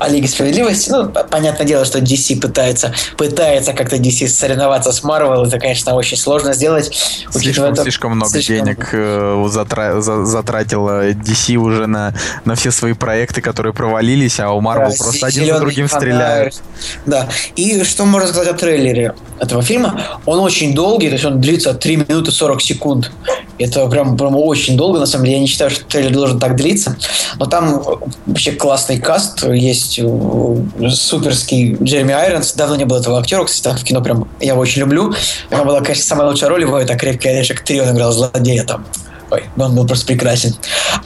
о 0.00 0.08
Лиге 0.08 0.26
Справедливости. 0.28 0.90
Ну, 0.90 1.08
понятное 1.08 1.66
дело, 1.66 1.84
что 1.84 1.98
DC 2.00 2.40
пытается, 2.40 2.92
пытается 3.16 3.72
как-то 3.74 3.96
DC 3.96 4.26
соревноваться 4.28 4.92
с 4.92 5.02
Marvel. 5.04 5.46
Это, 5.46 5.58
конечно, 5.58 5.94
очень 5.94 6.16
сложно 6.16 6.52
сделать. 6.54 6.90
Слишком, 7.30 7.74
то- 7.74 7.82
слишком 7.82 8.12
много 8.12 8.30
слишком- 8.32 8.56
денег 8.56 8.88
э, 8.92 9.46
затра- 9.48 10.00
за- 10.00 10.24
затратила 10.24 11.10
DC 11.10 11.54
уже 11.56 11.86
на, 11.86 12.14
на 12.44 12.54
все 12.54 12.70
свои 12.70 12.94
проекты, 12.94 13.40
которые 13.42 13.72
провалились, 13.74 14.40
а 14.40 14.50
у 14.52 14.60
Marvel 14.60 14.90
Да, 14.90 14.94
просто 15.04 15.26
один 15.26 15.46
за 15.46 15.58
другим 15.60 15.86
фонарь. 15.88 16.02
стреляют. 16.02 16.62
Да. 17.06 17.28
И 17.56 17.84
что 17.84 18.04
можно 18.06 18.28
сказать 18.28 18.48
о 18.48 18.54
трейлере 18.54 19.14
этого 19.38 19.62
фильма? 19.62 20.00
Он 20.26 20.38
очень 20.40 20.74
долгий, 20.74 21.08
то 21.08 21.12
есть 21.14 21.24
он 21.24 21.40
длится 21.40 21.74
3 21.74 21.96
минуты 21.96 22.32
40 22.32 22.62
секунд. 22.62 23.10
Это 23.58 23.86
прям, 23.88 24.16
прям 24.16 24.36
очень 24.36 24.76
долго, 24.76 24.98
на 24.98 25.06
самом 25.06 25.24
деле. 25.26 25.36
Я 25.36 25.42
не 25.42 25.46
считаю, 25.46 25.70
что 25.70 25.84
трейлер 25.84 26.12
должен 26.12 26.38
так 26.40 26.56
длиться. 26.56 26.96
Но 27.38 27.44
там 27.44 27.82
вообще 28.26 28.52
классный 28.52 28.98
каст. 28.98 29.42
Есть 29.44 29.89
э, 29.98 30.88
суперский 30.90 31.76
Джереми 31.82 32.12
Айронс. 32.14 32.52
Давно 32.52 32.76
не 32.76 32.84
было 32.84 32.98
этого 32.98 33.18
актера, 33.18 33.44
кстати, 33.44 33.62
там 33.62 33.76
в 33.76 33.84
кино 33.84 34.00
прям 34.00 34.28
я 34.40 34.52
его 34.52 34.60
очень 34.60 34.80
люблю. 34.80 35.12
Него 35.50 35.64
была, 35.64 35.80
конечно, 35.80 36.04
самая 36.04 36.28
лучшая 36.28 36.50
роль 36.50 36.62
его, 36.62 36.78
это 36.78 36.94
«Крепкий 36.96 37.28
орешек 37.28 37.62
3», 37.68 37.80
он 37.88 37.94
играл 37.96 38.12
злодея 38.12 38.64
там. 38.64 38.84
Ой, 39.30 39.44
он 39.56 39.76
был 39.76 39.86
просто 39.86 40.06
прекрасен. 40.06 40.54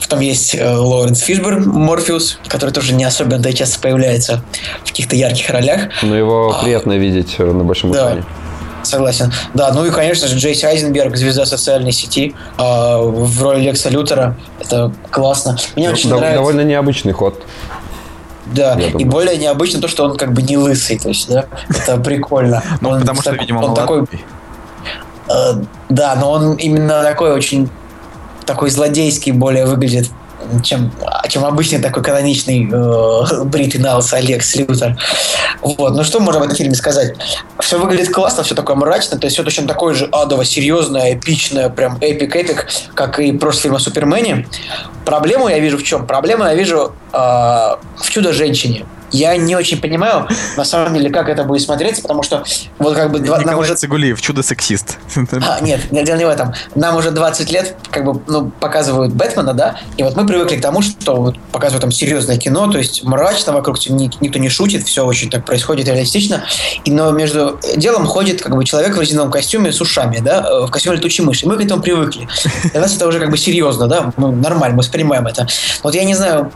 Потом 0.01 0.21
есть 0.21 0.55
э, 0.55 0.77
Лоуренс 0.77 1.21
Фишберн, 1.21 1.69
Морфеус, 1.69 2.39
который 2.49 2.71
тоже 2.71 2.95
не 2.95 3.05
особенно 3.05 3.53
часто 3.53 3.79
появляется 3.81 4.43
в 4.83 4.87
каких-то 4.89 5.15
ярких 5.15 5.51
ролях. 5.51 5.89
Но 6.03 6.17
его 6.17 6.59
приятно 6.63 6.93
видеть 6.97 7.35
э, 7.39 7.45
на 7.45 7.65
большом 7.65 7.91
А. 7.91 7.95
Да. 7.95 8.01
экране. 8.07 8.25
Согласен. 8.83 9.33
Да, 9.55 9.73
ну 9.73 9.85
и, 9.87 9.91
конечно 9.91 10.29
же, 10.29 10.37
Джейси 10.37 10.67
Айзенберг, 10.67 11.17
звезда 11.17 11.47
социальной 11.47 11.93
сети, 11.93 12.35
а, 12.59 12.99
в 12.99 13.43
роли 13.43 13.63
Лекса 13.63 13.89
Лютера. 13.89 14.37
Это 14.61 14.93
классно. 15.11 15.57
Мне 15.75 15.91
очень 15.91 16.11
Дов- 16.11 16.19
нравится. 16.19 16.39
Довольно 16.41 16.61
необычный 16.63 17.13
ход. 17.13 17.43
Да, 18.47 18.75
я 18.75 18.89
и 18.89 18.93
думаю. 18.93 19.11
более 19.11 19.37
необычно 19.39 19.81
то, 19.81 19.89
что 19.89 20.05
он 20.05 20.17
как 20.17 20.33
бы 20.33 20.43
не 20.43 20.57
лысый, 20.57 20.99
то 20.99 21.09
есть, 21.09 21.29
да, 21.29 21.47
это 21.69 21.97
прикольно. 22.05 22.63
Ну, 22.81 22.99
потому 22.99 23.21
что, 23.23 23.33
видимо, 23.33 23.61
он 23.61 23.75
такой, 23.75 24.05
э, 24.05 25.53
да, 25.89 26.15
но 26.17 26.31
он 26.31 26.55
именно 26.55 27.03
такой 27.03 27.33
очень 27.33 27.71
такой 28.45 28.71
злодейский 28.71 29.33
более 29.33 29.67
выглядит, 29.67 30.11
чем, 30.63 30.93
чем 31.29 31.45
обычный 31.45 31.81
такой 31.81 32.03
каноничный 32.03 32.69
э, 32.71 33.45
бритый 33.45 33.81
на 33.81 33.97
лысо 33.97 34.17
Алекс 34.17 34.55
Лютер. 34.57 34.97
Вот, 35.61 35.95
ну 35.95 36.05
что 36.05 36.21
можно 36.21 36.41
об 36.41 36.47
этом 36.47 36.57
фильме 36.57 36.75
сказать? 36.75 37.15
Все 37.61 37.79
выглядит 37.79 38.13
классно, 38.13 38.43
все 38.43 38.55
такое 38.55 38.77
мрачно, 38.77 39.19
то 39.19 39.27
есть 39.27 39.37
все 39.37 39.45
точно 39.45 39.67
такое 39.67 39.95
же 39.95 40.07
адово 40.13 40.45
серьезное, 40.45 41.15
эпичное, 41.15 41.69
прям 41.69 41.99
epic-epic, 42.01 42.69
как 42.95 43.19
и 43.19 43.33
прошлый 43.33 43.63
фильм 43.63 43.75
о 43.77 43.79
Супермене. 43.79 44.47
Проблему 45.05 45.49
я 45.49 45.59
вижу 45.59 45.79
в 45.79 45.83
чем? 45.83 46.07
Проблему 46.07 46.45
я 46.45 46.55
вижу 46.55 46.95
э, 47.13 47.17
в 47.17 48.11
«Чудо-женщине». 48.11 48.87
Я 49.15 49.37
не 49.37 49.55
очень 49.55 49.81
понимаю, 49.81 50.27
на 50.57 50.65
самом 50.65 50.93
деле, 50.93 51.09
как 51.09 51.29
это 51.29 51.45
будет 51.45 51.63
смотреться, 51.63 52.03
потому 52.03 52.25
что 52.25 52.43
вот 52.81 52.97
как 52.97 53.13
бы 53.13 53.21
два, 53.21 53.37
нам 53.37 53.47
Николай 53.47 53.63
уже 53.63 53.77
Цигулиев, 53.77 54.21
чудо-сексист. 54.21 54.99
а, 55.17 55.61
нет, 55.61 55.83
дело 55.93 56.17
не 56.17 56.25
в 56.25 56.29
этом. 56.29 56.53
Нам 56.75 56.97
уже 56.97 57.13
20 57.13 57.49
лет 57.53 57.77
как 57.93 58.05
бы, 58.05 58.21
ну, 58.27 58.51
показывают 58.51 59.15
Бэтмена, 59.15 59.55
да, 59.55 59.79
и 59.97 60.03
вот 60.03 60.17
мы 60.17 60.27
привыкли 60.27 60.57
к 60.57 60.61
тому, 60.61 60.83
что 60.83 61.15
вот 61.15 61.39
показывают 61.53 61.83
там 61.83 61.93
серьезное 61.93 62.39
кино, 62.39 62.69
то 62.73 62.79
есть 62.79 63.05
мрачно, 63.05 63.53
вокруг 63.53 63.79
никто 63.89 64.41
не 64.41 64.49
шутит, 64.49 64.85
все 64.85 65.07
очень 65.07 65.31
так 65.31 65.45
происходит 65.45 65.87
реалистично, 65.87 66.43
и, 66.85 66.91
но 66.91 67.13
между 67.13 67.61
делом 67.77 68.07
ходит 68.07 68.43
как 68.43 68.57
бы 68.57 68.65
человек 68.65 68.97
в 68.97 69.01
резиновом 69.01 69.31
костюме 69.31 69.71
с 69.71 69.81
ушами, 69.81 70.19
да, 70.19 70.45
э, 70.45 70.67
в 70.67 70.71
костюме 70.73 70.97
летучей 70.97 71.23
мыши. 71.23 71.45
И 71.45 71.49
мы 71.49 71.57
к 71.57 71.61
этому 71.61 71.81
привыкли. 71.81 72.27
Для 72.73 72.81
нас 72.81 72.97
это 72.97 73.07
уже 73.07 73.21
как 73.21 73.31
бы 73.31 73.39
серьезно, 73.39 73.87
да, 73.87 74.13
ну, 74.17 74.33
нормально, 74.33 74.75
мы 74.75 74.79
воспринимаем 74.79 75.25
это. 75.29 75.47
Вот 75.85 75.95
я 75.95 76.03
не 76.03 76.15
знаю, 76.15 76.51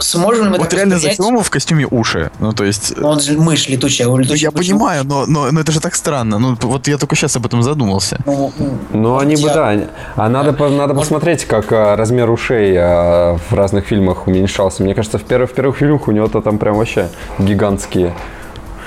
сможем 0.00 0.44
ли 0.44 0.50
мы 0.50 0.58
Вот 0.58 0.72
реально 0.74 0.98
зачем 0.98 1.26
ему 1.26 1.40
в 1.42 1.50
костюме 1.50 1.86
уши? 1.90 2.30
Ну, 2.40 2.52
то 2.52 2.64
есть... 2.64 2.94
Ну, 2.96 3.08
Он 3.08 3.20
же 3.20 3.38
мышь 3.38 3.68
летучая, 3.68 4.08
у 4.08 4.12
Ну, 4.12 4.18
летучей 4.18 4.42
я 4.44 4.50
понимаю, 4.50 5.04
но, 5.04 5.26
но, 5.26 5.50
но 5.52 5.60
это 5.60 5.72
же 5.72 5.80
так 5.80 5.94
странно. 5.94 6.38
Ну, 6.38 6.56
вот 6.62 6.88
я 6.88 6.98
только 6.98 7.16
сейчас 7.16 7.36
об 7.36 7.46
этом 7.46 7.62
задумался. 7.62 8.18
Ну, 8.26 8.52
ну, 8.58 8.78
Ну, 8.92 9.18
они 9.18 9.36
бы, 9.36 9.48
да. 9.48 9.76
А 10.16 10.28
надо, 10.28 10.52
по- 10.52 10.68
надо 10.68 10.94
посмотреть, 10.94 11.44
как 11.44 11.72
а, 11.72 11.96
размер 11.96 12.30
ушей 12.30 12.74
а, 12.78 13.38
в 13.50 13.54
разных 13.54 13.86
фильмах 13.86 14.26
уменьшался. 14.26 14.82
Мне 14.82 14.94
кажется, 14.94 15.18
в, 15.18 15.22
первых 15.24 15.50
в 15.50 15.54
первых 15.54 15.76
фильмах 15.76 16.08
у 16.08 16.12
него-то 16.12 16.40
там 16.40 16.58
прям 16.58 16.76
вообще 16.76 17.08
гигантские 17.38 18.14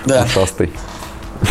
Да. 0.06 0.24
ушастый. 0.26 0.72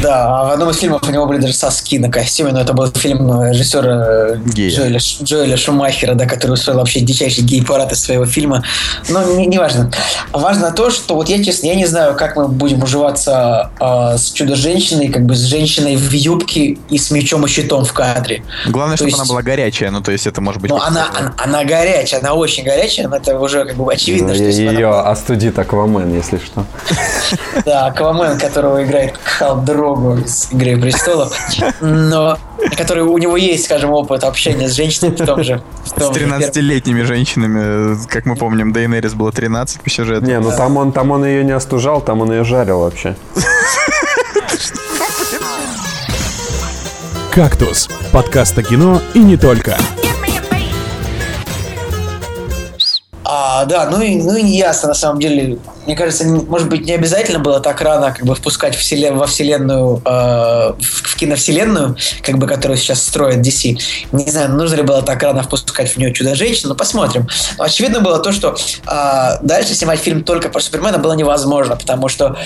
Да, 0.03 0.41
а 0.41 0.45
в 0.47 0.51
одном 0.53 0.71
из 0.71 0.79
фильмов 0.79 1.03
у 1.07 1.11
него 1.11 1.27
были 1.27 1.41
даже 1.41 1.53
соски 1.55 1.99
на 1.99 2.11
костюме, 2.11 2.53
но 2.53 2.61
это 2.61 2.73
был 2.73 2.87
фильм 2.93 3.31
э, 3.43 3.51
режиссера 3.53 4.37
Гея. 4.37 4.71
Джоэля, 4.71 4.99
Джоэля 5.23 5.57
Шумахера, 5.57 6.15
да, 6.15 6.27
который 6.27 6.53
устроил 6.53 6.79
вообще 6.79 7.01
дичайший 7.01 7.45
гей-парад 7.45 7.93
из 7.93 8.03
своего 8.03 8.25
фильма. 8.25 8.63
Но 9.09 9.23
не, 9.25 9.47
не 9.47 9.59
важно. 9.59 9.91
Важно 10.33 10.71
то, 10.73 10.91
что 10.91 11.17
вот 11.17 11.29
я, 11.29 11.43
честно, 11.43 11.67
я 11.67 11.75
не 11.75 11.87
знаю, 11.87 12.15
как 12.15 12.37
мы 12.37 12.49
будем 12.49 12.83
уживаться 12.83 13.71
а, 13.81 14.17
с 14.17 14.31
Чудо-женщиной, 14.33 15.09
как 15.09 15.25
бы 15.27 15.35
с 15.35 15.41
женщиной 15.41 15.97
в 15.97 16.13
юбке 16.13 16.79
и 16.89 16.97
с 16.99 17.11
мечом 17.11 17.45
и 17.45 17.49
щитом 17.49 17.85
в 17.85 17.93
кадре. 17.93 18.45
Главное, 18.67 18.97
То 18.97 19.05
чтобы 19.05 19.11
есть- 19.11 19.21
она 19.21 19.29
была 19.29 19.43
горячая. 19.43 19.91
Ну, 19.91 20.01
то 20.01 20.13
есть 20.13 20.27
это 20.27 20.41
может 20.41 20.61
быть... 20.63 20.71
Но 20.71 20.79
как-то- 20.79 20.93
она, 20.93 21.07
она, 21.19 21.35
она 21.37 21.65
горячая, 21.65 22.21
она 22.21 22.35
очень 22.35 22.65
горячая, 22.65 23.09
но 23.09 23.17
это 23.17 23.39
уже 23.39 23.65
как 23.65 23.77
бы 23.77 23.93
очевидно, 23.93 24.29
Ну, 24.29 24.35
что 24.35 24.45
она 24.45 24.51
ее 24.73 24.87
была- 24.89 25.11
остудит 25.11 25.59
Аквамен, 25.59 26.15
если 26.15 26.39
что. 26.39 26.65
Да, 27.65 27.87
Аквамен, 27.87 28.39
которого 28.39 28.83
играет 28.85 29.15
Хал 29.25 29.57
Дру 29.81 29.95
Дрогу 29.95 30.19
из 30.19 30.49
«Игры 30.53 30.79
престолов», 30.79 31.33
но 31.81 32.39
который 32.77 33.03
у 33.03 33.17
него 33.17 33.39
есть, 33.39 33.65
скажем, 33.65 33.91
опыт 33.93 34.25
общения 34.25 34.69
с 34.69 34.73
женщинами 34.73 35.15
в 35.15 35.25
том 35.25 35.43
же. 35.43 35.63
В 35.85 35.89
С 35.89 35.93
том 35.93 36.13
же 36.13 36.21
13-летними 36.21 37.03
женщинами, 37.03 37.97
как 38.07 38.27
мы 38.27 38.37
помним, 38.37 38.75
Дейнерис 38.75 39.15
было 39.15 39.33
13 39.33 39.81
по 39.81 39.89
сюжету. 39.89 40.27
Не, 40.27 40.39
ну 40.39 40.51
там 40.55 40.77
он, 40.77 40.93
там 40.93 41.11
он 41.13 41.25
ее 41.25 41.45
не 41.45 41.53
остужал, 41.53 42.03
там 42.03 42.21
он 42.21 42.31
ее 42.31 42.45
жарил 42.45 42.81
вообще. 42.81 43.17
«Кактус»— 47.33 47.89
подкаст 48.13 48.59
о 48.59 48.63
кино 48.63 49.01
и 49.15 49.21
не 49.21 49.39
только. 49.39 49.79
А, 53.25 53.65
да, 53.65 53.89
ну 53.89 54.03
и, 54.03 54.21
ну 54.21 54.37
и 54.37 54.43
не 54.43 54.59
ясно, 54.59 54.89
на 54.89 54.95
самом 54.95 55.21
деле. 55.21 55.59
Мне 55.91 55.97
кажется, 55.97 56.25
может 56.25 56.69
быть, 56.69 56.87
не 56.87 56.93
обязательно 56.93 57.41
было 57.41 57.59
так 57.59 57.81
рано 57.81 58.13
как 58.13 58.25
бы 58.25 58.37
впускать 58.37 58.77
вселен, 58.77 59.17
во 59.17 59.27
вселенную, 59.27 60.01
э, 60.05 60.73
в, 60.81 61.17
киновселенную, 61.17 61.97
как 62.23 62.39
бы, 62.39 62.47
которую 62.47 62.77
сейчас 62.77 63.03
строит 63.03 63.45
DC. 63.45 63.77
Не 64.13 64.31
знаю, 64.31 64.51
нужно 64.51 64.77
ли 64.77 64.83
было 64.83 65.03
так 65.03 65.21
рано 65.21 65.43
впускать 65.43 65.91
в 65.91 65.97
нее 65.97 66.13
Чудо-женщину, 66.13 66.69
но 66.69 66.75
посмотрим. 66.77 67.27
Но 67.59 67.65
очевидно 67.65 67.99
было 68.03 68.21
то, 68.21 68.31
что 68.31 68.57
а, 68.87 69.41
дальше 69.43 69.75
снимать 69.75 69.99
фильм 69.99 70.23
только 70.23 70.49
про 70.49 70.61
Супермена 70.61 70.99
было 70.99 71.15
невозможно, 71.15 71.75
потому 71.75 72.09
что 72.09 72.39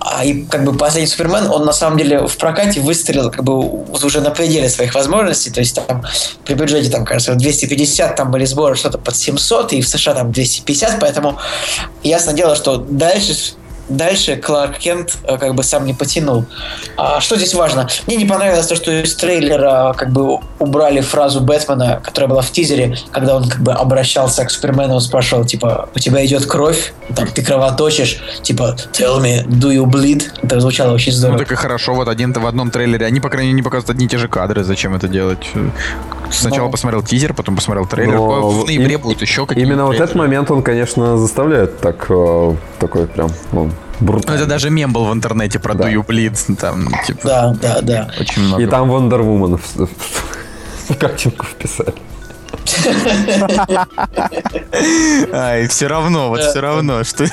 а, 0.00 0.24
и 0.24 0.44
как 0.44 0.64
бы 0.64 0.72
последний 0.72 1.06
Супермен, 1.06 1.46
он 1.48 1.64
на 1.66 1.72
самом 1.72 1.98
деле 1.98 2.26
в 2.26 2.36
прокате 2.38 2.80
выстрелил 2.80 3.30
как 3.30 3.44
бы 3.44 3.58
уже 3.58 4.20
на 4.20 4.30
пределе 4.30 4.68
своих 4.68 4.94
возможностей, 4.94 5.50
то 5.50 5.60
есть 5.60 5.74
там 5.74 6.04
при 6.44 6.54
бюджете 6.54 6.90
там, 6.90 7.04
кажется, 7.04 7.34
250, 7.34 8.16
там 8.16 8.30
были 8.30 8.46
сборы 8.46 8.76
что-то 8.76 8.96
под 8.96 9.14
700, 9.14 9.74
и 9.74 9.82
в 9.82 9.88
США 9.88 10.14
там 10.14 10.32
250, 10.32 11.00
поэтому 11.00 11.38
ясно 12.02 12.32
дело, 12.32 12.56
что 12.56 12.78
дальше 12.78 13.34
Дальше 13.90 14.36
Кларк 14.36 14.78
Кент 14.78 15.16
э, 15.24 15.36
как 15.36 15.54
бы 15.54 15.62
сам 15.64 15.84
не 15.84 15.94
потянул. 15.94 16.44
А 16.96 17.20
что 17.20 17.36
здесь 17.36 17.54
важно? 17.54 17.88
Мне 18.06 18.16
не 18.16 18.24
понравилось 18.24 18.66
то, 18.66 18.76
что 18.76 18.90
из 18.92 19.14
трейлера 19.16 19.94
как 19.96 20.10
бы 20.10 20.38
убрали 20.58 21.00
фразу 21.00 21.40
Бэтмена, 21.40 22.00
которая 22.02 22.28
была 22.30 22.42
в 22.42 22.50
тизере, 22.52 22.96
когда 23.10 23.36
он 23.36 23.48
как 23.48 23.60
бы 23.60 23.72
обращался 23.72 24.44
к 24.44 24.50
Супермену, 24.50 24.94
он 24.94 25.00
спрашивал, 25.00 25.44
типа, 25.44 25.88
у 25.94 25.98
тебя 25.98 26.24
идет 26.24 26.46
кровь, 26.46 26.92
там, 27.16 27.26
ты 27.28 27.42
кровоточишь, 27.42 28.18
типа, 28.42 28.76
tell 28.92 29.20
me, 29.20 29.44
do 29.46 29.70
you 29.74 29.84
bleed? 29.84 30.22
Это 30.42 30.60
звучало 30.60 30.94
очень 30.94 31.12
Ну 31.12 31.18
здорово. 31.18 31.38
так 31.38 31.52
и 31.52 31.54
хорошо, 31.56 31.94
вот 31.94 32.08
один 32.08 32.32
в 32.32 32.46
одном 32.46 32.70
трейлере. 32.70 33.06
Они, 33.06 33.18
по 33.20 33.28
крайней 33.28 33.48
мере, 33.48 33.56
не 33.56 33.62
показывают 33.62 33.90
одни 33.90 34.06
и 34.06 34.08
те 34.08 34.18
же 34.18 34.28
кадры. 34.28 34.62
Зачем 34.62 34.94
это 34.94 35.08
делать? 35.08 35.50
Сначала 36.30 36.66
Ну. 36.66 36.70
посмотрел 36.70 37.02
тизер, 37.02 37.34
потом 37.34 37.56
посмотрел 37.56 37.86
трейлер. 37.86 38.14
Но 38.14 38.48
в 38.50 38.66
ноябре 38.66 38.94
им- 38.94 39.00
будут 39.00 39.20
еще 39.20 39.46
какие-то 39.46 39.68
Именно 39.68 39.82
вот 39.84 39.90
трейлеры. 39.90 40.04
этот 40.04 40.16
момент 40.16 40.50
он, 40.52 40.62
конечно, 40.62 41.18
заставляет 41.18 41.80
так, 41.80 42.06
э, 42.08 42.54
такой 42.78 43.06
прям, 43.08 43.30
ну, 43.52 43.64
Ну, 43.64 43.70
брутально. 44.00 44.38
это 44.38 44.46
даже 44.46 44.70
мем 44.70 44.92
был 44.92 45.04
в 45.06 45.12
интернете 45.12 45.58
про 45.58 45.74
Да. 45.74 45.88
Do 45.88 45.94
You 45.94 46.06
Bleed. 46.06 46.56
Там, 46.56 46.88
типа, 47.06 47.20
Да, 47.24 47.56
да, 47.60 47.80
да. 47.80 48.10
очень 48.20 48.42
много. 48.42 48.62
И 48.62 48.66
там 48.66 48.90
Wonder 48.90 49.20
Woman 49.20 49.58
в, 49.58 49.88
в 50.90 50.96
картинку 50.98 51.46
вписали. 51.46 51.94
Ай, 55.32 55.66
все 55.68 55.86
равно, 55.86 56.28
вот 56.28 56.40
все 56.42 56.60
равно, 56.60 57.04
что... 57.04 57.26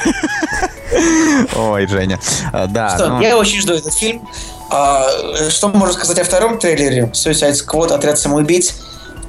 Ой, 1.56 1.88
Женя. 1.88 2.20
А, 2.52 2.68
Да, 2.68 2.96
Что, 2.96 3.10
ну, 3.10 3.22
я 3.22 3.38
очень 3.38 3.62
жду 3.62 3.74
этот 3.74 3.94
фильм. 3.94 4.28
А, 4.72 5.06
что 5.50 5.70
можно 5.70 5.94
сказать 5.94 6.20
о 6.20 6.24
втором 6.24 6.58
трейлере? 6.60 7.12
Suicide 7.14 7.54
Squad, 7.54 7.94
Отряд 7.94 8.18
самоубийц. 8.20 8.76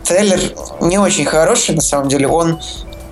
Трейлер 0.05 0.41
не 0.80 0.99
очень 0.99 1.26
хороший, 1.26 1.74
на 1.74 1.80
самом 1.80 2.09
деле. 2.09 2.28
Он 2.28 2.59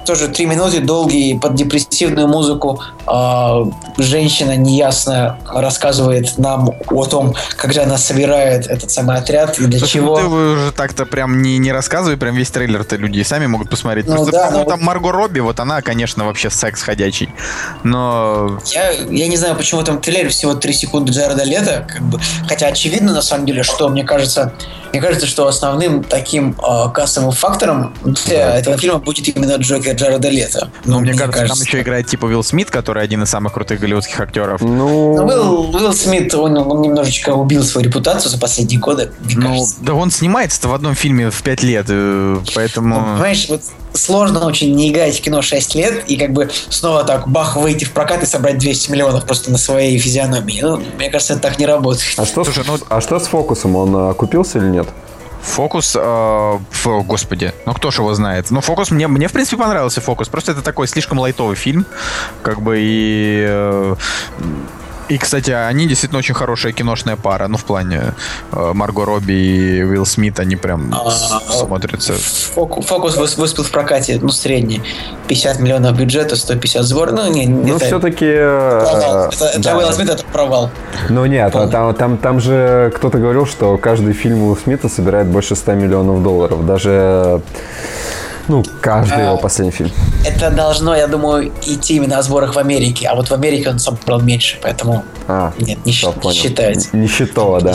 тоже 0.06 0.28
три 0.28 0.46
минуты 0.46 0.80
долгий 0.80 1.38
под 1.38 1.54
депрессивную 1.54 2.28
музыку. 2.28 2.80
А, 3.06 3.64
женщина 3.98 4.56
неясно 4.56 5.38
рассказывает 5.46 6.38
нам 6.38 6.70
о 6.90 7.04
том, 7.04 7.34
как 7.56 7.72
же 7.72 7.80
она 7.82 7.98
собирает 7.98 8.66
этот 8.66 8.90
самый 8.90 9.16
отряд 9.16 9.58
и 9.58 9.66
для 9.66 9.78
Слушай, 9.78 9.92
чего. 9.92 10.18
ну 10.18 10.28
ты 10.28 10.34
уже 10.34 10.72
так-то 10.72 11.04
прям 11.06 11.42
не, 11.42 11.58
не 11.58 11.72
рассказывай, 11.72 12.16
прям 12.16 12.34
весь 12.34 12.50
трейлер-то 12.50 12.96
люди 12.96 13.22
сами 13.22 13.46
могут 13.46 13.68
посмотреть. 13.68 14.06
Ну 14.06 14.14
Просто, 14.14 14.32
да, 14.32 14.50
ну 14.50 14.64
там 14.64 14.82
Марго 14.82 15.12
Робби, 15.12 15.40
вот 15.40 15.60
она, 15.60 15.82
конечно, 15.82 16.24
вообще 16.24 16.50
секс 16.50 16.82
ходячий. 16.82 17.28
Но 17.82 18.58
Я, 18.66 18.90
я 18.90 19.28
не 19.28 19.36
знаю, 19.36 19.56
почему 19.56 19.80
в 19.80 19.82
этом 19.82 20.00
трейлере 20.00 20.28
всего 20.28 20.54
3 20.54 20.72
секунды 20.72 21.12
Джареда 21.12 21.44
Лето, 21.44 21.86
как 21.88 22.02
бы, 22.02 22.20
хотя 22.48 22.68
очевидно, 22.68 23.12
на 23.12 23.22
самом 23.22 23.46
деле, 23.46 23.62
что 23.62 23.88
мне 23.88 24.04
кажется, 24.04 24.52
мне 24.92 25.00
кажется, 25.00 25.26
что 25.26 25.46
основным 25.46 26.02
таким 26.04 26.56
э, 26.58 26.90
кассовым 26.92 27.32
фактором 27.32 27.94
для 28.26 28.56
этого 28.58 28.76
фильма 28.78 28.98
будет 28.98 29.28
именно 29.28 29.56
Джокер 29.56 29.94
Джареда 29.94 30.28
Лето. 30.28 30.70
ну, 30.84 31.00
мне, 31.00 31.14
кажется, 31.14 31.46
там 31.46 31.58
еще 31.58 31.80
играет 31.82 32.06
типа 32.06 32.26
Уилл 32.26 32.42
Смит, 32.42 32.70
который 32.70 33.02
один 33.02 33.22
из 33.22 33.30
самых 33.30 33.52
крутых 33.54 33.80
голливудских 33.80 34.18
актеров. 34.20 34.60
Ну, 34.60 35.16
Но 35.16 35.26
Уилл, 35.26 35.74
Уилл 35.74 35.92
Смит, 35.92 36.34
он, 36.34 36.56
он 36.56 36.82
немножечко 36.82 37.30
убил 37.30 37.62
свою 37.62 37.86
репутацию 37.88 38.30
за 38.30 38.38
последние 38.38 38.80
годы, 38.80 39.12
мне 39.20 39.34
Ну, 39.36 39.48
кажется. 39.50 39.76
да 39.80 39.94
он 39.94 40.10
снимается-то 40.10 40.68
в 40.68 40.74
одном 40.74 40.94
фильме 40.94 41.30
в 41.30 41.42
пять 41.42 41.62
лет, 41.62 41.86
э, 41.88 41.92
Ну, 42.38 42.42
поэтому... 42.54 42.94
Понимаешь, 43.14 43.46
вот 43.48 43.62
сложно 43.96 44.44
очень 44.46 44.74
не 44.74 44.90
играть 44.90 45.16
в 45.18 45.20
кино 45.22 45.42
6 45.42 45.74
лет 45.74 46.04
и 46.08 46.16
как 46.16 46.32
бы 46.32 46.50
снова 46.68 47.04
так 47.04 47.28
бах 47.28 47.56
выйти 47.56 47.84
в 47.84 47.92
прокат 47.92 48.22
и 48.22 48.26
собрать 48.26 48.58
200 48.58 48.90
миллионов 48.90 49.24
просто 49.26 49.50
на 49.50 49.58
своей 49.58 49.98
физиономии. 49.98 50.60
Ну, 50.62 50.82
мне 50.96 51.10
кажется, 51.10 51.34
это 51.34 51.42
так 51.42 51.58
не 51.58 51.66
работает. 51.66 52.06
а 52.18 52.24
что, 52.26 52.44
Слушай, 52.44 52.64
с, 52.64 52.66
ну- 52.66 52.78
а 52.88 53.00
что 53.00 53.18
с 53.18 53.26
фокусом? 53.26 53.76
Он 53.76 53.94
э, 53.94 54.10
окупился 54.10 54.58
или 54.58 54.66
нет? 54.68 54.86
Фокус, 55.42 55.96
э, 55.96 56.58
фу, 56.70 57.02
господи, 57.04 57.52
ну 57.66 57.72
кто 57.74 57.90
ж 57.90 57.98
его 57.98 58.12
знает. 58.14 58.50
Ну, 58.50 58.60
Фокус, 58.60 58.90
мне, 58.90 59.06
мне 59.06 59.28
в 59.28 59.32
принципе 59.32 59.56
понравился 59.56 60.00
Фокус, 60.00 60.28
просто 60.28 60.52
это 60.52 60.62
такой 60.62 60.88
слишком 60.88 61.20
лайтовый 61.20 61.54
фильм, 61.56 61.86
как 62.42 62.60
бы 62.62 62.78
и... 62.80 63.44
э, 63.48 63.94
и, 65.08 65.18
кстати, 65.18 65.50
они 65.50 65.86
действительно 65.86 66.18
очень 66.18 66.34
хорошая 66.34 66.72
киношная 66.72 67.16
пара. 67.16 67.48
Ну, 67.48 67.56
в 67.56 67.64
плане 67.64 68.14
э, 68.52 68.72
Марго 68.74 69.04
Робби 69.04 69.32
и 69.32 69.82
Уилл 69.82 70.06
Смит, 70.06 70.40
они 70.40 70.56
прям 70.56 70.92
А, 70.94 71.10
смотрятся. 71.52 72.14
Фоку- 72.54 72.82
Фокус 72.82 73.16
выс- 73.16 73.38
выступил 73.38 73.64
в 73.64 73.70
прокате, 73.70 74.18
ну, 74.20 74.28
средний. 74.30 74.82
50 75.28 75.60
миллионов 75.60 75.96
бюджета, 75.96 76.36
150 76.36 76.82
сбор. 76.84 77.12
Ну, 77.12 77.30
не, 77.32 77.46
Ну, 77.46 77.76
это 77.76 77.84
все-таки... 77.86 78.26
провал. 78.36 79.30
Это, 79.32 79.58
для 79.60 79.76
Уилла 79.76 79.92
Смита 79.92 80.12
это 80.12 80.24
провал. 80.32 80.70
Ну 81.08 81.26
нет, 81.26 81.54
а 81.54 81.68
там, 81.68 81.94
там, 81.94 82.18
там 82.18 82.40
же 82.40 82.92
кто-то 82.96 83.18
говорил, 83.18 83.46
что 83.46 83.76
каждый 83.78 84.12
фильм 84.12 84.42
Уилла 84.42 84.56
Смита 84.62 84.88
собирает 84.88 85.26
больше 85.26 85.56
100 85.56 85.72
миллионов 85.74 86.22
долларов. 86.22 86.64
Даже, 86.66 87.40
ну, 88.48 88.64
каждый 88.80 89.18
А. 89.18 89.26
его 89.28 89.36
последний 89.38 89.72
фильм. 89.72 89.90
Это 90.24 90.50
должно, 90.50 90.94
я 90.94 91.06
думаю, 91.06 91.52
идти 91.66 91.96
именно 91.96 92.18
о 92.18 92.22
сборах 92.22 92.54
в 92.54 92.58
Америке. 92.58 93.08
А 93.08 93.14
вот 93.14 93.28
в 93.28 93.32
Америке 93.32 93.70
он 93.70 93.78
собрал 93.78 94.20
меньше, 94.20 94.58
поэтому 94.62 95.04
А, 95.28 95.52
нет, 95.58 95.84
не, 95.84 95.92
не 95.92 96.12
понял. 96.12 96.34
считается. 96.34 96.96
Нищетово, 96.96 97.60
да. 97.60 97.74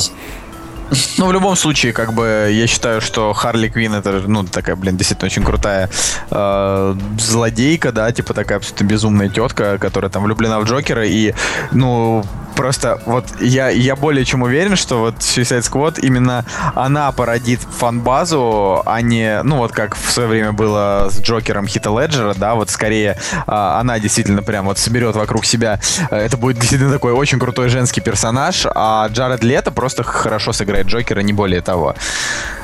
Ну, 1.18 1.28
в 1.28 1.32
любом 1.32 1.56
случае, 1.56 1.94
как 1.94 2.14
бы, 2.14 2.50
я 2.52 2.68
считаю, 2.68 3.00
что 3.00 3.32
Харли 3.34 3.70
Квин 3.70 3.94
это, 3.94 4.24
ну, 4.28 4.44
такая, 4.44 4.76
блин, 4.76 4.98
действительно 4.98 5.28
очень 5.28 5.44
крутая 5.44 5.89
э, 6.30 6.96
злодейка, 7.18 7.92
да, 7.92 8.12
типа 8.12 8.34
такая 8.34 8.58
абсолютно 8.58 8.84
безумная 8.86 9.30
тетка, 9.30 9.78
которая 9.78 10.12
там 10.12 10.24
влюблена 10.24 10.60
в 10.60 10.66
Джокера, 10.66 11.06
и, 11.06 11.34
ну, 11.72 12.26
просто 12.56 13.02
вот 13.06 13.26
я, 13.39 13.70
я 13.70 13.96
более 13.96 14.26
чем 14.26 14.44
уверен, 14.44 14.76
что 14.76 15.00
вот 15.00 15.16
Suicide 15.20 15.62
Squad 15.62 16.00
именно 16.02 16.46
она 16.76 17.12
породит 17.12 17.62
фан-базу, 17.62 18.84
а 18.86 19.02
не, 19.02 19.42
ну, 19.44 19.58
вот 19.58 19.72
как 19.72 19.96
в 19.96 20.12
свое 20.12 20.28
время 20.28 20.52
было 20.52 21.08
с 21.10 21.22
Джокером 21.22 21.68
Хита 21.68 21.89
Леджера, 21.89 22.34
да, 22.34 22.56
вот 22.56 22.70
скорее 22.70 23.18
а, 23.48 23.80
она 23.80 24.00
действительно 24.00 24.44
прям 24.44 24.66
вот 24.66 24.78
соберет 24.78 25.16
вокруг 25.16 25.46
себя, 25.46 25.80
э, 26.10 26.18
это 26.18 26.38
будет 26.38 26.58
действительно 26.58 26.92
такой 26.92 27.14
очень 27.14 27.39
крутой 27.39 27.70
женский 27.70 28.02
персонаж, 28.02 28.66
а 28.76 29.08
Джаред 29.08 29.44
Лето 29.44 29.72
просто 29.72 30.04
хорошо 30.04 30.54
сыграет 30.54 30.80
Джокера, 30.84 31.21
не 31.21 31.34
более 31.34 31.61
того. 31.61 31.95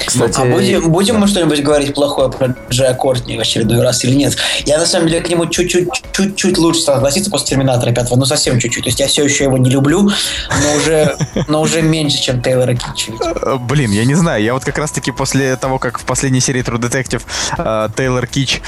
Кстати, 0.06 0.40
А 0.40 0.46
будем, 0.46 0.92
будем 0.92 1.18
мы 1.18 1.28
что-нибудь 1.28 1.62
говорить 1.64 1.94
плохое 1.94 2.30
про 2.30 2.56
Джея 2.70 2.94
Кортни 2.94 3.38
в 3.38 3.42
очередной 3.42 3.82
раз 3.82 4.04
или 4.04 4.14
нет? 4.14 4.38
Я 4.66 4.78
на 4.78 4.86
самом 4.86 5.08
деле 5.08 5.22
к 5.22 5.30
нему 5.30 5.46
чуть-чуть, 5.48 5.90
чуть-чуть 6.14 6.58
лучше 6.58 6.82
стал 6.82 6.98
относиться 6.98 7.32
после 7.32 7.48
Терминатора 7.48 7.92
5, 7.92 8.12
ну 8.16 8.26
совсем 8.26 8.60
чуть-чуть. 8.60 8.84
То 8.84 8.90
есть 8.90 9.00
я 9.00 9.08
все 9.08 9.24
еще 9.24 9.46
его 9.46 9.58
не 9.58 9.70
люблю, 9.70 10.04
но 10.04 10.76
уже, 10.76 11.18
но 11.48 11.62
уже 11.62 11.82
меньше, 11.82 12.22
чем 12.22 12.42
Тейлора 12.42 12.76
Китча. 12.76 13.12
Э, 13.22 13.58
Блин, 13.60 13.92
я 13.92 14.06
не 14.06 14.16
знаю, 14.16 14.44
я 14.44 14.54
вот 14.54 14.64
как 14.64 14.78
раз-таки 14.78 15.12
после 15.12 15.56
того, 15.56 15.80
как 15.80 16.00
в 16.00 16.06
последней 16.06 16.40
серии 16.40 16.64
True 16.64 16.80
Detective 16.80 17.24
э, 17.58 17.90
Тейлор 17.96 18.28
Кич 18.28 18.62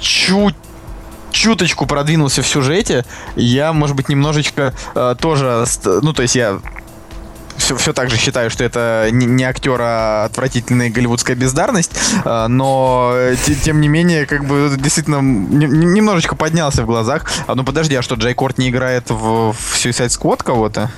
чуть 0.00 0.56
чуточку 1.32 1.86
продвинулся 1.86 2.42
в 2.42 2.46
сюжете, 2.46 3.04
я, 3.36 3.72
может 3.72 3.96
быть, 3.96 4.08
немножечко 4.08 4.74
э, 4.94 5.16
тоже, 5.18 5.64
ну, 5.84 6.12
то 6.12 6.22
есть 6.22 6.36
я 6.36 6.60
все, 7.62 7.76
все 7.76 7.92
так 7.92 8.10
же 8.10 8.16
считаю, 8.16 8.50
что 8.50 8.64
это 8.64 9.08
не, 9.12 9.26
не 9.26 9.44
актер, 9.44 9.78
а 9.80 10.24
отвратительная 10.24 10.90
голливудская 10.90 11.36
бездарность, 11.36 11.92
э, 12.24 12.46
но 12.48 13.12
э, 13.14 13.36
те- 13.46 13.54
тем 13.54 13.80
не 13.80 13.88
менее, 13.88 14.26
как 14.26 14.44
бы 14.44 14.70
действительно 14.76 15.20
не- 15.20 15.66
не- 15.66 15.86
немножечко 15.86 16.34
поднялся 16.34 16.82
в 16.82 16.86
глазах. 16.86 17.30
А 17.46 17.54
ну 17.54 17.64
подожди, 17.64 17.94
а 17.94 18.02
что, 18.02 18.16
Джей 18.16 18.34
Корт 18.34 18.58
не 18.58 18.68
играет 18.68 19.10
в, 19.10 19.52
в 19.52 19.74
Suicide 19.76 20.08
Squad 20.08 20.42
кого-то? 20.42 20.90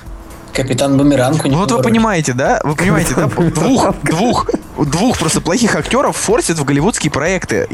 Капитан 0.53 0.97
Бумеранг 0.97 1.43
вот 1.45 1.71
вы 1.71 1.81
понимаете, 1.83 2.33
да? 2.33 2.61
Вы 2.63 2.75
понимаете, 2.75 3.13
да? 3.15 3.27
Двух, 3.27 3.93
двух 4.03 4.47
двух 4.77 5.17
просто 5.17 5.41
плохих 5.41 5.75
актеров 5.75 6.15
форсят 6.17 6.57
в 6.57 6.65
голливудские 6.65 7.11
проекты. 7.11 7.67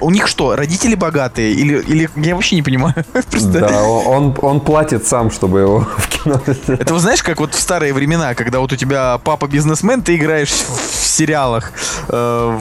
У 0.00 0.10
них 0.10 0.26
что, 0.26 0.56
родители 0.56 0.94
богатые? 0.94 1.52
Или, 1.52 1.80
или 1.80 2.10
я 2.16 2.34
вообще 2.34 2.56
не 2.56 2.62
понимаю. 2.62 2.94
Просто... 3.30 3.60
Да, 3.60 3.82
он, 3.82 4.36
он 4.40 4.60
платит 4.60 5.06
сам, 5.06 5.30
чтобы 5.30 5.60
его 5.60 5.88
в 5.96 6.08
кино 6.08 6.40
Это 6.46 6.94
вы 6.94 7.00
знаешь, 7.00 7.22
как 7.22 7.38
вот 7.38 7.54
в 7.54 7.60
старые 7.60 7.92
времена, 7.92 8.34
когда 8.34 8.60
вот 8.60 8.72
у 8.72 8.76
тебя 8.76 9.18
папа 9.18 9.46
бизнесмен, 9.46 10.02
ты 10.02 10.16
играешь 10.16 10.52
в 10.52 11.06
сериалах, 11.06 11.72
э, 12.08 12.58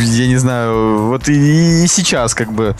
я 0.00 0.26
не 0.26 0.36
знаю, 0.36 1.06
вот 1.08 1.28
и, 1.28 1.84
и 1.84 1.86
сейчас 1.86 2.34
как 2.34 2.52
бы 2.52 2.76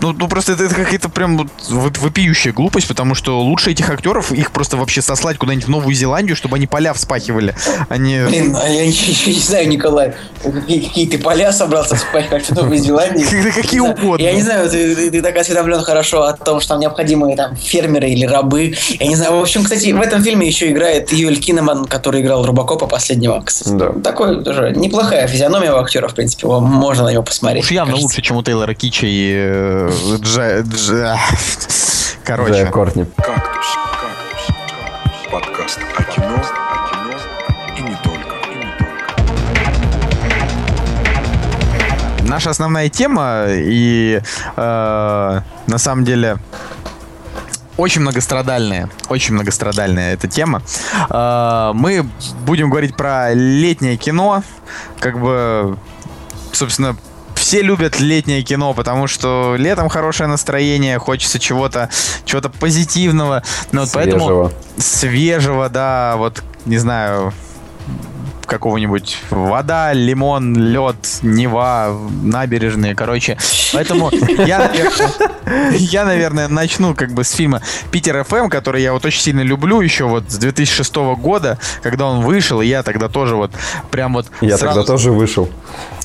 ну, 0.00 0.12
ну 0.12 0.28
просто 0.28 0.52
это, 0.52 0.64
это 0.64 0.74
какая-то 0.74 1.08
прям 1.08 1.48
вот 1.68 1.98
вопиющая 1.98 2.52
глупость, 2.52 2.88
потому 2.88 3.14
что 3.14 3.40
лучше 3.40 3.70
этих 3.70 3.88
актеров 3.90 4.32
их 4.32 4.50
просто 4.50 4.76
вообще 4.76 5.02
сослать 5.02 5.38
куда-нибудь 5.38 5.66
в 5.66 5.70
Новую 5.70 5.94
Зеландию, 5.94 6.36
чтобы 6.36 6.56
они 6.56 6.66
поля 6.66 6.92
вспахивали. 6.92 7.54
Они... 7.88 8.20
Блин, 8.26 8.56
а 8.60 8.68
я 8.68 8.86
не, 8.86 8.92
не, 9.26 9.40
знаю, 9.40 9.68
Николай, 9.68 10.14
какие, 10.42 10.80
какие 10.80 11.06
ты 11.06 11.18
поля 11.18 11.52
собрался 11.52 11.96
вспахивать 11.96 12.46
в 12.46 12.54
Новой 12.54 12.78
Зеландии? 12.78 13.24
Какие 13.60 13.80
угодно. 13.80 14.22
Я 14.22 14.32
не 14.32 14.42
знаю, 14.42 14.70
ты, 14.70 14.94
ты, 14.94 15.10
ты 15.10 15.22
так 15.22 15.36
осведомлен 15.36 15.80
хорошо 15.82 16.22
о 16.22 16.32
том, 16.32 16.60
что 16.60 16.70
там 16.70 16.80
необходимые 16.80 17.36
там 17.36 17.56
фермеры 17.56 18.10
или 18.10 18.24
рабы. 18.24 18.74
Я 18.98 19.06
не 19.06 19.16
знаю. 19.16 19.36
В 19.36 19.42
общем, 19.42 19.64
кстати, 19.64 19.92
в 19.92 20.00
этом 20.00 20.22
фильме 20.22 20.46
еще 20.46 20.70
играет 20.70 21.12
Юэль 21.12 21.38
Кинеман, 21.38 21.84
который 21.84 22.22
играл 22.22 22.46
Рубакопа 22.46 22.86
последнего. 22.86 23.44
Да. 23.66 23.92
Такой 24.02 24.42
тоже 24.42 24.72
неплохая 24.74 25.26
физиономия 25.26 25.72
у 25.72 25.76
актера, 25.78 26.08
в 26.08 26.14
принципе, 26.14 26.46
можно 26.46 27.04
на 27.04 27.12
него 27.12 27.22
посмотреть. 27.22 27.64
Уж 27.64 27.70
явно 27.70 27.96
лучше, 27.96 28.22
чем 28.22 28.36
у 28.36 28.42
Тейлора 28.42 28.74
Кича 28.74 29.06
и 29.06 29.89
э, 29.90 30.18
Дж... 30.18 30.62
Дж... 30.62 31.16
Короче. 32.24 32.52
Джая 32.52 32.70
Кортни. 32.70 33.04
Кактус, 33.16 33.66
кактус, 34.00 35.32
Подкаст 35.32 35.80
о 35.96 36.02
кино, 36.04 36.36
о 36.36 36.76
кино 36.90 37.10
и 37.76 37.82
не 37.82 37.96
только. 38.04 38.36
И 38.50 38.54
не 38.54 38.72
только. 38.78 39.04
Наша 42.28 42.50
основная 42.50 42.88
тема 42.88 43.46
и 43.48 44.20
э, 44.56 45.40
на 45.66 45.78
самом 45.78 46.04
деле 46.04 46.38
очень 47.76 48.02
многострадальная, 48.02 48.90
очень 49.08 49.34
многострадальная 49.34 50.14
эта 50.14 50.28
тема. 50.28 50.62
Э, 51.08 51.72
мы 51.74 52.06
будем 52.46 52.70
говорить 52.70 52.96
про 52.96 53.34
летнее 53.34 53.96
кино, 53.96 54.44
как 55.00 55.18
бы, 55.18 55.76
собственно, 56.52 56.96
все 57.50 57.62
любят 57.62 57.98
летнее 57.98 58.44
кино, 58.44 58.74
потому 58.74 59.08
что 59.08 59.56
летом 59.58 59.88
хорошее 59.88 60.28
настроение, 60.28 61.00
хочется 61.00 61.40
чего-то 61.40 61.90
чего-то 62.24 62.48
позитивного. 62.48 63.42
Но 63.72 63.80
вот 63.80 63.88
свежего. 63.88 64.12
поэтому 64.12 64.52
свежего, 64.78 65.68
да, 65.68 66.14
вот 66.16 66.44
не 66.64 66.78
знаю, 66.78 67.32
какого-нибудь 68.46 69.18
вода, 69.30 69.92
лимон, 69.92 70.56
лед, 70.56 70.94
Нева, 71.22 71.98
набережные, 72.22 72.94
короче. 72.94 73.36
Поэтому 73.72 74.12
я, 74.12 74.58
наверное, 74.68 75.76
я, 75.76 76.04
наверное, 76.04 76.46
начну 76.46 76.94
как 76.94 77.10
бы 77.10 77.24
с 77.24 77.32
фильма 77.32 77.62
«Питер 77.90 78.22
ФМ», 78.22 78.48
который 78.48 78.80
я 78.80 78.92
вот 78.92 79.04
очень 79.04 79.22
сильно 79.22 79.40
люблю 79.40 79.80
еще 79.80 80.04
вот 80.04 80.30
с 80.30 80.36
2006 80.36 80.94
года, 81.18 81.58
когда 81.82 82.06
он 82.06 82.20
вышел, 82.20 82.60
и 82.60 82.66
я 82.66 82.84
тогда 82.84 83.08
тоже 83.08 83.34
вот 83.34 83.50
прям 83.90 84.14
вот... 84.14 84.28
Я 84.40 84.56
сразу... 84.56 84.76
тогда 84.76 84.86
тоже 84.86 85.10
вышел. 85.10 85.50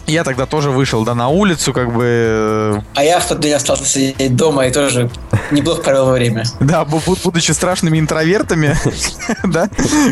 Я 0.07 0.23
тогда 0.23 0.45
тоже 0.45 0.69
вышел, 0.69 1.03
да, 1.03 1.15
на 1.15 1.29
улицу, 1.29 1.73
как 1.73 1.93
бы... 1.93 2.83
А 2.93 3.03
я 3.03 3.19
в 3.19 3.27
тот 3.27 3.39
день 3.39 3.53
остался 3.53 3.85
сидеть 3.85 4.35
дома 4.35 4.67
и 4.67 4.71
тоже 4.71 5.09
неплохо 5.51 5.81
провел 5.81 6.11
время. 6.11 6.43
Да, 6.59 6.85
будучи 6.85 7.51
страшными 7.51 7.99
интровертами, 7.99 8.75
да, 9.43 9.69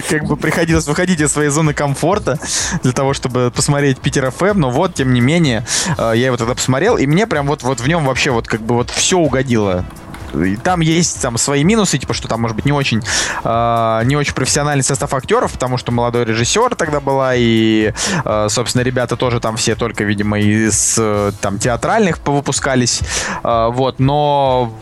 как 0.10 0.26
бы 0.26 0.38
приходилось 0.38 0.88
выходить 0.88 1.20
из 1.20 1.32
своей 1.32 1.50
зоны 1.50 1.74
комфорта 1.74 2.40
для 2.84 2.92
того, 2.92 3.14
чтобы 3.14 3.52
посмотреть 3.54 4.00
Питер 4.00 4.32
ФМ, 4.32 4.60
но 4.60 4.70
вот, 4.70 4.94
тем 4.94 5.14
не 5.14 5.22
менее, 5.22 5.66
э, 5.98 6.14
я 6.16 6.28
его 6.28 6.38
тогда 6.38 6.54
посмотрел, 6.56 6.98
и 6.98 7.06
мне 7.06 7.28
прям 7.28 7.48
вот, 7.48 7.64
вот 7.64 7.82
в 7.82 7.88
нем 7.88 8.06
вообще 8.06 8.32
вот 8.32 8.48
как 8.48 8.62
бы 8.62 8.76
вот 8.76 8.90
все 8.90 9.18
угодило. 9.18 9.86
И 10.34 10.56
там 10.58 10.82
есть 10.82 11.22
там 11.22 11.38
свои 11.38 11.64
минусы, 11.64 11.98
типа, 11.98 12.14
что 12.14 12.28
там, 12.28 12.42
может 12.42 12.56
быть, 12.56 12.66
не 12.66 12.72
очень, 12.72 13.02
э, 13.44 14.02
не 14.06 14.16
очень 14.16 14.34
профессиональный 14.34 14.84
состав 14.84 15.14
актеров, 15.14 15.54
потому 15.54 15.78
что 15.78 15.92
молодой 15.92 16.26
режиссер 16.26 16.76
тогда 16.76 17.00
была, 17.00 17.34
и, 17.36 17.94
э, 18.26 18.48
собственно, 18.50 18.82
ребята 18.84 19.16
тоже 19.16 19.40
там 19.40 19.58
все 19.58 19.76
только, 19.76 20.04
видимо, 20.04 20.40
из 20.40 21.00
там 21.42 21.60
театральных 21.60 22.20
повыпускались, 22.20 23.02
э, 23.44 23.70
вот, 23.72 24.00
но 24.00 24.74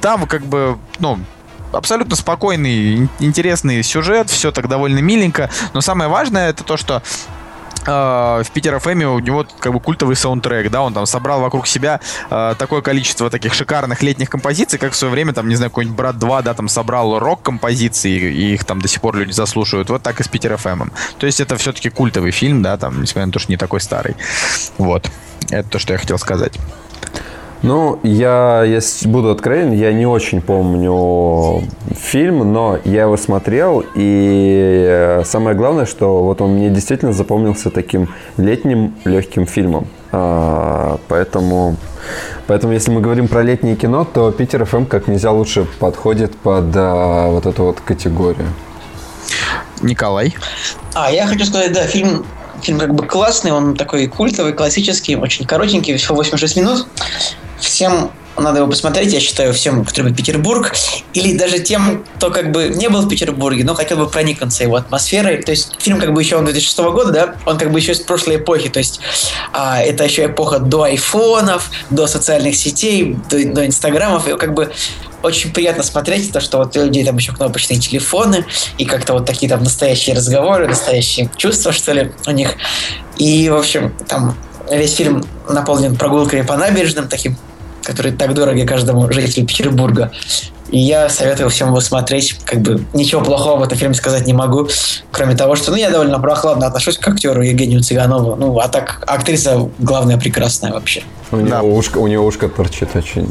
там 0.00 0.26
как 0.26 0.42
бы, 0.42 0.78
ну, 0.98 1.18
абсолютно 1.72 2.16
спокойный, 2.16 3.08
интересный 3.18 3.82
сюжет, 3.82 4.30
все 4.30 4.52
так 4.52 4.68
довольно 4.68 5.00
миленько, 5.00 5.50
но 5.74 5.80
самое 5.80 6.08
важное 6.08 6.50
это 6.50 6.64
то, 6.64 6.76
что 6.76 7.02
в 7.84 8.46
Питер 8.52 8.78
ФМ 8.78 9.02
у 9.02 9.18
него 9.18 9.46
как 9.60 9.72
бы 9.72 9.80
культовый 9.80 10.16
саундтрек, 10.16 10.70
да, 10.70 10.82
он 10.82 10.94
там 10.94 11.06
собрал 11.06 11.40
вокруг 11.40 11.66
себя 11.66 12.00
э, 12.30 12.54
такое 12.58 12.82
количество 12.82 13.30
таких 13.30 13.54
шикарных 13.54 14.02
летних 14.02 14.30
композиций, 14.30 14.78
как 14.78 14.92
в 14.92 14.96
свое 14.96 15.12
время, 15.12 15.32
там, 15.32 15.48
не 15.48 15.56
знаю, 15.56 15.70
какой-нибудь 15.70 15.96
Брат 15.96 16.18
2, 16.18 16.42
да, 16.42 16.54
там 16.54 16.68
собрал 16.68 17.18
рок-композиции, 17.18 18.32
и 18.32 18.54
их 18.54 18.64
там 18.64 18.80
до 18.80 18.88
сих 18.88 19.00
пор 19.00 19.16
люди 19.16 19.32
заслушивают, 19.32 19.90
вот 19.90 20.02
так 20.02 20.20
и 20.20 20.22
с 20.22 20.28
Питер 20.28 20.56
ФМ. 20.56 20.90
То 21.18 21.26
есть 21.26 21.40
это 21.40 21.56
все-таки 21.56 21.90
культовый 21.90 22.30
фильм, 22.30 22.62
да, 22.62 22.76
там, 22.76 23.02
несмотря 23.02 23.26
на 23.26 23.32
то, 23.32 23.38
что 23.38 23.50
не 23.52 23.56
такой 23.56 23.80
старый. 23.80 24.16
Вот. 24.78 25.10
Это 25.50 25.68
то, 25.68 25.78
что 25.78 25.92
я 25.92 25.98
хотел 25.98 26.18
сказать. 26.18 26.58
Ну, 27.62 27.98
я, 28.04 28.62
если 28.62 29.08
буду 29.08 29.30
откровенен, 29.30 29.72
я 29.72 29.92
не 29.92 30.06
очень 30.06 30.40
помню 30.40 31.62
фильм, 31.90 32.52
но 32.52 32.78
я 32.84 33.02
его 33.02 33.16
смотрел, 33.16 33.84
и 33.96 35.20
самое 35.24 35.56
главное, 35.56 35.84
что 35.84 36.22
вот 36.22 36.40
он 36.40 36.52
мне 36.52 36.70
действительно 36.70 37.12
запомнился 37.12 37.70
таким 37.70 38.08
летним 38.36 38.94
легким 39.04 39.44
фильмом. 39.46 39.88
А, 40.12 40.98
поэтому, 41.08 41.76
поэтому, 42.46 42.72
если 42.72 42.92
мы 42.92 43.00
говорим 43.00 43.26
про 43.26 43.42
летнее 43.42 43.74
кино, 43.74 44.04
то 44.04 44.30
Питер 44.30 44.64
ФМ 44.64 44.84
как 44.84 45.08
нельзя 45.08 45.32
лучше 45.32 45.66
подходит 45.80 46.36
под 46.36 46.66
а, 46.76 47.28
вот 47.28 47.46
эту 47.46 47.64
вот 47.64 47.80
категорию. 47.80 48.46
Николай. 49.82 50.34
А, 50.94 51.10
я 51.10 51.26
хочу 51.26 51.44
сказать, 51.44 51.72
да, 51.72 51.82
фильм 51.82 52.24
фильм 52.62 52.78
как 52.78 52.94
бы 52.94 53.06
классный, 53.06 53.52
он 53.52 53.76
такой 53.76 54.06
культовый, 54.06 54.52
классический, 54.52 55.16
очень 55.16 55.46
коротенький, 55.46 55.96
всего 55.96 56.16
86 56.16 56.56
минут. 56.56 56.86
Всем 57.58 58.10
надо 58.40 58.58
его 58.58 58.68
посмотреть, 58.68 59.12
я 59.12 59.20
считаю, 59.20 59.52
всем, 59.52 59.84
кто 59.84 60.02
любит 60.02 60.16
Петербург, 60.16 60.72
или 61.14 61.36
даже 61.36 61.58
тем, 61.58 62.04
кто 62.16 62.30
как 62.30 62.52
бы 62.52 62.68
не 62.68 62.88
был 62.88 63.02
в 63.02 63.08
Петербурге, 63.08 63.64
но 63.64 63.74
хотел 63.74 63.98
бы 63.98 64.08
проникнуться 64.08 64.62
его 64.62 64.76
атмосферой. 64.76 65.42
То 65.42 65.50
есть 65.50 65.74
фильм 65.78 66.00
как 66.00 66.12
бы 66.12 66.22
еще 66.22 66.36
он 66.36 66.44
2006 66.44 66.78
года, 66.78 67.12
да, 67.12 67.34
он 67.46 67.58
как 67.58 67.70
бы 67.72 67.78
еще 67.78 67.92
из 67.92 68.00
прошлой 68.00 68.36
эпохи, 68.36 68.68
то 68.68 68.78
есть 68.78 69.00
а, 69.52 69.80
это 69.82 70.04
еще 70.04 70.26
эпоха 70.26 70.58
до 70.58 70.82
айфонов, 70.82 71.70
до 71.90 72.06
социальных 72.06 72.56
сетей, 72.56 73.16
до, 73.30 73.44
до 73.46 73.66
инстаграмов, 73.66 74.28
и 74.28 74.36
как 74.36 74.54
бы 74.54 74.72
очень 75.22 75.52
приятно 75.52 75.82
смотреть 75.82 76.32
то, 76.32 76.40
что 76.40 76.58
вот 76.58 76.76
у 76.76 76.84
людей 76.84 77.04
там 77.04 77.16
еще 77.16 77.32
кнопочные 77.32 77.80
телефоны, 77.80 78.44
и 78.78 78.84
как-то 78.84 79.14
вот 79.14 79.26
такие 79.26 79.48
там 79.48 79.62
настоящие 79.62 80.14
разговоры, 80.14 80.68
настоящие 80.68 81.30
чувства, 81.36 81.72
что 81.72 81.92
ли, 81.92 82.12
у 82.26 82.30
них. 82.30 82.54
И, 83.16 83.48
в 83.48 83.56
общем, 83.56 83.94
там 84.06 84.36
весь 84.70 84.94
фильм 84.94 85.24
наполнен 85.48 85.96
прогулками 85.96 86.42
по 86.42 86.56
набережным, 86.56 87.08
таким 87.08 87.36
которые 87.88 88.12
так 88.12 88.34
дороги 88.34 88.66
каждому 88.66 89.10
жителю 89.10 89.46
Петербурга. 89.46 90.12
И 90.70 90.78
я 90.78 91.08
советую 91.08 91.48
всем 91.48 91.68
его 91.68 91.80
смотреть. 91.80 92.38
Как 92.44 92.60
бы 92.60 92.84
ничего 92.92 93.22
плохого 93.22 93.60
в 93.60 93.62
этом 93.62 93.78
фильме 93.78 93.94
сказать 93.94 94.26
не 94.26 94.34
могу, 94.34 94.68
кроме 95.10 95.34
того, 95.34 95.56
что 95.56 95.70
ну, 95.70 95.78
я 95.78 95.88
довольно 95.88 96.20
прохладно 96.20 96.66
отношусь 96.66 96.98
к 96.98 97.08
актеру 97.08 97.40
Евгению 97.40 97.82
Цыганову. 97.82 98.36
Ну, 98.36 98.58
а 98.58 98.68
так 98.68 99.02
актриса 99.06 99.70
главная 99.78 100.18
прекрасная 100.18 100.74
вообще. 100.74 101.02
У 101.30 101.36
него, 101.36 101.74
ушко, 101.74 101.96
у 101.96 102.06
него 102.06 102.26
ушко 102.26 102.50
торчит 102.50 102.94
очень. 102.94 103.26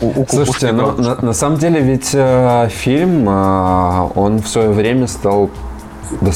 Слушайте, 0.28 0.72
ну, 0.72 0.96
на 0.96 1.32
самом 1.32 1.58
деле 1.58 1.80
ведь 1.80 2.10
э, 2.14 2.68
фильм, 2.72 3.28
э, 3.28 4.10
он 4.16 4.42
в 4.42 4.48
свое 4.48 4.70
время 4.70 5.06
стал 5.06 5.50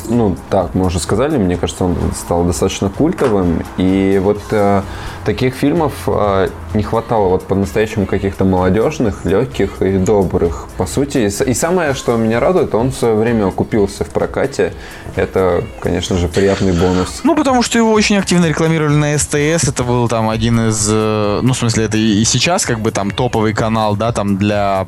ну, 0.09 0.37
так 0.49 0.75
мы 0.75 0.87
уже 0.87 0.99
сказали, 0.99 1.37
мне 1.39 1.57
кажется, 1.57 1.85
он 1.85 1.97
стал 2.15 2.45
достаточно 2.45 2.89
культовым. 2.91 3.63
И 3.77 4.21
вот 4.23 4.41
э, 4.51 4.83
таких 5.25 5.55
фильмов 5.55 5.93
э, 6.07 6.49
не 6.75 6.83
хватало 6.83 7.29
вот 7.29 7.47
по-настоящему 7.47 8.07
каких-то 8.07 8.45
молодежных, 8.45 9.25
легких 9.25 9.83
и 9.83 9.99
добрых. 9.99 10.69
По 10.77 10.87
сути, 10.87 11.19
и, 11.19 11.51
и 11.51 11.55
самое, 11.55 11.95
что 11.95 12.17
меня 12.17 12.41
радует, 12.41 12.75
он 12.75 12.91
в 12.91 12.95
свое 12.95 13.15
время 13.15 13.47
окупился 13.47 14.05
в 14.05 14.09
прокате. 14.09 14.73
Это, 15.17 15.65
конечно 15.81 16.17
же, 16.17 16.29
приятный 16.29 16.73
бонус. 16.73 17.21
Ну, 17.25 17.35
потому 17.35 17.63
что 17.63 17.79
его 17.79 17.93
очень 17.93 18.17
активно 18.17 18.47
рекламировали 18.47 18.95
на 18.95 19.19
СТС. 19.19 19.69
Это 19.69 19.85
был 19.85 20.09
там 20.09 20.29
один 20.29 20.69
из, 20.69 20.89
э, 20.91 21.41
ну, 21.43 21.53
в 21.53 21.57
смысле, 21.57 21.85
это 21.85 21.97
и 21.97 22.25
сейчас 22.25 22.65
как 22.65 22.81
бы 22.81 22.91
там 22.91 23.11
топовый 23.11 23.55
канал, 23.55 23.97
да, 23.97 24.13
там 24.13 24.37
для 24.37 24.87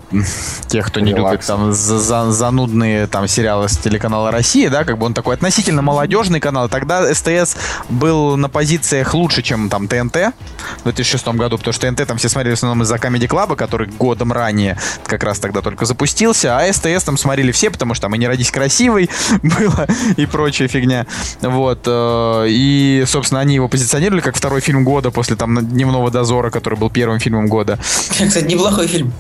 тех, 0.69 0.87
кто 0.87 1.01
не 1.01 1.13
Релакс. 1.13 1.33
любит 1.33 1.47
там 1.47 1.73
за, 1.73 1.99
за, 1.99 2.31
занудные 2.31 3.07
там 3.07 3.29
сериалы 3.29 3.69
с 3.69 3.77
телеканала 3.77 4.31
Россия, 4.31 4.71
да, 4.73 4.85
как 4.85 4.99
бы 4.99 5.07
он 5.07 5.15
такой 5.15 5.35
относительно 5.35 5.83
молодежный 5.83 6.41
канал. 6.41 6.69
Тогда 6.69 7.13
СТС 7.15 7.57
был 7.89 8.37
на 8.37 8.49
позициях 8.49 9.15
лучше, 9.15 9.43
чем 9.43 9.69
там 9.69 9.87
ТНТ, 9.87 10.33
в 10.81 10.85
2006 10.85 11.29
году, 11.29 11.59
потому 11.59 11.73
что 11.73 11.89
ТНТ 11.89 12.07
там 12.07 12.19
все 12.19 12.29
смотрели 12.29 12.55
в 12.55 12.57
основном 12.57 12.83
из-за 12.83 12.97
Comedy 12.97 13.29
Club, 13.29 13.55
который 13.57 13.89
годом 13.89 14.33
ранее 14.33 14.79
как 15.07 15.23
раз 15.23 15.39
тогда 15.39 15.61
только 15.61 15.85
запустился, 15.85 16.59
а 16.59 16.73
СТС 16.73 17.05
там 17.05 17.17
смотрели 17.17 17.53
все, 17.53 17.71
потому 17.71 17.95
что 17.95 18.03
там 18.03 18.15
и 18.15 18.19
«Не 18.19 18.27
родись 18.27 18.51
красивый» 18.51 19.09
было 19.43 19.87
и 20.17 20.27
прочая 20.27 20.69
фигня. 20.69 21.07
Вот. 21.41 21.83
э, 21.87 22.47
И, 22.49 23.05
собственно, 23.07 23.41
они 23.41 23.55
его 23.55 23.69
позиционировали 23.69 24.21
как 24.21 24.37
второй 24.37 24.61
фильм 24.61 24.85
года 24.85 25.11
после 25.11 25.37
там 25.37 25.65
«Дневного 25.67 26.11
дозора», 26.11 26.51
который 26.51 26.79
был 26.79 26.91
первым 26.91 27.21
фильмом 27.21 27.47
года. 27.49 27.79
Кстати, 28.11 28.45
неплохой 28.45 28.87
фильм. 28.87 29.13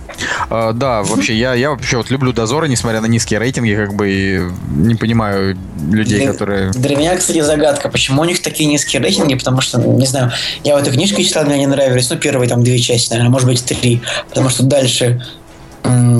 А, 0.50 0.72
да, 0.72 1.02
вообще, 1.02 1.34
я, 1.34 1.54
я 1.54 1.70
вообще 1.70 1.96
вот 1.96 2.10
люблю 2.10 2.32
Дозоры, 2.32 2.68
несмотря 2.68 3.00
на 3.00 3.06
низкие 3.06 3.38
рейтинги, 3.38 3.74
как 3.74 3.94
бы 3.94 4.10
и 4.10 4.40
не 4.74 4.94
понимаю 4.94 5.41
людей, 5.90 6.20
Для- 6.20 6.32
которые... 6.32 6.70
Для 6.72 6.96
меня, 6.96 7.16
кстати, 7.16 7.40
загадка, 7.40 7.88
почему 7.88 8.22
у 8.22 8.24
них 8.24 8.42
такие 8.42 8.68
низкие 8.68 9.02
рейтинги, 9.02 9.34
потому 9.34 9.60
что, 9.60 9.78
не 9.78 10.06
знаю, 10.06 10.32
я 10.64 10.74
вот 10.74 10.82
эту 10.82 10.92
книжку 10.92 11.22
читал, 11.22 11.44
мне 11.44 11.58
не 11.58 11.66
нравились, 11.66 12.10
ну, 12.10 12.16
первые 12.16 12.48
там 12.48 12.62
две 12.64 12.78
части, 12.78 13.10
наверное, 13.10 13.30
может 13.30 13.48
быть, 13.48 13.64
три, 13.64 14.02
потому 14.28 14.48
что 14.48 14.62
дальше 14.62 15.22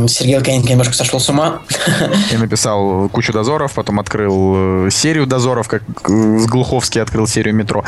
Сергей 0.09 0.37
Лукьяненко 0.37 0.69
немножко 0.69 0.95
сошел 0.95 1.21
с 1.21 1.29
ума. 1.29 1.63
Я 2.33 2.39
написал 2.39 3.09
кучу 3.09 3.33
дозоров, 3.33 3.73
потом 3.73 4.01
открыл 4.01 4.87
э, 4.87 4.91
серию 4.91 5.27
дозоров, 5.27 5.69
как 5.69 5.83
э, 5.83 6.39
с 6.39 6.47
Глуховский 6.47 7.01
открыл 7.01 7.29
серию 7.29 7.55
метро. 7.55 7.85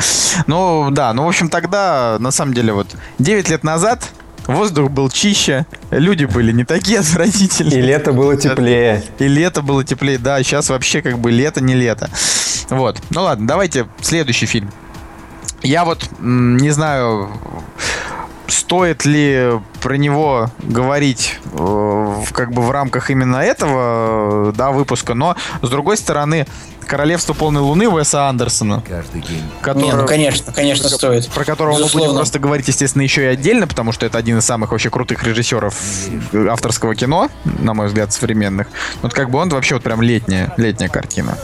Ну, 0.47 0.89
да, 0.91 1.13
ну, 1.13 1.25
в 1.25 1.27
общем, 1.27 1.49
тогда, 1.49 2.15
на 2.19 2.31
самом 2.31 2.53
деле, 2.53 2.71
вот 2.73 2.87
9 3.19 3.49
лет 3.49 3.63
назад 3.63 4.09
воздух 4.47 4.89
был 4.91 5.09
чище, 5.09 5.65
люди 5.91 6.25
были 6.25 6.51
не 6.51 6.63
такие 6.65 6.97
И 6.97 6.99
отвратительные. 6.99 7.81
лето 7.81 8.11
было 8.13 8.37
теплее. 8.37 9.03
И 9.19 9.27
лето 9.27 9.61
было 9.61 9.83
теплее. 9.83 10.17
Да, 10.17 10.41
сейчас 10.43 10.69
вообще 10.69 11.01
как 11.01 11.19
бы 11.19 11.31
лето 11.31 11.61
не 11.63 11.73
лето. 11.75 12.09
Вот. 12.69 13.01
Ну 13.11 13.21
ладно, 13.23 13.47
давайте 13.47 13.87
следующий 14.01 14.45
фильм. 14.45 14.71
Я 15.61 15.83
вот 15.85 16.07
не 16.19 16.69
знаю, 16.69 17.31
стоит 18.65 19.05
ли 19.05 19.51
про 19.79 19.95
него 19.95 20.49
говорить 20.63 21.37
э, 21.53 21.57
в- 21.57 22.31
как 22.33 22.51
бы 22.51 22.63
в 22.63 22.71
рамках 22.71 23.11
именно 23.11 23.37
этого 23.37 24.49
э, 24.49 24.53
да, 24.55 24.71
выпуска, 24.71 25.13
но 25.13 25.35
с 25.61 25.69
другой 25.69 25.97
стороны, 25.97 26.47
Королевство 26.87 27.33
полной 27.33 27.61
луны 27.61 27.87
Уэса 27.89 28.27
Андерсона, 28.29 28.83
Не, 28.87 29.41
который- 29.61 29.91
ну, 29.91 30.05
конечно, 30.05 30.53
конечно, 30.53 30.87
стоит. 30.87 31.27
про 31.31 31.43
которого 31.43 31.71
мы 31.71 31.77
будем 31.77 31.85
Безусловно. 31.87 32.19
просто 32.19 32.37
говорить, 32.37 32.67
естественно, 32.67 33.01
еще 33.01 33.23
и 33.23 33.25
отдельно, 33.25 33.65
потому 33.65 33.91
что 33.91 34.05
это 34.05 34.19
один 34.19 34.37
из 34.37 34.45
самых 34.45 34.71
вообще 34.71 34.91
крутых 34.91 35.23
режиссеров 35.23 35.75
авторского 36.47 36.93
кино, 36.93 37.29
на 37.43 37.73
мой 37.73 37.87
взгляд, 37.87 38.13
современных. 38.13 38.67
Вот 39.01 39.13
как 39.15 39.31
бы 39.31 39.39
он 39.39 39.49
вообще 39.49 39.73
вот 39.75 39.83
прям 39.83 40.03
летняя, 40.03 40.53
летняя 40.57 40.87
картина. 40.89 41.39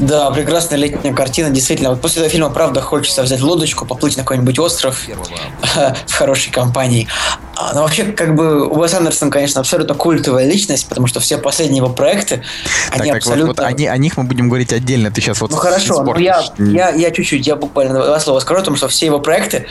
Да, 0.00 0.30
прекрасная 0.30 0.78
летняя 0.78 1.12
картина, 1.12 1.50
действительно. 1.50 1.90
Вот 1.90 2.00
после 2.00 2.20
этого 2.22 2.30
фильма, 2.32 2.50
правда, 2.50 2.80
хочется 2.80 3.22
взять 3.22 3.40
лодочку, 3.42 3.84
поплыть 3.86 4.16
на 4.16 4.22
какой-нибудь 4.22 4.58
остров 4.58 4.98
в 6.06 6.12
хорошей 6.12 6.50
компании. 6.50 7.06
А, 7.54 7.74
Но 7.74 7.82
вообще, 7.82 8.04
как 8.04 8.34
бы, 8.34 8.66
Уэс 8.66 8.94
Андерсон, 8.94 9.30
конечно, 9.30 9.60
абсолютно 9.60 9.94
культовая 9.94 10.46
личность, 10.46 10.88
потому 10.88 11.06
что 11.06 11.20
все 11.20 11.36
последние 11.36 11.78
его 11.78 11.90
проекты, 11.90 12.42
Так, 12.90 13.00
они 13.02 13.12
так, 13.12 13.22
вот, 13.22 13.32
абсолютно... 13.32 13.46
вот 13.48 13.60
они- 13.60 13.86
о 13.86 13.96
них 13.98 14.16
мы 14.16 14.24
будем 14.24 14.48
говорить 14.48 14.72
отдельно. 14.72 15.10
Ты 15.10 15.20
сейчас 15.20 15.40
вот 15.42 15.50
Ну 15.50 15.56
хорошо, 15.58 16.02
но 16.02 16.12
испортишь. 16.12 16.24
я, 16.24 16.44
я, 16.58 16.90
я 16.90 17.10
чуть-чуть, 17.10 17.46
я 17.46 17.56
буквально 17.56 17.94
два 18.02 18.18
слова 18.20 18.40
скажу 18.40 18.60
о 18.60 18.64
том, 18.64 18.76
что 18.76 18.88
все 18.88 19.04
его 19.06 19.20
проекты, 19.20 19.66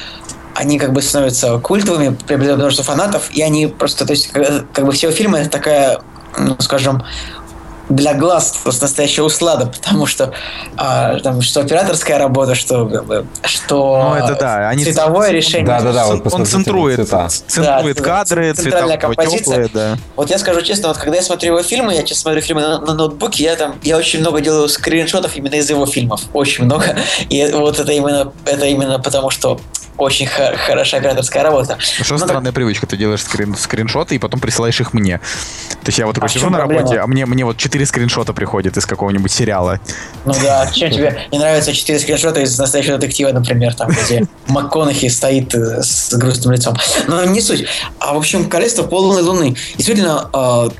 они 0.53 0.77
как 0.77 0.93
бы 0.93 1.01
становятся 1.01 1.57
культовыми, 1.57 2.15
приобретают 2.27 2.59
множество 2.59 2.86
фанатов, 2.86 3.32
и 3.32 3.41
они 3.41 3.65
просто, 3.67 4.05
то 4.05 4.11
есть, 4.13 4.27
как, 4.27 4.71
как 4.73 4.86
бы 4.86 4.91
все 4.91 5.07
его 5.07 5.15
фильмы 5.15 5.39
это 5.39 5.49
такая, 5.49 6.01
ну, 6.38 6.55
скажем, 6.59 7.03
для 7.90 8.14
глаз 8.14 8.54
просто 8.64 8.84
настоящая 8.86 9.24
услада, 9.24 9.66
потому 9.66 10.06
что 10.06 10.32
а, 10.78 11.20
там 11.20 11.42
что 11.42 11.62
операторская 11.62 12.18
работа, 12.20 12.56
что 12.56 12.88
что 13.44 14.10
Ну, 14.10 14.16
это 14.26 14.36
да, 14.40 14.70
они- 14.70 14.84
цветовое 14.84 15.32
решение. 15.32 15.66
Да-да-да, 15.68 16.06
вот 16.06 16.34
он 16.34 16.46
центрует, 16.46 16.98
цвета. 16.98 17.28
центрует 17.28 17.98
Да, 17.98 18.04
кадры, 18.04 18.54
центральная 18.54 18.98
цвета 18.98 19.08
композиция. 19.08 19.40
теплые, 19.68 19.70
да. 19.74 19.98
Вот 20.16 20.30
я 20.30 20.38
скажу 20.38 20.62
честно, 20.62 20.90
вот 20.90 20.98
когда 20.98 21.18
я 21.18 21.24
смотрю 21.24 21.54
его 21.56 21.64
фильмы, 21.64 21.94
я 21.96 22.04
часто 22.04 22.22
смотрю 22.24 22.42
фильмы 22.42 22.62
на, 22.62 22.80
на 22.80 22.94
ноутбуке, 22.94 23.44
я 23.44 23.56
там, 23.56 23.76
я 23.84 23.98
очень 23.98 24.20
много 24.20 24.40
делаю 24.42 24.70
скриншотов 24.70 25.36
именно 25.36 25.56
из 25.56 25.70
его 25.70 25.86
фильмов, 25.86 26.22
очень 26.34 26.66
много. 26.66 26.96
И 27.30 27.44
вот 27.52 27.80
это 27.80 27.92
именно, 27.92 28.32
это 28.46 28.66
именно 28.66 29.00
потому, 29.00 29.30
что 29.32 29.60
очень 30.00 30.26
х- 30.28 30.56
хорошая 30.58 31.02
операторская 31.02 31.43
работа. 31.43 31.78
Что 31.80 32.14
Ну, 32.14 32.20
так- 32.20 32.28
странная 32.30 32.52
привычка, 32.52 32.88
ты 32.88 32.97
делаешь 32.97 33.22
скрин, 33.22 33.56
скриншоты 33.56 34.16
и 34.16 34.20
потом 34.20 34.39
присылаешь 34.39 34.80
их 34.82 34.93
мне. 34.93 35.20
То 35.20 35.88
есть 35.88 35.97
я 36.00 36.06
вот 36.06 36.16
такой 36.16 36.28
А 36.28 36.30
сижу 36.30 36.50
на 36.50 36.58
проблема? 36.58 36.82
работе, 36.82 37.00
а 37.00 37.08
мне, 37.08 37.26
мне 37.26 37.45
вот 37.45 37.58
четыре 37.58 37.86
скриншота 37.86 38.34
приходит 38.34 38.78
из 38.78 38.86
какого-нибудь 38.86 39.32
сериала. 39.32 39.80
Ну 40.26 40.34
да, 40.41 40.70
чем 40.74 40.91
тебе 40.91 41.28
не 41.32 41.39
нравятся 41.39 41.74
четыре 41.74 42.00
скриншота 42.00 42.41
из 42.41 42.58
настоящего 42.58 42.97
детектива, 42.97 43.32
например, 43.32 43.74
там, 43.76 43.89
где 43.89 44.26
МакКонахи 44.47 45.08
стоит 45.10 45.54
э, 45.56 45.82
с 45.84 46.14
грустным 46.14 46.54
лицом. 46.54 46.76
Но 47.08 47.24
не 47.26 47.41
суть. 47.41 47.66
А 48.00 48.14
в 48.14 48.18
общем, 48.18 48.50
Королевство 48.50 48.84
полной 48.84 49.22
луны. 49.22 49.56
Действительно, 49.76 50.30
то 50.32 50.72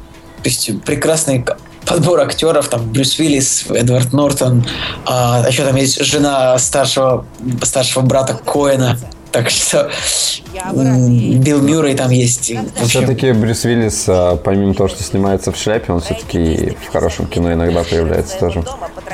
есть 0.44 0.82
прекрасный 0.84 1.46
подбор 1.90 2.22
актеров, 2.22 2.68
там 2.68 2.88
Брюс 2.92 3.18
Уиллис, 3.18 3.66
Эдвард 3.70 4.14
Нортон, 4.14 4.64
а 5.06 5.44
еще 5.48 5.66
там 5.66 5.76
есть 5.76 6.02
жена 6.06 6.58
старшего, 6.60 7.26
старшего 7.64 8.04
брата 8.04 8.40
Коэна. 8.46 8.98
Так 9.32 9.52
что 9.52 9.92
Билл 10.74 11.62
Мюррей 11.62 11.96
там 11.96 12.10
есть. 12.10 12.52
Все-таки 12.88 13.32
Брюс 13.32 13.64
Уиллис, 13.64 14.06
а, 14.08 14.38
помимо 14.38 14.74
того, 14.74 14.90
что 14.90 15.04
снимается 15.04 15.52
в 15.52 15.58
шляпе, 15.58 15.94
он 15.94 16.02
все-таки 16.02 16.76
в 16.88 16.92
хорошем 16.92 17.28
кино 17.28 17.54
иногда 17.54 17.84
появляется 17.84 18.40
тоже. 18.40 18.64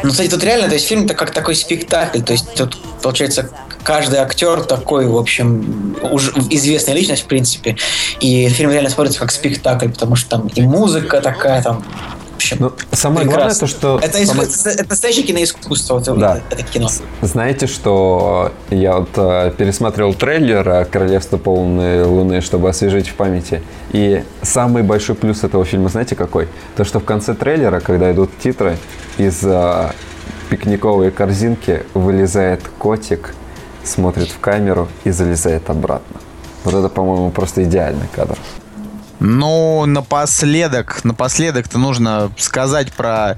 Ну, 0.03 0.09
кстати, 0.09 0.29
тут 0.29 0.43
реально, 0.43 0.67
то 0.67 0.75
есть 0.75 0.87
фильм-то 0.87 1.15
как 1.15 1.31
такой 1.31 1.55
спектакль, 1.55 2.21
то 2.21 2.31
есть 2.31 2.53
тут, 2.55 2.77
получается, 3.01 3.49
каждый 3.83 4.19
актер 4.19 4.63
такой, 4.63 5.05
в 5.05 5.17
общем, 5.17 5.97
уже 6.11 6.31
известная 6.49 6.95
личность, 6.95 7.23
в 7.23 7.27
принципе, 7.27 7.75
и 8.21 8.47
фильм 8.47 8.71
реально 8.71 8.89
смотрится 8.89 9.19
как 9.19 9.31
спектакль, 9.31 9.89
потому 9.89 10.15
что 10.15 10.29
там 10.29 10.47
и 10.47 10.61
музыка 10.61 11.19
такая, 11.19 11.61
там, 11.61 11.83
общем, 12.35 12.57
Ну, 12.59 12.71
самое 12.91 13.25
главное 13.25 13.49
прекрасно. 13.49 13.67
то, 13.67 13.73
что... 13.73 13.99
Это, 14.01 14.25
самое- 14.25 14.47
это 14.75 14.89
настоящее 14.89 15.25
киноискусство, 15.25 15.95
вот 15.99 16.17
Да. 16.19 16.37
это, 16.37 16.55
это 16.55 16.63
кино. 16.63 16.89
Знаете, 17.21 17.67
что 17.67 18.51
я 18.69 18.97
вот 18.99 19.09
э, 19.15 19.51
пересмотрел 19.57 20.13
трейлер 20.13 20.67
э, 20.67 20.85
«Королевство 20.85 21.37
полной 21.37 22.03
луны», 22.03 22.41
чтобы 22.41 22.69
освежить 22.69 23.07
в 23.07 23.15
памяти. 23.15 23.61
И 23.91 24.23
самый 24.41 24.83
большой 24.83 25.15
плюс 25.15 25.43
этого 25.43 25.65
фильма, 25.65 25.89
знаете 25.89 26.15
какой? 26.15 26.47
То, 26.75 26.83
что 26.83 26.99
в 26.99 27.05
конце 27.05 27.33
трейлера, 27.33 27.79
когда 27.79 28.11
идут 28.11 28.29
титры, 28.43 28.77
из 29.17 29.39
э, 29.43 29.91
пикниковой 30.49 31.11
корзинки 31.11 31.83
вылезает 31.93 32.61
котик, 32.77 33.33
смотрит 33.83 34.29
в 34.29 34.39
камеру 34.39 34.87
и 35.03 35.11
залезает 35.11 35.69
обратно. 35.69 36.19
Вот 36.63 36.73
это, 36.73 36.89
по-моему, 36.89 37.29
просто 37.31 37.63
идеальный 37.63 38.07
кадр. 38.15 38.37
Ну, 39.19 39.85
напоследок, 39.85 41.03
напоследок-то 41.03 41.77
нужно 41.77 42.31
сказать 42.37 42.91
про, 42.91 43.37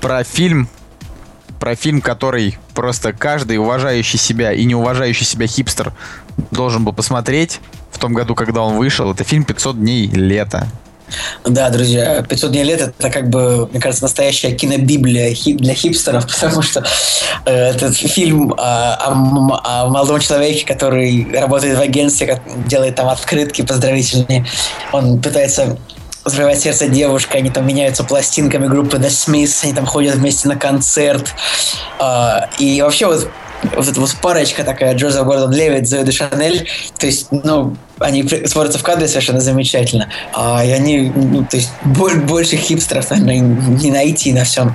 про 0.00 0.22
фильм, 0.24 0.68
про 1.58 1.74
фильм, 1.74 2.00
который 2.00 2.58
просто 2.74 3.12
каждый 3.12 3.58
уважающий 3.58 4.18
себя 4.18 4.52
и 4.52 4.64
не 4.64 4.74
уважающий 4.74 5.24
себя 5.24 5.46
хипстер 5.46 5.92
должен 6.50 6.84
был 6.84 6.92
посмотреть 6.92 7.60
в 7.90 7.98
том 7.98 8.14
году, 8.14 8.34
когда 8.34 8.62
он 8.62 8.76
вышел. 8.76 9.10
Это 9.10 9.24
фильм 9.24 9.44
«500 9.44 9.74
дней 9.74 10.06
лета». 10.08 10.68
Да, 11.44 11.70
друзья, 11.70 12.22
500 12.22 12.50
дней 12.50 12.64
лет 12.64 12.80
это 12.80 13.10
как 13.10 13.28
бы, 13.30 13.66
мне 13.68 13.80
кажется, 13.80 14.04
настоящая 14.04 14.52
кинобиблия 14.52 15.34
для 15.56 15.74
хипстеров, 15.74 16.26
потому 16.40 16.62
что 16.62 16.84
э, 17.44 17.70
этот 17.70 17.96
фильм 17.96 18.52
о, 18.56 19.10
о 19.10 19.88
молодом 19.88 20.20
человеке, 20.20 20.66
который 20.66 21.26
работает 21.32 21.78
в 21.78 21.80
агентстве, 21.80 22.42
делает 22.66 22.96
там 22.96 23.08
открытки 23.08 23.62
поздравительные. 23.62 24.46
Он 24.92 25.20
пытается 25.20 25.78
взрывать 26.24 26.60
сердце 26.60 26.88
девушки, 26.88 27.36
они 27.36 27.50
там 27.50 27.66
меняются 27.66 28.04
пластинками 28.04 28.66
группы 28.66 28.98
The 28.98 29.08
Smiths, 29.08 29.64
они 29.64 29.72
там 29.72 29.86
ходят 29.86 30.16
вместе 30.16 30.48
на 30.48 30.56
концерт. 30.56 31.34
А, 31.98 32.48
и 32.58 32.80
вообще 32.82 33.06
вот 33.06 33.30
вот 33.76 33.88
эта 33.88 34.00
вот 34.00 34.14
парочка 34.22 34.64
такая, 34.64 34.94
Джозеф 34.94 35.24
Гордон 35.24 35.52
Левит, 35.52 35.88
Зои 35.88 36.04
де 36.04 36.12
Шанель, 36.12 36.68
то 36.98 37.06
есть, 37.06 37.28
ну, 37.30 37.76
они 37.98 38.22
смотрятся 38.46 38.78
в 38.78 38.82
кадре 38.82 39.08
совершенно 39.08 39.40
замечательно. 39.40 40.08
А, 40.32 40.64
и 40.64 40.70
они, 40.70 41.12
ну, 41.14 41.44
то 41.44 41.56
есть, 41.56 41.70
боль- 41.84 42.20
больше 42.20 42.56
хипстеров, 42.56 43.10
наверное, 43.10 43.38
не 43.40 43.90
найти 43.90 44.32
на 44.32 44.44
всем, 44.44 44.74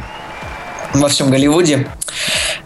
во 0.93 1.07
всем 1.07 1.29
Голливуде. 1.31 1.87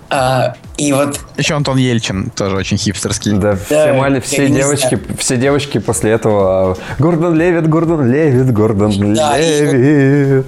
А, 0.09 0.55
и 0.77 0.93
вот 0.93 1.19
Еще 1.37 1.55
Антон 1.55 1.77
Ельчин, 1.77 2.29
тоже 2.29 2.55
очень 2.55 2.77
хипстерский. 2.77 3.33
Да, 3.33 3.55
все, 3.57 3.93
мали- 3.93 4.19
все 4.21 4.47
девочки, 4.47 4.99
все 5.19 5.35
девочки 5.37 5.79
после 5.79 6.11
этого 6.11 6.71
а, 6.71 6.75
Гордон 6.97 7.35
Левит, 7.35 7.67
Гордон 7.67 8.09
Левит, 8.09 8.51
Гордон 8.53 9.13
Да, 9.13 9.37
и 9.37 9.65
Левит. 9.65 10.45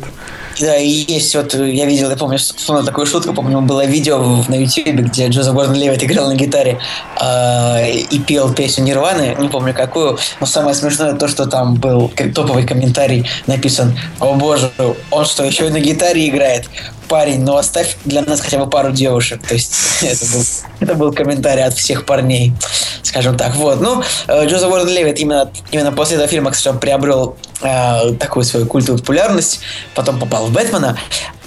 Да, 0.60 0.76
и 0.76 0.90
есть 0.90 1.34
вот, 1.36 1.54
я 1.54 1.86
видел, 1.86 2.10
я 2.10 2.18
помню, 2.18 2.38
вспомнил 2.38 2.86
такую 2.86 3.08
шутку, 3.08 3.34
помню, 3.34 3.62
было 3.62 3.86
видео 3.86 4.44
на 4.50 4.56
YouTube, 4.56 5.06
где 5.06 5.28
Джозеф 5.28 5.54
Гордон 5.54 5.76
Левит 5.76 6.04
играл 6.04 6.28
на 6.28 6.36
гитаре 6.36 6.80
э, 7.22 7.92
и 7.92 8.20
пел 8.20 8.54
песню 8.54 8.84
Нирваны, 8.84 9.38
не 9.40 9.48
помню 9.48 9.74
какую, 9.74 10.18
но 10.42 10.46
самое 10.46 10.76
смешное 10.76 11.14
то, 11.14 11.30
что 11.30 11.46
там 11.46 11.76
был 11.76 12.12
топовый 12.36 12.66
комментарий 12.66 13.26
написан, 13.48 13.98
о 14.20 14.34
боже, 14.34 14.70
он 15.12 15.26
что, 15.26 15.46
еще 15.46 15.68
и 15.68 15.70
на 15.70 15.80
гитаре 15.80 16.28
играет? 16.28 16.66
Парень, 17.08 17.44
ну 17.44 17.56
оставь 17.56 17.96
для 18.06 18.22
нас 18.22 18.40
хотя 18.40 18.60
бы 18.60 18.70
пару 18.70 18.92
девушек. 18.92 19.42
То 19.48 19.56
есть 19.56 19.74
это 20.02 20.26
был, 20.26 20.44
это 20.80 20.96
был 20.96 21.14
комментарий 21.14 21.64
от 21.64 21.74
всех 21.74 22.06
парней, 22.06 22.54
скажем 23.02 23.36
так. 23.36 23.56
Вот. 23.56 23.82
Ну, 23.82 24.04
э, 24.28 24.46
Джозеф 24.46 24.70
Уорден 24.70 24.90
Левит 24.90 25.20
именно, 25.20 25.50
именно 25.72 25.92
после 25.92 26.18
этого 26.18 26.30
фильма, 26.30 26.52
кстати, 26.52 26.78
приобрел 26.78 27.36
э, 27.62 28.14
такую 28.20 28.44
свою 28.44 28.66
культовую 28.66 29.00
популярность, 29.00 29.62
потом 29.96 30.20
попал 30.20 30.48
в 30.48 30.52
Бэтмена. 30.52 30.98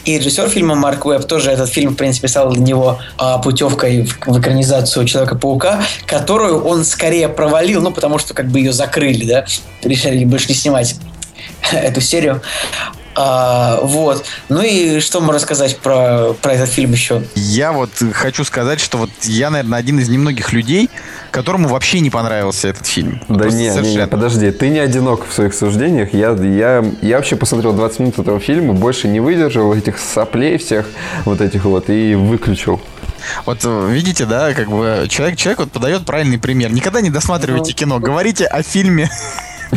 И 0.05 0.19
режиссер 0.19 0.49
фильма 0.49 0.75
Марк 0.75 1.07
Уэбб 1.07 1.27
тоже 1.27 1.51
этот 1.53 1.69
фильм, 1.69 1.93
в 1.93 1.97
принципе, 1.97 2.27
стал 2.27 2.51
для 2.51 2.63
него 2.63 2.99
а, 3.19 3.39
путевкой 3.39 4.05
в, 4.05 4.19
в 4.27 4.41
экранизацию 4.41 5.07
Человека-паука, 5.07 5.81
которую 6.07 6.65
он 6.65 6.85
скорее 6.85 7.29
провалил, 7.29 7.81
ну, 7.81 7.93
потому 7.93 8.19
что 8.19 8.35
как 8.35 8.49
бы 8.49 8.59
ее 8.59 8.73
закрыли, 8.73 9.25
да, 9.25 9.47
решили 9.85 10.25
больше 10.25 10.49
не 10.49 10.55
снимать 10.55 10.97
эту 11.73 12.01
серию. 12.01 12.43
А, 13.15 13.81
вот. 13.83 14.25
Ну 14.49 14.63
и 14.63 15.01
что 15.01 15.21
можно 15.21 15.39
сказать 15.41 15.79
про, 15.79 16.35
про 16.41 16.55
этот 16.55 16.71
фильм 16.71 16.93
еще? 16.93 17.23
Я 17.35 17.73
вот 17.73 17.91
хочу 18.13 18.45
сказать, 18.45 18.81
что 18.81 18.99
вот 18.99 19.11
я, 19.23 19.51
наверное, 19.51 19.79
один 19.79 19.99
из 19.99 20.09
немногих 20.09 20.53
людей, 20.53 20.89
которому 21.31 21.69
вообще 21.69 22.01
не 22.01 22.11
понравился 22.11 22.69
этот 22.69 22.87
фильм. 22.87 23.21
Да 23.29 23.47
не, 23.49 23.69
не, 23.69 23.97
не, 23.97 24.07
подожди, 24.07 24.51
ты 24.51 24.69
не 24.69 24.79
одинок 24.79 25.27
в 25.29 25.33
своих 25.33 25.55
суждениях. 25.55 26.15
Я, 26.15 26.31
я, 26.33 26.85
я 27.03 27.17
вообще 27.17 27.37
посмотрел 27.37 27.73
20 27.73 27.99
минут 28.01 28.19
этого 28.19 28.41
фильма, 28.41 28.73
больше 28.73 29.09
не 29.09 29.21
выдержал 29.21 29.75
этих 29.75 29.99
соплей 29.99 30.59
всех 30.59 30.87
вот 31.25 31.41
этих 31.41 31.65
вот 31.65 31.91
и 31.91 32.15
выключил. 32.15 32.81
Вот 33.47 33.61
э, 33.65 33.89
видите, 33.91 34.25
да, 34.25 34.53
как 34.53 34.69
бы 34.69 35.07
человек, 35.09 35.39
человек 35.39 35.61
вот 35.61 35.73
подает 35.73 36.05
правильный 36.05 36.39
пример. 36.39 36.73
Никогда 36.73 37.01
не 37.01 37.11
досматривайте 37.11 37.73
ну, 37.73 37.77
кино. 37.77 37.99
Говорите 38.01 38.47
о 38.47 38.63
фильме 38.63 39.11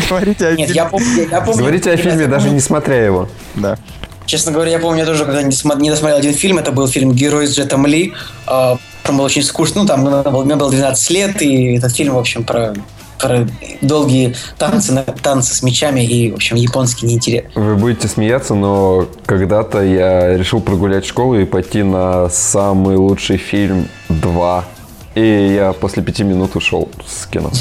Говорите 0.10 0.48
о 0.48 0.56
Нет, 0.56 0.68
фильме. 0.68 0.74
Я 0.76 0.86
помню, 0.86 1.28
я 1.30 1.42
помню, 1.42 1.62
Говорите 1.62 1.92
о 1.92 1.98
фильме, 1.98 2.28
даже 2.28 2.50
не 2.50 2.60
смотря 2.60 3.04
его. 3.04 3.30
Да. 3.56 3.78
Честно 4.26 4.52
говоря, 4.52 4.72
я 4.72 4.80
помню, 4.80 5.00
я 5.00 5.06
тоже 5.06 5.26
когда 5.26 5.44
не 5.44 5.50
досмотрел 5.50 6.18
один 6.18 6.34
фильм, 6.34 6.58
это 6.58 6.72
был 6.72 6.88
фильм 6.88 7.14
«Герой 7.14 7.48
с 7.48 7.56
Джетом 7.56 7.86
Ли». 7.86 8.14
Там 8.46 9.18
был 9.18 9.24
очень 9.24 9.44
скучно, 9.44 9.84
ну, 9.84 9.88
там 9.88 10.02
мне 10.02 10.56
было 10.56 10.72
12 10.72 11.10
лет, 11.12 11.42
и 11.42 11.76
этот 11.76 11.96
фильм, 11.96 12.16
в 12.16 12.18
общем, 12.18 12.44
про 12.44 12.74
про 13.20 13.48
долгие 13.82 14.36
танцы, 14.58 15.06
танцы 15.22 15.56
с 15.56 15.64
мечами 15.64 16.02
и, 16.02 16.32
в 16.32 16.36
общем, 16.36 16.58
японский 16.58 17.06
неинтерес. 17.06 17.46
Вы 17.56 17.76
будете 17.76 18.08
смеяться, 18.08 18.56
но 18.56 19.08
когда-то 19.26 19.82
я 19.82 20.38
решил 20.38 20.60
прогулять 20.60 21.06
школу 21.06 21.40
и 21.40 21.46
пойти 21.46 21.84
на 21.84 22.30
самый 22.30 22.98
лучший 22.98 23.38
фильм 23.38 23.88
2. 24.10 24.66
И 25.16 25.56
я 25.56 25.72
после 25.74 26.04
пяти 26.04 26.24
минут 26.24 26.56
ушел 26.56 26.90
с 27.08 27.26
кино. 27.26 27.52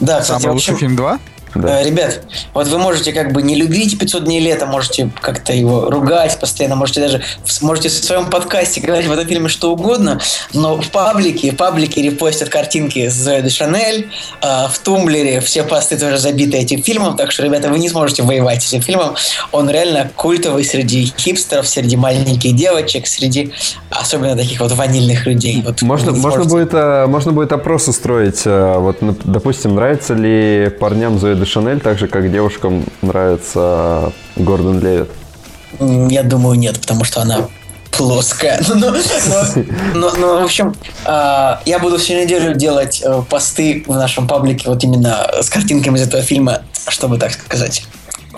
Да, 0.00 0.20
кстати, 0.20 0.42
Самый 0.42 0.54
лучший 0.54 0.76
фильм 0.76 0.96
2? 0.96 1.18
Да. 1.54 1.80
Э, 1.80 1.84
ребят, 1.84 2.22
вот 2.54 2.66
вы 2.68 2.78
можете 2.78 3.12
как 3.12 3.32
бы 3.32 3.42
не 3.42 3.54
любить 3.54 3.98
500 3.98 4.24
дней 4.24 4.40
лета, 4.40 4.66
можете 4.66 5.10
как-то 5.20 5.52
его 5.52 5.90
ругать 5.90 6.38
постоянно, 6.38 6.76
можете 6.76 7.00
даже 7.00 7.22
можете 7.60 7.88
в 7.88 7.92
своем 7.92 8.30
подкасте 8.30 8.80
говорить 8.80 9.06
в 9.06 9.12
этом 9.12 9.26
фильме 9.26 9.48
что 9.48 9.72
угодно, 9.72 10.20
но 10.54 10.80
в 10.80 10.88
паблике, 10.90 11.50
в 11.52 11.56
паблике 11.56 12.02
репостят 12.02 12.48
картинки 12.48 13.08
с 13.08 13.14
Зоей 13.14 13.42
де 13.42 13.50
Шанель, 13.50 14.10
э, 14.40 14.46
в 14.68 14.78
Тумблере 14.78 15.40
все 15.40 15.62
посты 15.62 15.96
тоже 15.96 16.18
забиты 16.18 16.56
этим 16.56 16.82
фильмом, 16.82 17.16
так 17.16 17.32
что, 17.32 17.42
ребята, 17.42 17.68
вы 17.68 17.78
не 17.78 17.88
сможете 17.88 18.22
воевать 18.22 18.62
с 18.62 18.68
этим 18.68 18.82
фильмом. 18.82 19.14
Он 19.50 19.68
реально 19.68 20.10
культовый 20.16 20.64
среди 20.64 21.12
хипстеров, 21.18 21.68
среди 21.68 21.96
маленьких 21.96 22.54
девочек, 22.54 23.06
среди 23.06 23.52
особенно 23.90 24.36
таких 24.36 24.60
вот 24.60 24.72
ванильных 24.72 25.26
людей. 25.26 25.62
Вот 25.64 25.82
можно, 25.82 26.12
можно, 26.12 26.44
будет, 26.44 26.72
э, 26.72 27.06
можно 27.06 27.32
будет 27.32 27.52
опрос 27.52 27.88
устроить. 27.88 28.42
Вот, 28.44 28.96
допустим, 29.00 29.74
нравится 29.74 30.14
ли 30.14 30.70
парням 30.70 31.18
Зоя 31.18 31.41
де 31.42 31.50
Шанель, 31.50 31.80
так 31.80 31.98
же, 31.98 32.06
как 32.06 32.30
девушкам 32.30 32.84
нравится 33.02 34.12
Гордон 34.36 34.80
Левит? 34.80 35.10
Я 35.80 36.22
думаю, 36.22 36.58
нет, 36.58 36.80
потому 36.80 37.04
что 37.04 37.20
она 37.20 37.48
плоская. 37.90 38.60
Но, 38.68 38.74
но, 38.74 38.92
но, 39.94 40.12
но, 40.16 40.40
в 40.40 40.44
общем, 40.44 40.74
э, 41.04 41.56
я 41.64 41.78
буду 41.80 41.98
всю 41.98 42.14
неделю 42.14 42.54
делать 42.54 43.02
э, 43.04 43.22
посты 43.28 43.84
в 43.86 43.94
нашем 43.94 44.28
паблике 44.28 44.68
вот 44.68 44.82
именно 44.84 45.28
с 45.40 45.50
картинками 45.50 45.98
из 45.98 46.02
этого 46.02 46.22
фильма, 46.22 46.62
чтобы, 46.88 47.18
так 47.18 47.32
сказать, 47.32 47.84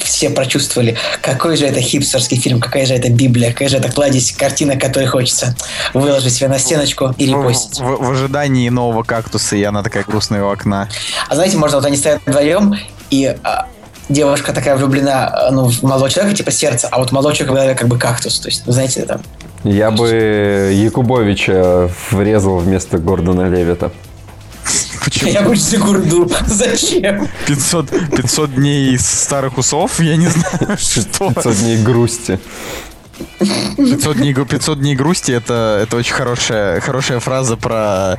все 0.01 0.31
прочувствовали, 0.31 0.97
какой 1.21 1.57
же 1.57 1.67
это 1.67 1.81
хипстерский 1.81 2.39
фильм, 2.39 2.61
какая 2.61 2.87
же 2.87 2.95
это 2.95 3.11
Библия, 3.11 3.53
какая 3.53 3.69
же 3.69 3.77
это 3.77 3.91
кладезь 3.91 4.33
картина, 4.33 4.77
которую 4.77 5.11
хочется 5.11 5.57
выложить 5.93 6.35
себе 6.35 6.49
на 6.49 6.59
стеночку 6.59 7.15
и 7.17 7.27
репостить. 7.27 7.79
В, 7.79 7.85
в, 7.85 8.07
в 8.07 8.11
ожидании 8.11 8.69
нового 8.69 9.03
кактуса, 9.03 9.57
и 9.57 9.63
она 9.63 9.83
такая 9.83 10.05
грустная 10.05 10.43
у 10.45 10.51
окна. 10.51 10.89
А 11.29 11.35
знаете, 11.35 11.57
можно 11.57 11.79
вот 11.79 11.87
они 11.87 11.97
стоят 11.97 12.21
вдвоем, 12.27 12.77
и 13.15 13.37
а, 13.45 13.69
девушка 14.09 14.53
такая 14.53 14.77
влюблена 14.77 15.49
ну, 15.53 15.69
в 15.69 15.83
молодого 15.83 16.11
человека, 16.11 16.37
типа 16.37 16.51
сердце, 16.51 16.89
а 16.91 16.99
вот 16.99 17.13
молодой 17.13 17.35
человек 17.35 17.79
как 17.79 17.89
бы 17.89 17.99
кактус. 17.99 18.39
То 18.41 18.49
есть, 18.49 18.65
знаете, 18.67 19.05
там... 19.05 19.21
Я 19.63 19.91
бы 19.91 20.09
Якубовича 20.75 21.91
врезал 22.11 22.59
вместо 22.59 22.99
Гордона 22.99 23.49
Левита. 23.49 23.93
Почему? 25.05 25.31
Я 25.31 25.43
больше 25.43 25.63
за 25.63 25.79
Гурду. 25.79 26.31
Зачем? 26.47 27.29
500, 27.47 27.91
500 28.17 28.55
дней 28.55 28.99
старых 28.99 29.59
усов? 29.59 30.01
Я 30.01 30.17
не 30.17 30.29
знаю, 30.29 30.77
что. 30.79 31.31
500 31.31 31.57
дней 31.59 31.83
грусти. 31.83 32.39
500 33.77 34.17
дней, 34.17 34.35
500 34.35 34.79
дней 34.79 34.97
грусти 34.97 35.33
это, 35.33 35.81
это 35.83 35.97
очень 35.97 36.15
хорошая, 36.15 36.81
хорошая 36.81 37.21
фраза 37.21 37.57
про, 37.57 38.19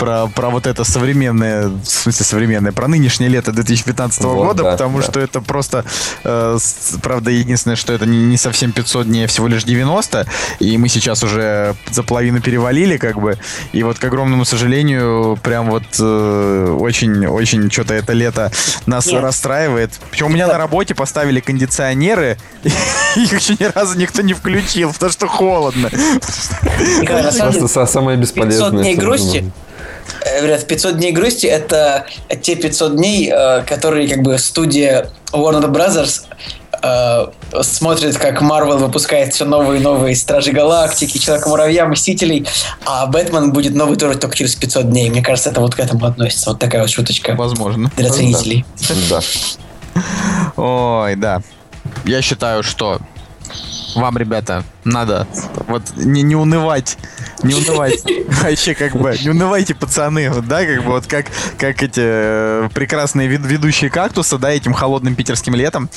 про, 0.00 0.26
про 0.28 0.48
вот 0.48 0.66
это 0.66 0.82
современное, 0.84 1.68
в 1.68 1.84
смысле 1.84 2.24
современное, 2.24 2.72
про 2.72 2.88
нынешнее 2.88 3.28
лето 3.28 3.52
2015 3.52 4.24
вот, 4.24 4.34
года, 4.34 4.62
да, 4.62 4.72
потому 4.72 4.98
да. 4.98 5.04
что 5.04 5.20
это 5.20 5.42
просто, 5.42 5.84
э, 6.24 6.58
правда, 7.02 7.30
единственное, 7.30 7.76
что 7.76 7.92
это 7.92 8.06
не, 8.06 8.24
не 8.24 8.38
совсем 8.38 8.72
500 8.72 9.06
дней, 9.06 9.26
а 9.26 9.28
всего 9.28 9.46
лишь 9.46 9.64
90, 9.64 10.26
и 10.58 10.78
мы 10.78 10.88
сейчас 10.88 11.22
уже 11.22 11.76
за 11.90 12.02
половину 12.02 12.40
перевалили, 12.40 12.96
как 12.96 13.20
бы, 13.20 13.38
и 13.72 13.82
вот, 13.82 13.98
к 13.98 14.04
огромному 14.04 14.46
сожалению, 14.46 15.38
прям 15.42 15.68
вот 15.68 15.84
очень-очень 16.00 17.66
э, 17.66 17.70
что-то 17.70 17.92
это 17.92 18.14
лето 18.14 18.50
нас 18.86 19.06
Нет. 19.06 19.22
расстраивает. 19.22 19.92
Причем 20.10 20.26
у 20.26 20.30
меня 20.30 20.46
на 20.46 20.56
работе 20.56 20.94
поставили 20.94 21.40
кондиционеры, 21.40 22.38
и 22.64 22.68
их 23.16 23.32
еще 23.38 23.54
ни 23.58 23.64
разу 23.64 23.98
никто 23.98 24.22
не 24.22 24.32
включил, 24.32 24.94
потому 24.94 25.12
что 25.12 25.26
холодно. 25.26 25.90
Просто 25.90 27.86
самое 27.86 28.16
бесполезное. 28.16 28.70
500 28.70 28.82
дней 28.82 28.96
грусти. 28.96 29.52
Ребят, 30.42 30.66
500 30.66 30.96
дней 30.98 31.12
грусти 31.12 31.46
это 31.46 32.06
те 32.42 32.56
500 32.56 32.96
дней, 32.96 33.30
э, 33.32 33.62
которые 33.62 34.08
как 34.08 34.22
бы 34.22 34.38
студия 34.38 35.10
Warner 35.32 35.70
Brothers 35.70 36.24
э, 36.82 37.62
смотрит, 37.62 38.18
как 38.18 38.40
Марвел 38.40 38.78
выпускает 38.78 39.32
все 39.32 39.44
новые 39.44 39.80
и 39.80 39.82
новые 39.82 40.16
Стражи 40.16 40.52
Галактики, 40.52 41.18
Человека-муравья, 41.18 41.86
Мстителей, 41.86 42.46
а 42.84 43.06
Бэтмен 43.06 43.52
будет 43.52 43.74
новый 43.74 43.96
тоже 43.96 44.18
только 44.18 44.36
через 44.36 44.54
500 44.56 44.90
дней. 44.90 45.10
Мне 45.10 45.22
кажется, 45.22 45.50
это 45.50 45.60
вот 45.60 45.74
к 45.74 45.80
этому 45.80 46.06
относится. 46.06 46.50
Вот 46.50 46.58
такая 46.58 46.82
вот 46.82 46.90
шуточка. 46.90 47.34
Возможно. 47.34 47.90
Для 47.96 48.10
ценителей. 48.10 48.64
Да. 49.08 49.20
Ой, 50.56 51.16
да. 51.16 51.42
Я 52.04 52.22
считаю, 52.22 52.62
что 52.62 53.00
вам, 53.94 54.16
ребята, 54.18 54.64
надо 54.84 55.26
вот 55.66 55.82
не, 55.96 56.22
не 56.22 56.36
унывать, 56.36 56.98
не 57.42 57.54
унывать, 57.54 58.02
вообще 58.42 58.74
как 58.74 58.92
бы, 58.96 59.16
не 59.22 59.30
унывайте, 59.30 59.74
пацаны, 59.74 60.30
вот, 60.30 60.46
да, 60.46 60.64
как 60.64 60.84
бы 60.84 60.90
вот 60.92 61.06
как, 61.06 61.26
как 61.58 61.82
эти 61.82 62.00
э, 62.02 62.68
прекрасные 62.72 63.28
ведущие 63.28 63.90
кактуса, 63.90 64.38
да, 64.38 64.50
этим 64.50 64.72
холодным 64.72 65.14
питерским 65.14 65.54
летом. 65.54 65.90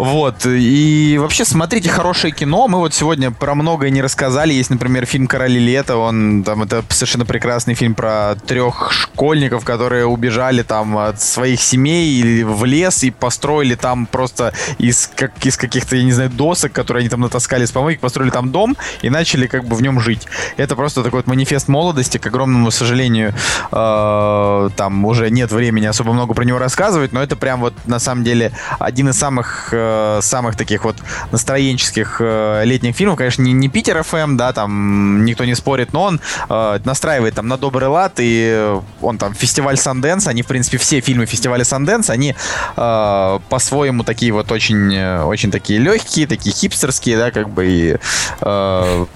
Вот. 0.00 0.46
И 0.46 1.18
вообще 1.20 1.44
смотрите 1.44 1.90
хорошее 1.90 2.32
кино. 2.32 2.68
Мы 2.68 2.78
вот 2.78 2.94
сегодня 2.94 3.30
про 3.30 3.54
многое 3.54 3.90
не 3.90 4.00
рассказали. 4.00 4.54
Есть, 4.54 4.70
например, 4.70 5.04
фильм 5.04 5.26
«Короли 5.26 5.60
лета». 5.60 5.98
Он 5.98 6.42
там 6.42 6.62
это 6.62 6.82
совершенно 6.88 7.26
прекрасный 7.26 7.74
фильм 7.74 7.94
про 7.94 8.34
трех 8.46 8.92
школьников, 8.92 9.62
которые 9.62 10.06
убежали 10.06 10.62
там 10.62 10.96
от 10.96 11.20
своих 11.20 11.60
семей 11.60 12.14
или 12.14 12.42
в 12.42 12.64
лес 12.64 13.02
и 13.02 13.10
построили 13.10 13.74
там 13.74 14.06
просто 14.06 14.54
из, 14.78 15.10
как, 15.14 15.32
из 15.44 15.58
каких-то, 15.58 15.96
я 15.96 16.02
не 16.02 16.12
знаю, 16.12 16.30
досок, 16.30 16.72
которые 16.72 17.02
они 17.02 17.10
там 17.10 17.20
натаскали 17.20 17.66
с 17.66 17.70
помойки, 17.80 18.00
построили 18.00 18.30
там 18.30 18.52
дом 18.52 18.76
и 19.00 19.08
начали 19.08 19.46
как 19.46 19.64
бы 19.64 19.74
в 19.74 19.82
нем 19.82 20.00
жить. 20.00 20.26
Это 20.58 20.76
просто 20.76 21.02
такой 21.02 21.20
вот 21.20 21.26
манифест 21.26 21.68
молодости. 21.68 22.18
К 22.18 22.26
огромному 22.26 22.70
сожалению, 22.70 23.32
э, 23.72 24.70
там 24.76 25.04
уже 25.06 25.30
нет 25.30 25.50
времени 25.50 25.86
особо 25.86 26.12
много 26.12 26.34
про 26.34 26.44
него 26.44 26.58
рассказывать, 26.58 27.12
но 27.12 27.22
это 27.22 27.36
прям 27.36 27.60
вот 27.60 27.74
на 27.86 27.98
самом 27.98 28.22
деле 28.22 28.52
один 28.78 29.08
из 29.08 29.18
самых 29.18 29.70
э, 29.72 30.20
самых 30.22 30.56
таких 30.56 30.84
вот 30.84 30.96
настроенческих 31.32 32.16
э, 32.20 32.64
летних 32.66 32.94
фильмов, 32.94 33.16
конечно, 33.16 33.42
не, 33.42 33.52
не 33.52 33.68
Питер 33.68 34.02
ФМ, 34.02 34.36
да, 34.36 34.52
там 34.52 35.24
никто 35.24 35.44
не 35.44 35.54
спорит, 35.54 35.92
но 35.92 36.02
он 36.02 36.20
настраивает 36.84 37.34
там 37.34 37.48
на 37.48 37.56
добрый 37.56 37.88
лад, 37.88 38.14
и 38.18 38.74
он 39.00 39.18
там 39.18 39.34
фестиваль 39.34 39.76
Санденс, 39.76 40.26
они, 40.26 40.42
в 40.42 40.46
принципе, 40.46 40.76
все 40.78 41.00
фильмы 41.00 41.26
фестиваля 41.26 41.64
Санденс, 41.64 42.10
они 42.10 42.34
по-своему 42.74 44.04
такие 44.04 44.32
вот 44.32 44.50
очень, 44.52 44.98
очень 45.22 45.50
такие 45.50 45.78
легкие, 45.78 46.26
такие 46.26 46.54
хипстерские, 46.54 47.16
да, 47.16 47.30
как 47.30 47.48
бы 47.48 47.69
и 47.70 47.96
э, 48.40 49.06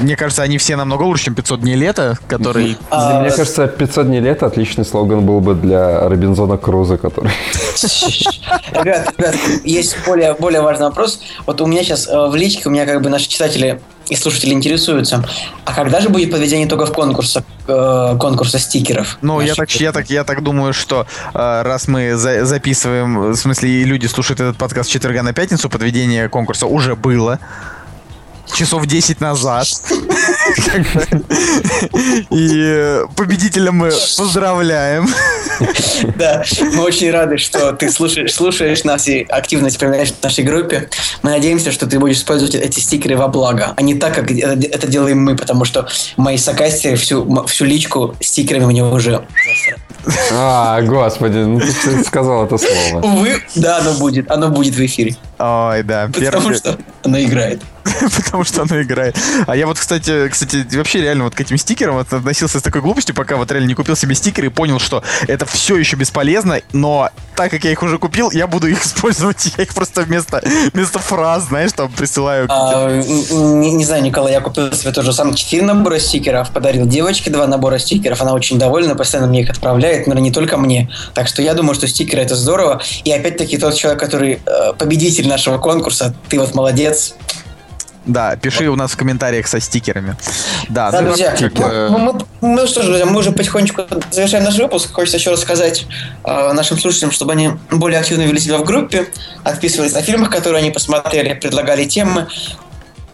мне 0.00 0.16
кажется, 0.16 0.42
они 0.42 0.58
все 0.58 0.76
намного 0.76 1.02
лучше, 1.02 1.24
чем 1.24 1.34
500 1.34 1.60
дней 1.60 1.76
лета, 1.76 2.18
который... 2.26 2.76
А, 2.90 3.20
Мне 3.20 3.30
кажется, 3.30 3.66
500 3.66 4.06
дней 4.06 4.20
лета 4.20 4.46
отличный 4.46 4.84
слоган 4.84 5.24
был 5.24 5.40
бы 5.40 5.54
для 5.54 6.08
Робинзона 6.08 6.56
Круза, 6.56 6.98
который... 6.98 7.32
Ребят, 8.72 9.12
ребят, 9.18 9.34
есть 9.64 9.96
более, 10.06 10.34
более 10.34 10.60
важный 10.60 10.86
вопрос. 10.86 11.20
Вот 11.46 11.60
у 11.60 11.66
меня 11.66 11.82
сейчас 11.84 12.08
э, 12.08 12.28
в 12.28 12.34
личке, 12.34 12.68
у 12.68 12.72
меня 12.72 12.86
как 12.86 13.02
бы 13.02 13.10
наши 13.10 13.28
читатели 13.28 13.80
и 14.08 14.16
слушатели 14.16 14.52
интересуются, 14.52 15.24
а 15.64 15.74
когда 15.74 16.00
же 16.00 16.08
будет 16.08 16.30
подведение 16.30 16.66
итогов 16.66 16.92
конкурса, 16.92 17.44
э, 17.66 18.16
конкурса 18.18 18.58
стикеров? 18.58 19.18
Ну, 19.22 19.40
я 19.40 19.54
так, 19.54 19.70
я, 19.72 19.92
так, 19.92 20.10
я 20.10 20.24
так 20.24 20.42
думаю, 20.42 20.72
что 20.72 21.06
э, 21.32 21.62
раз 21.62 21.86
мы 21.86 22.16
за, 22.16 22.44
записываем, 22.44 23.32
в 23.32 23.36
смысле, 23.36 23.70
и 23.70 23.84
люди 23.84 24.06
слушают 24.06 24.40
этот 24.40 24.56
подкаст 24.56 24.90
с 24.90 24.92
четверга 24.92 25.22
на 25.22 25.32
пятницу, 25.32 25.70
подведение 25.70 26.28
конкурса 26.28 26.66
уже 26.66 26.96
было 26.96 27.38
часов 28.54 28.86
10 28.86 29.20
назад. 29.20 29.66
И 32.30 33.00
победителя 33.16 33.72
мы 33.72 33.90
поздравляем. 34.16 35.08
Да, 36.16 36.44
мы 36.72 36.82
очень 36.82 37.10
рады, 37.10 37.38
что 37.38 37.72
ты 37.72 37.90
слушаешь, 37.90 38.32
слушаешь 38.32 38.84
нас 38.84 39.08
и 39.08 39.22
активно 39.22 39.68
вспоминаешь 39.68 40.12
в 40.12 40.22
нашей 40.22 40.44
группе. 40.44 40.88
Мы 41.22 41.30
надеемся, 41.30 41.72
что 41.72 41.86
ты 41.86 41.98
будешь 41.98 42.16
использовать 42.16 42.54
эти 42.54 42.80
стикеры 42.80 43.16
во 43.16 43.28
благо, 43.28 43.74
а 43.76 43.82
не 43.82 43.94
так, 43.94 44.14
как 44.14 44.30
это 44.30 44.86
делаем 44.86 45.22
мы, 45.22 45.36
потому 45.36 45.64
что 45.64 45.88
мои 46.16 46.36
сокасти 46.36 46.94
всю, 46.96 47.46
всю 47.46 47.64
личку 47.64 48.16
стикерами 48.20 48.64
мне 48.64 48.84
уже 48.84 49.24
а, 50.32 50.80
господи, 50.82 51.38
ну 51.38 51.60
ты 51.60 52.04
сказал 52.04 52.46
это 52.46 52.58
слово. 52.58 53.04
Увы, 53.04 53.42
да, 53.54 53.78
оно 53.78 53.94
будет. 53.94 54.30
Оно 54.30 54.48
будет 54.48 54.74
в 54.74 54.84
эфире. 54.84 55.16
Ой, 55.42 55.82
да. 55.82 56.06
Потому 56.06 56.30
первый... 56.30 56.54
что 56.54 56.78
оно 57.02 57.20
играет. 57.20 57.62
Потому 58.16 58.44
что 58.44 58.62
оно 58.62 58.80
играет. 58.80 59.16
А 59.46 59.56
я 59.56 59.66
вот, 59.66 59.76
кстати, 59.76 60.28
кстати, 60.28 60.64
вообще 60.76 61.00
реально 61.00 61.24
вот 61.24 61.34
к 61.34 61.40
этим 61.40 61.56
стикерам 61.56 61.98
относился 61.98 62.60
с 62.60 62.62
такой 62.62 62.80
глупостью, 62.80 63.14
пока 63.14 63.36
вот 63.36 63.50
реально 63.50 63.66
не 63.66 63.74
купил 63.74 63.96
себе 63.96 64.14
стикеры 64.14 64.46
и 64.46 64.50
понял, 64.50 64.78
что 64.78 65.02
это 65.26 65.44
все 65.46 65.76
еще 65.76 65.96
бесполезно, 65.96 66.60
но 66.72 67.10
так 67.34 67.50
как 67.50 67.64
я 67.64 67.72
их 67.72 67.82
уже 67.82 67.98
купил, 67.98 68.30
я 68.30 68.46
буду 68.46 68.68
их 68.68 68.84
использовать. 68.86 69.52
Я 69.56 69.64
их 69.64 69.74
просто 69.74 70.02
вместо, 70.02 70.42
вместо 70.72 70.98
фраз, 71.00 71.48
знаешь, 71.48 71.72
там 71.72 71.90
присылаю. 71.90 72.46
А, 72.48 73.00
не, 73.00 73.72
не 73.72 73.84
знаю, 73.84 74.02
Николай, 74.02 74.32
я 74.32 74.40
купил 74.40 74.72
себе 74.72 74.92
тоже 74.92 75.12
сам 75.12 75.34
четыре 75.34 75.62
набора 75.62 75.98
стикеров, 75.98 76.50
подарил 76.50 76.86
девочке 76.86 77.30
два 77.30 77.46
набора 77.46 77.78
стикеров, 77.78 78.20
она 78.22 78.32
очень 78.32 78.58
довольна, 78.58 78.94
постоянно 78.94 79.28
мне 79.28 79.42
их 79.42 79.50
отправляет, 79.50 80.06
но 80.06 80.14
не 80.14 80.30
только 80.30 80.56
мне. 80.56 80.88
Так 81.14 81.26
что 81.26 81.42
я 81.42 81.54
думаю, 81.54 81.74
что 81.74 81.88
стикеры 81.88 82.22
это 82.22 82.36
здорово. 82.36 82.80
И 83.04 83.12
опять-таки 83.12 83.58
тот 83.58 83.74
человек, 83.74 84.00
который 84.00 84.40
э, 84.44 84.72
победитель 84.78 85.26
нашего 85.32 85.58
конкурса, 85.58 86.14
ты 86.28 86.38
вот 86.38 86.54
молодец. 86.54 87.14
Да, 88.04 88.36
пиши 88.36 88.68
у 88.68 88.74
нас 88.74 88.92
в 88.92 88.96
комментариях 88.96 89.46
со 89.46 89.60
стикерами. 89.60 90.16
Да, 90.68 90.90
да 90.90 91.02
друзья, 91.02 91.34
мы, 91.54 91.88
мы, 91.88 91.98
мы, 91.98 92.20
ну 92.40 92.66
что 92.66 92.82
ж, 92.82 92.86
друзья, 92.86 93.06
мы 93.06 93.18
уже 93.18 93.30
потихонечку 93.30 93.82
завершаем 94.10 94.44
наш 94.44 94.58
выпуск. 94.58 94.92
Хочется 94.92 95.18
еще 95.18 95.30
рассказать 95.30 95.86
э, 96.24 96.52
нашим 96.52 96.78
слушателям, 96.78 97.12
чтобы 97.12 97.32
они 97.32 97.50
более 97.70 98.00
активно 98.00 98.22
вели 98.22 98.40
себя 98.40 98.58
в 98.58 98.64
группе, 98.64 99.06
отписывались 99.44 99.94
на 99.94 100.02
фильмах, 100.02 100.30
которые 100.30 100.60
они 100.60 100.72
посмотрели, 100.72 101.34
предлагали 101.34 101.84
темы, 101.84 102.26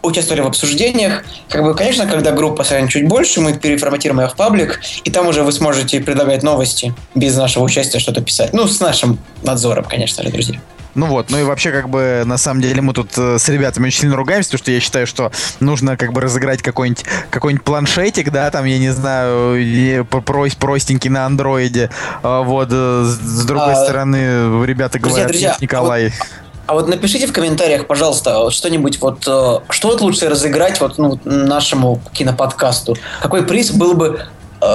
участвовали 0.01 0.41
в 0.41 0.47
обсуждениях. 0.47 1.23
Как 1.49 1.63
бы, 1.63 1.75
конечно, 1.75 2.07
когда 2.07 2.31
группа 2.31 2.63
станет 2.63 2.89
чуть 2.89 3.07
больше, 3.07 3.41
мы 3.41 3.53
переформатируем 3.53 4.21
ее 4.21 4.27
в 4.27 4.35
паблик, 4.35 4.81
и 5.03 5.11
там 5.11 5.27
уже 5.27 5.43
вы 5.43 5.51
сможете 5.51 5.99
предлагать 5.99 6.41
новости 6.41 6.95
без 7.13 7.35
нашего 7.37 7.63
участия 7.63 7.99
что-то 7.99 8.21
писать. 8.21 8.53
Ну, 8.53 8.67
с 8.67 8.79
нашим 8.79 9.19
надзором, 9.43 9.85
конечно 9.85 10.23
же, 10.23 10.31
друзья. 10.31 10.59
Ну 10.95 11.05
вот, 11.05 11.29
ну 11.29 11.39
и 11.39 11.43
вообще, 11.43 11.71
как 11.71 11.89
бы, 11.89 12.23
на 12.25 12.37
самом 12.37 12.61
деле, 12.61 12.81
мы 12.81 12.93
тут 12.93 13.11
э, 13.17 13.37
с 13.37 13.47
ребятами 13.49 13.87
очень 13.87 14.01
сильно 14.01 14.15
ругаемся, 14.15 14.49
потому 14.49 14.63
что 14.63 14.71
я 14.71 14.79
считаю, 14.79 15.07
что 15.07 15.31
нужно, 15.59 15.97
как 15.97 16.13
бы, 16.13 16.21
разыграть 16.21 16.61
какой-нибудь 16.61 17.05
какой 17.29 17.57
планшетик, 17.59 18.31
да, 18.31 18.49
там, 18.49 18.65
я 18.65 18.79
не 18.79 18.89
знаю, 18.89 20.05
прост, 20.05 20.57
простенький 20.57 21.09
на 21.09 21.25
андроиде. 21.25 21.89
А, 22.23 22.41
вот, 22.41 22.69
э, 22.71 23.03
с 23.05 23.45
другой 23.45 23.73
а, 23.73 23.83
стороны, 23.83 24.65
ребята 24.65 24.99
говорят, 24.99 25.27
друзья, 25.27 25.49
друзья, 25.49 25.57
Николай... 25.61 26.07
А 26.07 26.09
вот... 26.09 26.27
А 26.69 26.73
вот 26.75 26.87
напишите 26.87 27.25
в 27.25 27.33
комментариях, 27.33 27.87
пожалуйста, 27.87 28.51
что-нибудь 28.51 29.01
вот, 29.01 29.23
э, 29.27 29.59
что 29.71 29.87
вот 29.87 30.01
лучше 30.01 30.29
разыграть 30.29 30.79
вот 30.79 30.99
ну, 30.99 31.19
нашему 31.23 31.99
киноподкасту. 32.13 32.95
Какой 33.21 33.43
приз 33.43 33.71
был 33.71 33.95
бы 33.95 34.27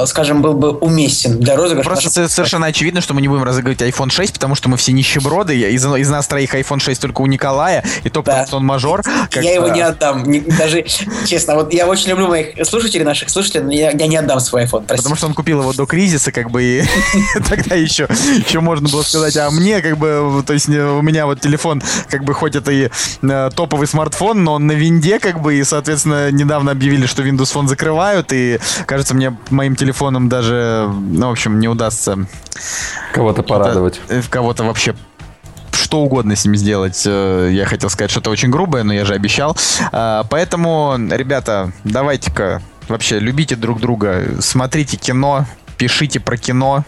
скажем, 0.07 0.43
был 0.43 0.55
бы 0.55 0.71
уместен 0.71 1.41
для 1.41 1.57
розыгрыша. 1.57 1.89
Просто 1.89 2.21
нашего... 2.21 2.29
совершенно 2.29 2.67
очевидно, 2.67 3.01
что 3.01 3.15
мы 3.15 3.21
не 3.21 3.29
будем 3.29 3.45
разыгрывать 3.45 3.81
iPhone 3.83 4.11
6, 4.11 4.35
потому 4.35 4.55
что 4.55 4.69
мы 4.69 4.77
все 4.77 4.93
нищеброды. 4.93 5.59
Из, 5.59 5.85
из 5.85 6.09
нас 6.09 6.27
троих 6.27 6.55
iPhone 6.55 6.81
6 6.81 7.01
только 7.01 7.21
у 7.21 7.27
Николая, 7.27 7.85
и 8.03 8.09
то, 8.09 8.23
да. 8.23 8.33
потому 8.33 8.47
что 8.47 8.57
он 8.59 8.65
мажор. 8.65 9.03
Как... 9.31 9.43
Я 9.43 9.55
его 9.55 9.69
не 9.69 9.81
отдам. 9.81 10.25
Не, 10.25 10.41
даже, 10.41 10.85
честно, 11.27 11.55
вот 11.55 11.73
я 11.73 11.87
очень 11.87 12.11
люблю 12.11 12.29
моих 12.29 12.67
слушателей, 12.67 13.05
наших 13.05 13.31
слушателей, 13.31 13.65
но 13.65 13.73
я, 13.73 13.91
я 13.91 14.07
не 14.07 14.17
отдам 14.17 14.41
свой 14.41 14.65
iPhone. 14.65 14.85
Простите. 14.87 14.97
Потому 14.97 15.17
что 15.17 15.27
он 15.27 15.35
купил 15.35 15.61
его 15.61 15.73
до 15.73 15.87
кризиса, 15.87 16.33
как 16.33 16.51
бы, 16.51 16.63
и 16.63 16.85
тогда 17.49 17.75
еще, 17.75 18.09
еще 18.47 18.61
можно 18.61 18.89
было 18.89 19.03
сказать, 19.03 19.37
а 19.37 19.51
мне, 19.51 19.81
как 19.81 19.99
бы, 19.99 20.43
то 20.47 20.53
есть 20.53 20.69
у 20.69 21.03
меня 21.03 21.27
вот 21.27 21.41
телефон, 21.41 21.83
как 22.09 22.25
бы, 22.25 22.35
хоть 22.35 22.57
это 22.57 22.73
и 22.73 22.89
э, 23.23 23.51
топовый 23.55 23.87
смартфон, 23.87 24.45
но 24.45 24.55
он 24.55 24.67
на 24.67 24.73
винде, 24.73 25.19
как 25.19 25.41
бы, 25.41 25.57
и, 25.57 25.65
соответственно, 25.65 26.31
недавно 26.31 26.73
объявили, 26.73 27.07
что 27.07 27.23
Windows 27.23 27.53
Phone 27.55 27.69
закрывают, 27.69 28.33
и, 28.33 28.59
кажется, 28.87 29.15
мне 29.15 29.37
моим 29.51 29.74
моим 29.75 29.77
телефоном 29.77 30.29
даже, 30.29 30.89
ну, 30.89 31.29
в 31.29 31.31
общем, 31.31 31.59
не 31.59 31.69
удастся... 31.69 32.27
Кого-то 33.13 33.43
порадовать. 33.43 34.01
Э, 34.09 34.21
в 34.21 34.31
кого-то 34.31 34.65
вообще 34.65 34.95
что 35.73 36.01
угодно 36.01 36.37
с 36.37 36.45
ним 36.45 36.57
сделать. 36.57 37.03
Э, 37.07 37.51
я 37.53 37.67
хотел 37.67 37.91
сказать 37.91 38.11
что-то 38.11 38.31
очень 38.31 38.51
грубое, 38.51 38.85
но 38.85 38.95
я 38.95 39.05
же 39.05 39.15
обещал. 39.15 39.57
А, 39.93 40.25
поэтому, 40.31 40.97
ребята, 41.11 41.73
давайте-ка 41.85 42.63
вообще 42.89 43.19
любите 43.19 43.57
друг 43.57 43.81
друга, 43.81 44.25
смотрите 44.41 44.97
кино, 44.97 45.47
пишите 45.75 46.21
про 46.21 46.37
кино. 46.37 46.85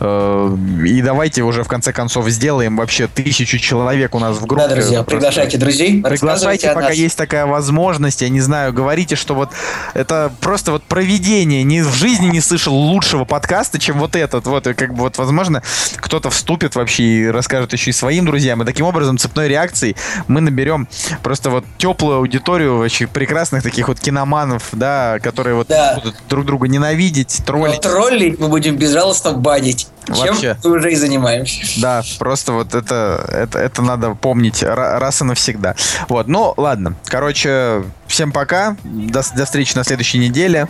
Э, 0.00 0.56
и 0.84 1.02
давайте 1.02 1.42
уже 1.42 1.62
в 1.62 1.68
конце 1.68 1.92
концов 1.92 2.28
сделаем 2.28 2.76
вообще 2.76 3.06
тысячу 3.06 3.58
человек 3.58 4.14
у 4.14 4.18
нас 4.18 4.36
в 4.36 4.46
группе. 4.46 4.68
Да, 4.68 4.74
друзья, 4.74 5.02
приглашайте 5.02 5.58
друзей. 5.58 6.02
Приглашайте, 6.02 6.72
пока 6.72 6.90
есть 6.90 7.16
такая 7.16 7.46
возможность. 7.46 8.22
Я 8.22 8.28
не 8.28 8.40
знаю, 8.40 8.72
говорите, 8.72 9.16
что 9.16 9.34
вот 9.34 9.50
это 9.94 10.32
просто 10.40 10.72
вот 10.72 10.82
проведение. 10.82 11.62
Ни 11.62 11.80
в 11.80 11.92
жизни 11.94 12.26
не 12.26 12.40
слышал 12.40 12.74
лучшего 12.74 13.24
подкаста, 13.24 13.78
чем 13.78 13.98
вот 13.98 14.16
этот. 14.16 14.46
Вот, 14.46 14.66
и 14.66 14.74
как 14.74 14.94
бы 14.94 15.00
вот, 15.00 15.18
возможно, 15.18 15.62
кто-то 15.96 16.30
вступит 16.30 16.74
вообще 16.74 17.02
и 17.02 17.26
расскажет 17.26 17.72
еще 17.72 17.90
и 17.90 17.92
своим 17.92 18.26
друзьям. 18.26 18.62
И 18.62 18.66
таким 18.66 18.86
образом, 18.86 19.18
цепной 19.18 19.48
реакцией 19.48 19.96
мы 20.28 20.40
наберем 20.40 20.88
просто 21.22 21.50
вот 21.50 21.64
теплую 21.78 22.18
аудиторию 22.18 22.78
очень 22.78 23.06
прекрасных 23.06 23.62
таких 23.62 23.88
вот 23.88 24.00
киноманов, 24.00 24.68
да, 24.72 25.18
которые 25.22 25.54
вот 25.54 25.68
да. 25.68 25.94
будут 25.94 26.16
друг 26.28 26.44
друга 26.44 26.68
ненавидеть, 26.68 27.42
троллить. 27.46 27.76
Вот 27.76 27.82
тролли 27.82 28.26
зрителей 28.26 28.35
мы 28.38 28.48
будем 28.48 28.76
безжалостно 28.76 29.32
банить. 29.32 29.88
Чем 30.06 30.16
Вообще. 30.16 30.56
мы 30.62 30.70
уже 30.70 30.92
и 30.92 30.96
занимаемся. 30.96 31.80
Да, 31.80 32.02
просто 32.18 32.52
вот 32.52 32.74
это, 32.74 33.28
это, 33.28 33.58
это 33.58 33.82
надо 33.82 34.14
помнить 34.14 34.62
раз 34.62 35.20
и 35.20 35.24
навсегда. 35.24 35.74
Вот, 36.08 36.28
ну 36.28 36.54
ладно. 36.56 36.94
Короче, 37.06 37.82
всем 38.06 38.30
пока. 38.30 38.76
До, 38.84 39.22
до 39.34 39.44
встречи 39.44 39.74
на 39.74 39.82
следующей 39.82 40.18
неделе. 40.18 40.68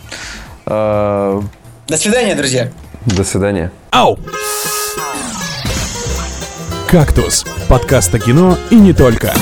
Э, 0.65 1.43
до 1.87 1.97
свидания, 1.99 2.35
друзья. 2.35 2.73
До 3.05 3.25
свидания. 3.25 3.71
Ау! 3.91 4.19
«Кактус»— 6.89 7.45
подкаст 7.69 8.15
о 8.15 8.21
кино 8.21 8.57
и 8.71 8.77
не 8.77 8.93
только. 8.93 9.35